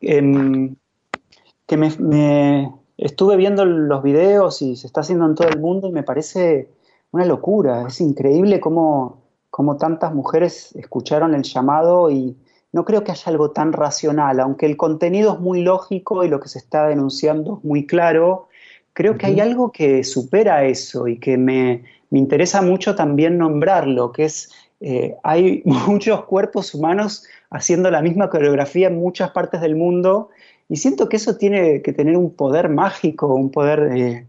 que 0.00 1.76
me, 1.76 2.72
estuve 2.98 3.36
viendo 3.36 3.64
los 3.64 4.02
videos 4.02 4.62
y 4.62 4.76
se 4.76 4.86
está 4.86 5.00
haciendo 5.00 5.26
en 5.26 5.34
todo 5.34 5.48
el 5.48 5.60
mundo 5.60 5.88
y 5.88 5.92
me 5.92 6.02
parece 6.02 6.68
una 7.12 7.24
locura, 7.24 7.86
es 7.88 8.00
increíble 8.00 8.60
cómo, 8.60 9.22
cómo 9.50 9.76
tantas 9.76 10.14
mujeres 10.14 10.74
escucharon 10.76 11.34
el 11.34 11.42
llamado 11.42 12.10
y 12.10 12.36
no 12.72 12.84
creo 12.84 13.02
que 13.02 13.10
haya 13.10 13.24
algo 13.26 13.50
tan 13.50 13.72
racional, 13.72 14.40
aunque 14.40 14.66
el 14.66 14.76
contenido 14.76 15.34
es 15.34 15.40
muy 15.40 15.62
lógico 15.62 16.24
y 16.24 16.28
lo 16.28 16.38
que 16.40 16.48
se 16.48 16.58
está 16.58 16.86
denunciando 16.86 17.58
es 17.58 17.64
muy 17.64 17.86
claro, 17.86 18.48
creo 18.92 19.16
que 19.16 19.26
hay 19.26 19.40
algo 19.40 19.72
que 19.72 20.04
supera 20.04 20.64
eso 20.64 21.08
y 21.08 21.18
que 21.18 21.36
me, 21.36 21.82
interesa 22.10 22.60
mucho 22.62 22.94
también 22.94 23.38
nombrarlo, 23.38 24.12
que 24.12 24.24
es, 24.24 24.50
eh, 24.80 25.16
hay 25.22 25.62
muchos 25.64 26.24
cuerpos 26.24 26.74
humanos 26.74 27.24
haciendo 27.50 27.90
la 27.90 28.02
misma 28.02 28.30
coreografía 28.30 28.88
en 28.88 28.98
muchas 28.98 29.30
partes 29.30 29.60
del 29.60 29.76
mundo 29.76 30.30
y 30.68 30.76
siento 30.76 31.08
que 31.08 31.16
eso 31.16 31.36
tiene 31.36 31.82
que 31.82 31.92
tener 31.92 32.16
un 32.16 32.32
poder 32.34 32.68
mágico, 32.68 33.34
un 33.34 33.50
poder 33.50 33.90
eh, 33.96 34.26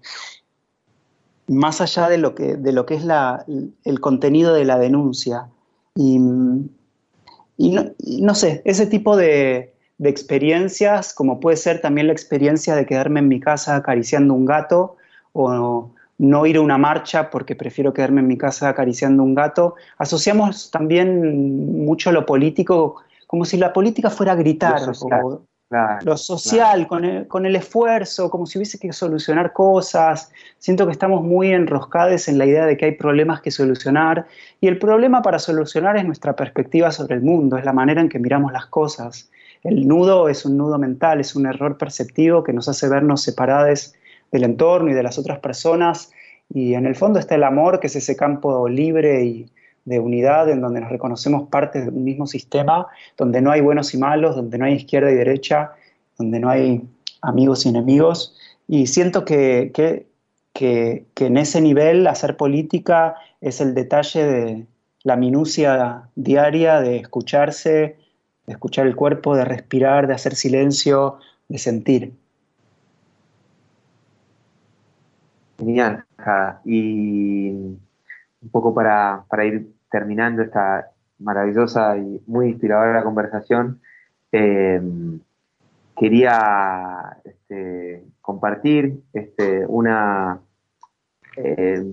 más 1.47 1.81
allá 1.81 2.09
de 2.09 2.17
lo 2.17 2.33
que, 2.33 2.55
de 2.55 2.71
lo 2.71 2.85
que 2.85 2.95
es 2.95 3.03
el 3.85 3.99
contenido 3.99 4.53
de 4.53 4.65
la 4.65 4.79
denuncia. 4.79 5.49
Y, 5.95 6.19
y 7.57 8.21
no 8.21 8.33
sé, 8.33 8.63
ese 8.65 8.87
tipo 8.87 9.15
de, 9.15 9.71
de 10.01 10.09
experiencias, 10.09 11.13
como 11.13 11.39
puede 11.39 11.57
ser 11.57 11.79
también 11.79 12.07
la 12.07 12.13
experiencia 12.13 12.75
de 12.75 12.87
quedarme 12.87 13.19
en 13.19 13.27
mi 13.27 13.39
casa 13.39 13.75
acariciando 13.75 14.33
un 14.33 14.45
gato 14.45 14.97
o 15.33 15.91
no 16.17 16.45
ir 16.47 16.57
a 16.57 16.61
una 16.61 16.79
marcha 16.79 17.29
porque 17.29 17.55
prefiero 17.55 17.93
quedarme 17.93 18.21
en 18.21 18.27
mi 18.27 18.37
casa 18.37 18.67
acariciando 18.67 19.21
un 19.21 19.35
gato. 19.35 19.75
Asociamos 19.99 20.71
también 20.71 21.85
mucho 21.85 22.11
lo 22.11 22.25
político 22.25 23.03
como 23.31 23.45
si 23.45 23.55
la 23.55 23.71
política 23.71 24.09
fuera 24.09 24.35
gritar, 24.35 24.81
lo 24.81 24.93
social, 24.93 25.39
lo 26.03 26.17
social 26.17 26.85
con, 26.85 27.05
el, 27.05 27.29
con, 27.29 27.45
el, 27.45 27.55
esfuerzo, 27.55 28.29
como 28.29 28.45
si 28.45 28.57
hubiese 28.57 28.77
que 28.77 28.91
solucionar 28.91 29.53
cosas. 29.53 30.33
Siento 30.57 30.85
que 30.85 30.91
estamos 30.91 31.23
muy 31.23 31.53
enroscados 31.53 32.27
en 32.27 32.37
la 32.37 32.45
idea 32.45 32.65
de 32.65 32.75
que 32.75 32.87
hay 32.87 32.91
problemas 32.91 33.39
que 33.39 33.49
solucionar 33.49 34.27
y 34.59 34.67
el 34.67 34.77
problema 34.77 35.21
para 35.21 35.39
solucionar 35.39 35.95
es 35.95 36.03
nuestra 36.03 36.35
perspectiva 36.35 36.91
sobre 36.91 37.15
el 37.15 37.21
mundo, 37.21 37.57
es 37.57 37.63
la 37.63 37.71
manera 37.71 38.01
en 38.01 38.09
que 38.09 38.19
miramos 38.19 38.51
las 38.51 38.65
cosas. 38.65 39.31
El 39.63 39.87
nudo 39.87 40.27
es 40.27 40.43
un 40.43 40.57
nudo 40.57 40.77
mental, 40.77 41.21
es 41.21 41.33
un 41.33 41.45
error 41.45 41.77
perceptivo 41.77 42.43
que 42.43 42.51
nos 42.51 42.67
hace 42.67 42.89
vernos 42.89 43.21
separados 43.21 43.93
del 44.29 44.43
entorno 44.43 44.91
y 44.91 44.93
de 44.93 45.03
las 45.03 45.17
otras 45.17 45.39
personas. 45.39 46.11
Y 46.49 46.73
en 46.73 46.85
el 46.85 46.97
fondo 46.97 47.17
está 47.17 47.35
el 47.35 47.45
amor, 47.45 47.79
que 47.79 47.87
es 47.87 47.95
ese 47.95 48.17
campo 48.17 48.67
libre 48.67 49.23
y 49.23 49.49
de 49.85 49.99
unidad 49.99 50.49
en 50.49 50.61
donde 50.61 50.81
nos 50.81 50.91
reconocemos 50.91 51.49
parte 51.49 51.81
de 51.81 51.89
un 51.89 52.03
mismo 52.03 52.27
sistema, 52.27 52.87
donde 53.17 53.41
no 53.41 53.51
hay 53.51 53.61
buenos 53.61 53.93
y 53.93 53.97
malos, 53.97 54.35
donde 54.35 54.57
no 54.57 54.65
hay 54.65 54.73
izquierda 54.73 55.11
y 55.11 55.15
derecha, 55.15 55.71
donde 56.17 56.39
no 56.39 56.49
hay 56.49 56.87
amigos 57.21 57.65
y 57.65 57.69
enemigos. 57.69 58.37
Y 58.67 58.87
siento 58.87 59.25
que, 59.25 59.71
que, 59.73 60.07
que, 60.53 61.05
que 61.13 61.25
en 61.25 61.37
ese 61.37 61.61
nivel 61.61 62.07
hacer 62.07 62.37
política 62.37 63.15
es 63.41 63.61
el 63.61 63.73
detalle 63.73 64.23
de 64.25 64.65
la 65.03 65.15
minucia 65.15 66.09
diaria 66.15 66.79
de 66.79 66.97
escucharse, 66.97 67.97
de 68.45 68.53
escuchar 68.53 68.87
el 68.87 68.95
cuerpo, 68.95 69.35
de 69.35 69.45
respirar, 69.45 70.07
de 70.07 70.13
hacer 70.13 70.35
silencio, 70.35 71.17
de 71.47 71.57
sentir. 71.57 72.13
Genial. 75.57 76.05
Y 76.65 77.77
un 78.41 78.49
poco 78.49 78.73
para, 78.73 79.25
ir 79.45 79.73
terminando 79.89 80.41
esta 80.41 80.91
maravillosa 81.19 81.97
y 81.97 82.21
muy 82.27 82.49
inspiradora 82.49 83.03
conversación, 83.03 83.79
em, 84.31 85.19
quería 85.95 87.17
este, 87.23 88.03
compartir 88.21 89.01
este, 89.13 89.65
una, 89.67 90.39
eh, 91.37 91.83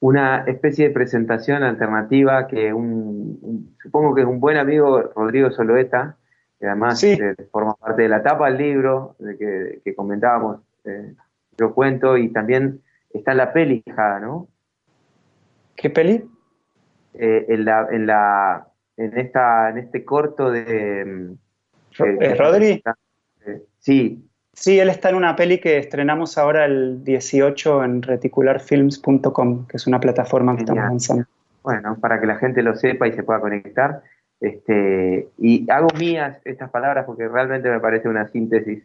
una 0.00 0.44
especie 0.46 0.88
de 0.88 0.94
presentación 0.94 1.62
alternativa 1.62 2.46
que 2.46 2.72
un, 2.72 3.76
supongo 3.82 4.14
que 4.14 4.22
es 4.22 4.26
un 4.26 4.40
buen 4.40 4.56
amigo, 4.56 5.02
Rodrigo 5.14 5.50
Soloeta, 5.50 6.16
que 6.58 6.66
además 6.66 7.02
eh, 7.04 7.34
forma 7.50 7.74
parte 7.74 8.02
de 8.02 8.08
la 8.08 8.22
tapa 8.22 8.46
del 8.46 8.58
libro 8.58 9.16
de 9.18 9.80
que, 9.82 9.94
comentábamos, 9.94 10.60
eh, 10.84 11.14
yo 11.58 11.74
cuento, 11.74 12.16
y 12.16 12.30
también 12.30 12.80
está 13.12 13.32
en 13.32 13.38
la 13.38 13.52
peli, 13.52 13.82
¿no? 14.20 14.48
¿Qué 15.76 15.90
peli? 15.90 16.24
en, 17.18 17.64
la, 17.64 17.88
en, 17.90 18.06
la, 18.06 18.68
en, 18.96 19.18
esta, 19.18 19.70
en 19.70 19.78
este 19.78 20.04
corto 20.04 20.50
de... 20.50 21.34
¿Rodri? 21.98 22.82
Sí. 23.78 24.22
Sí, 24.52 24.78
él 24.78 24.88
está 24.88 25.10
en 25.10 25.16
una 25.16 25.36
peli 25.36 25.58
que 25.58 25.76
estrenamos 25.78 26.38
ahora 26.38 26.64
el 26.64 27.04
18 27.04 27.84
en 27.84 28.02
reticularfilms.com, 28.02 29.66
que 29.66 29.76
es 29.76 29.86
una 29.86 30.00
plataforma 30.00 30.56
que 30.56 30.62
estamos 30.62 30.84
lanzando. 30.84 31.24
Bueno, 31.62 31.98
para 32.00 32.18
que 32.20 32.26
la 32.26 32.36
gente 32.36 32.62
lo 32.62 32.74
sepa 32.74 33.06
y 33.06 33.12
se 33.12 33.22
pueda 33.22 33.40
conectar. 33.40 34.02
Este, 34.40 35.28
y 35.38 35.70
hago 35.70 35.88
mías 35.98 36.38
estas 36.44 36.70
palabras 36.70 37.04
porque 37.04 37.28
realmente 37.28 37.68
me 37.68 37.80
parece 37.80 38.08
una 38.08 38.28
síntesis 38.28 38.82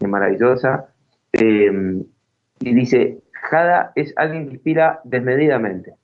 maravillosa. 0.00 0.88
Y 1.32 2.74
dice, 2.74 3.18
Jada 3.32 3.92
es 3.94 4.12
alguien 4.16 4.46
que 4.46 4.54
inspira 4.54 5.00
desmedidamente. 5.04 5.94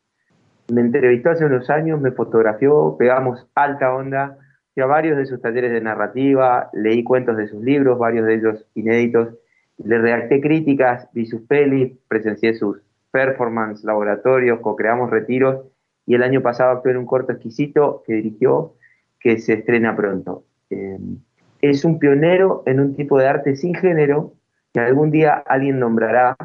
Me 0.70 0.80
entrevistó 0.80 1.30
hace 1.30 1.44
unos 1.44 1.68
años, 1.70 2.00
me 2.00 2.12
fotografió, 2.12 2.96
pegamos 2.98 3.46
alta 3.54 3.94
onda, 3.94 4.38
Fui 4.72 4.82
a 4.84 4.86
varios 4.86 5.16
de 5.16 5.26
sus 5.26 5.40
talleres 5.40 5.72
de 5.72 5.80
narrativa, 5.80 6.70
leí 6.72 7.02
cuentos 7.02 7.36
de 7.36 7.48
sus 7.48 7.60
libros, 7.62 7.98
varios 7.98 8.24
de 8.26 8.34
ellos 8.34 8.66
inéditos, 8.74 9.34
le 9.78 9.98
redacté 9.98 10.40
críticas, 10.40 11.08
vi 11.12 11.26
sus 11.26 11.42
pelis, 11.42 11.92
presencié 12.06 12.54
sus 12.54 12.80
performance, 13.10 13.82
laboratorios, 13.82 14.60
co-creamos 14.60 15.10
retiros 15.10 15.66
y 16.06 16.14
el 16.14 16.22
año 16.22 16.42
pasado 16.42 16.70
actué 16.70 16.92
en 16.92 16.98
un 16.98 17.06
corto 17.06 17.32
exquisito 17.32 18.04
que 18.06 18.14
dirigió 18.14 18.74
que 19.18 19.38
se 19.38 19.54
estrena 19.54 19.96
pronto. 19.96 20.44
Em, 20.70 21.18
es 21.60 21.84
un 21.84 21.98
pionero 21.98 22.62
en 22.66 22.78
un 22.78 22.94
tipo 22.94 23.18
de 23.18 23.26
arte 23.26 23.56
sin 23.56 23.74
género 23.74 24.34
que 24.72 24.80
algún 24.80 25.10
día 25.10 25.34
alguien 25.34 25.80
nombrará 25.80 26.36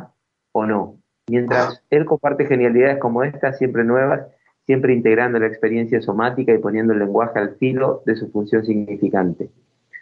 o 0.51 0.65
no. 0.65 0.94
Mientras 1.27 1.83
él 1.89 2.05
comparte 2.05 2.45
genialidades 2.45 2.99
como 2.99 3.23
esta, 3.23 3.53
siempre 3.53 3.83
nuevas, 3.83 4.27
siempre 4.65 4.93
integrando 4.93 5.39
la 5.39 5.47
experiencia 5.47 6.01
somática 6.01 6.53
y 6.53 6.59
poniendo 6.59 6.93
el 6.93 6.99
lenguaje 6.99 7.39
al 7.39 7.55
filo 7.55 8.03
de 8.05 8.15
su 8.15 8.29
función 8.31 8.65
significante. 8.65 9.49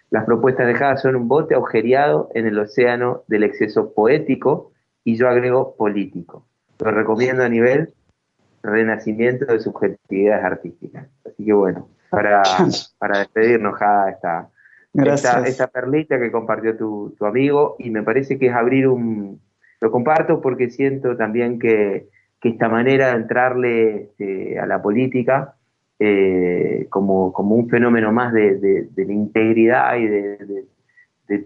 Las 0.09 0.25
propuestas 0.25 0.67
dejadas 0.67 1.01
son 1.01 1.15
un 1.15 1.27
bote 1.27 1.55
agujereado 1.55 2.29
en 2.33 2.45
el 2.45 2.59
océano 2.59 3.23
del 3.27 3.43
exceso 3.43 3.93
poético 3.93 4.71
y 5.03 5.15
yo 5.15 5.27
agrego 5.27 5.75
político. 5.75 6.45
Lo 6.79 6.91
recomiendo 6.91 7.43
a 7.43 7.49
nivel 7.49 7.93
renacimiento 8.61 9.45
de 9.45 9.59
subjetividades 9.59 10.45
artísticas. 10.45 11.07
Así 11.25 11.45
que 11.45 11.53
bueno, 11.53 11.89
para, 12.09 12.43
para 12.99 13.19
despedirnos, 13.19 13.75
Jada, 13.75 14.09
esta, 14.11 14.49
esta, 14.93 15.39
esta, 15.45 15.67
perlita 15.67 16.19
que 16.19 16.31
compartió 16.31 16.77
tu, 16.77 17.15
tu 17.17 17.25
amigo 17.25 17.75
y 17.79 17.89
me 17.89 18.03
parece 18.03 18.37
que 18.37 18.47
es 18.47 18.53
abrir 18.53 18.87
un... 18.87 19.41
Lo 19.83 19.91
comparto 19.91 20.41
porque 20.41 20.69
siento 20.69 21.15
también 21.15 21.59
que 21.59 22.07
que 22.43 22.49
esta 22.49 22.67
manera 22.67 23.11
de 23.11 23.15
entrarle 23.21 23.95
este, 24.01 24.59
a 24.59 24.65
la 24.65 24.81
política 24.81 25.55
eh, 25.97 26.87
como, 26.89 27.29
un 27.29 27.69
fenómeno 27.69 28.11
más 28.11 28.33
de, 28.33 28.89
la 28.93 29.13
integridad 29.13 29.95
y 29.95 30.07
de, 30.07 30.65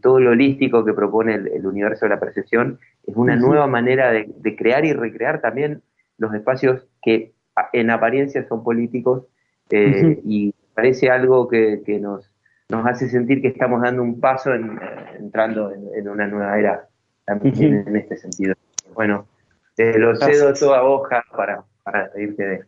todo 0.01 0.19
lo 0.19 0.31
holístico 0.31 0.83
que 0.83 0.93
propone 0.93 1.35
el, 1.35 1.65
universo 1.67 2.05
de 2.05 2.09
la 2.09 2.19
percepción, 2.19 2.79
es 3.05 3.15
una 3.15 3.35
nueva 3.35 3.67
manera 3.67 4.11
de, 4.11 4.55
crear 4.57 4.85
y 4.85 4.93
recrear 4.93 5.39
también 5.39 5.83
los 6.17 6.33
espacios 6.33 6.83
que 7.03 7.31
en 7.73 7.91
apariencia 7.91 8.47
son 8.47 8.63
políticos 8.63 9.27
eh, 9.69 10.19
y 10.25 10.51
parece 10.73 11.11
algo 11.11 11.47
que, 11.47 11.79
nos, 12.01 12.27
nos 12.69 12.87
hace 12.87 13.07
sentir 13.07 13.39
que 13.39 13.49
estamos 13.49 13.83
dando 13.83 14.01
un 14.01 14.19
paso 14.19 14.51
en, 14.51 14.79
entrando 15.19 15.71
en, 15.71 16.09
una 16.09 16.25
nueva 16.25 16.57
era 16.57 16.86
también 17.27 17.83
en 17.87 17.95
este 17.95 18.17
sentido. 18.17 18.55
Bueno, 18.95 19.27
te 19.75 19.99
lo 19.99 20.15
cedo 20.15 20.53
toda 20.53 20.83
hoja 20.83 21.23
para, 21.35 21.63
para 21.83 22.05
despedirte 22.05 22.65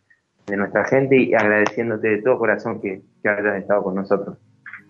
de, 0.48 0.58
nuestra 0.58 0.84
gente 0.86 1.16
y 1.16 1.34
agradeciéndote 1.34 2.08
de 2.08 2.22
todo 2.22 2.38
corazón 2.38 2.82
que, 2.82 3.02
que 3.24 3.30
hayas 3.30 3.58
estado 3.58 3.84
con 3.84 3.96
nosotros. 3.96 4.38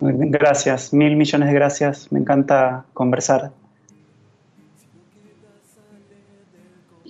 Gracias, 0.00 0.92
mil 0.92 1.16
millones 1.16 1.48
de 1.48 1.54
gracias. 1.54 2.10
Me 2.10 2.18
encanta 2.18 2.84
conversar. 2.94 3.52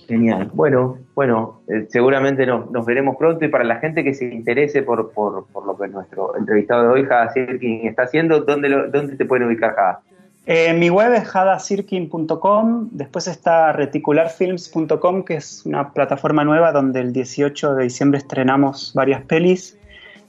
Genial. 0.07 0.51
Bueno, 0.53 0.97
bueno, 1.15 1.61
eh, 1.69 1.87
seguramente 1.89 2.45
nos 2.45 2.85
veremos 2.85 3.15
pronto 3.15 3.45
y 3.45 3.47
para 3.47 3.63
la 3.63 3.77
gente 3.77 4.03
que 4.03 4.13
se 4.13 4.25
interese 4.25 4.83
por, 4.83 5.11
por, 5.13 5.47
por 5.47 5.65
lo 5.65 5.77
que 5.77 5.87
nuestro 5.87 6.37
entrevistado 6.37 6.83
de 6.83 6.89
hoy, 6.89 7.05
Jada 7.05 7.31
Sirkin, 7.31 7.87
está 7.87 8.03
haciendo, 8.03 8.41
¿dónde, 8.41 8.67
lo, 8.67 8.89
dónde 8.89 9.15
te 9.15 9.25
pueden 9.25 9.47
ubicar, 9.47 9.73
Jada? 9.73 10.01
Eh, 10.47 10.73
mi 10.73 10.89
web 10.89 11.13
es 11.13 11.35
hadasirkin.com, 11.35 12.89
después 12.91 13.27
está 13.27 13.73
reticularfilms.com, 13.73 15.23
que 15.23 15.35
es 15.35 15.65
una 15.65 15.93
plataforma 15.93 16.43
nueva 16.43 16.71
donde 16.71 16.99
el 16.99 17.13
18 17.13 17.75
de 17.75 17.83
diciembre 17.83 18.17
estrenamos 18.17 18.91
varias 18.95 19.21
pelis, 19.23 19.77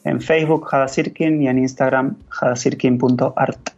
en 0.04 0.20
Facebook 0.20 0.68
hadasirkin 0.70 1.42
y 1.42 1.48
en 1.48 1.58
Instagram 1.58 2.16
hadasirkin.art. 2.40 3.70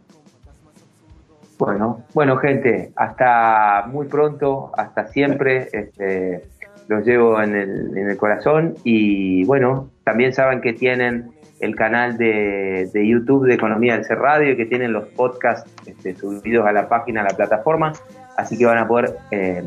Bueno, 1.57 2.03
bueno 2.13 2.35
gente, 2.35 2.91
hasta 2.97 3.85
muy 3.87 4.07
pronto, 4.07 4.71
hasta 4.75 5.07
siempre, 5.07 5.69
este, 5.71 6.43
los 6.87 7.05
llevo 7.05 7.41
en 7.41 7.55
el, 7.55 7.97
en 7.97 8.09
el 8.09 8.17
corazón 8.17 8.75
y 8.83 9.43
bueno, 9.45 9.89
también 10.03 10.33
saben 10.33 10.61
que 10.61 10.73
tienen 10.73 11.35
el 11.59 11.75
canal 11.75 12.17
de, 12.17 12.89
YouTube 12.93 13.47
de 13.47 13.55
Economía 13.55 13.95
del 13.95 14.05
Ser 14.05 14.19
Radio, 14.19 14.55
que 14.55 14.65
tienen 14.65 14.93
los 14.93 15.05
podcasts 15.09 15.69
este, 15.85 16.15
subidos 16.15 16.65
a 16.65 16.71
la 16.71 16.87
página, 16.87 17.21
a 17.21 17.23
la 17.25 17.35
plataforma, 17.35 17.93
así 18.37 18.57
que 18.57 18.65
van 18.65 18.77
a 18.77 18.87
poder 18.87 19.17
eh, 19.31 19.63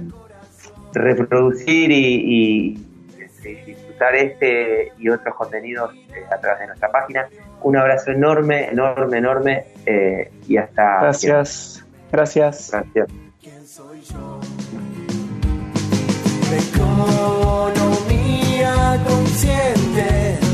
reproducir 0.93 1.91
y, 1.91 2.85
este, 3.19 3.65
disfrutar 3.67 4.15
este 4.15 4.93
y 4.99 5.09
otros 5.09 5.35
contenidos 5.35 5.95
eh, 5.95 6.25
a 6.31 6.39
través 6.39 6.61
de 6.61 6.67
nuestra 6.69 6.91
página. 6.91 7.29
Un 7.63 7.77
abrazo 7.77 8.11
enorme, 8.11 8.69
enorme, 8.69 9.19
enorme 9.19 9.65
eh, 9.87 10.31
y 10.47 10.57
hasta... 10.57 11.01
Gracias, 11.01 11.85
gracias. 12.13 12.71
Gracias 12.73 13.09
de 16.51 16.57
economía 16.57 17.75
consciente. 19.07 20.48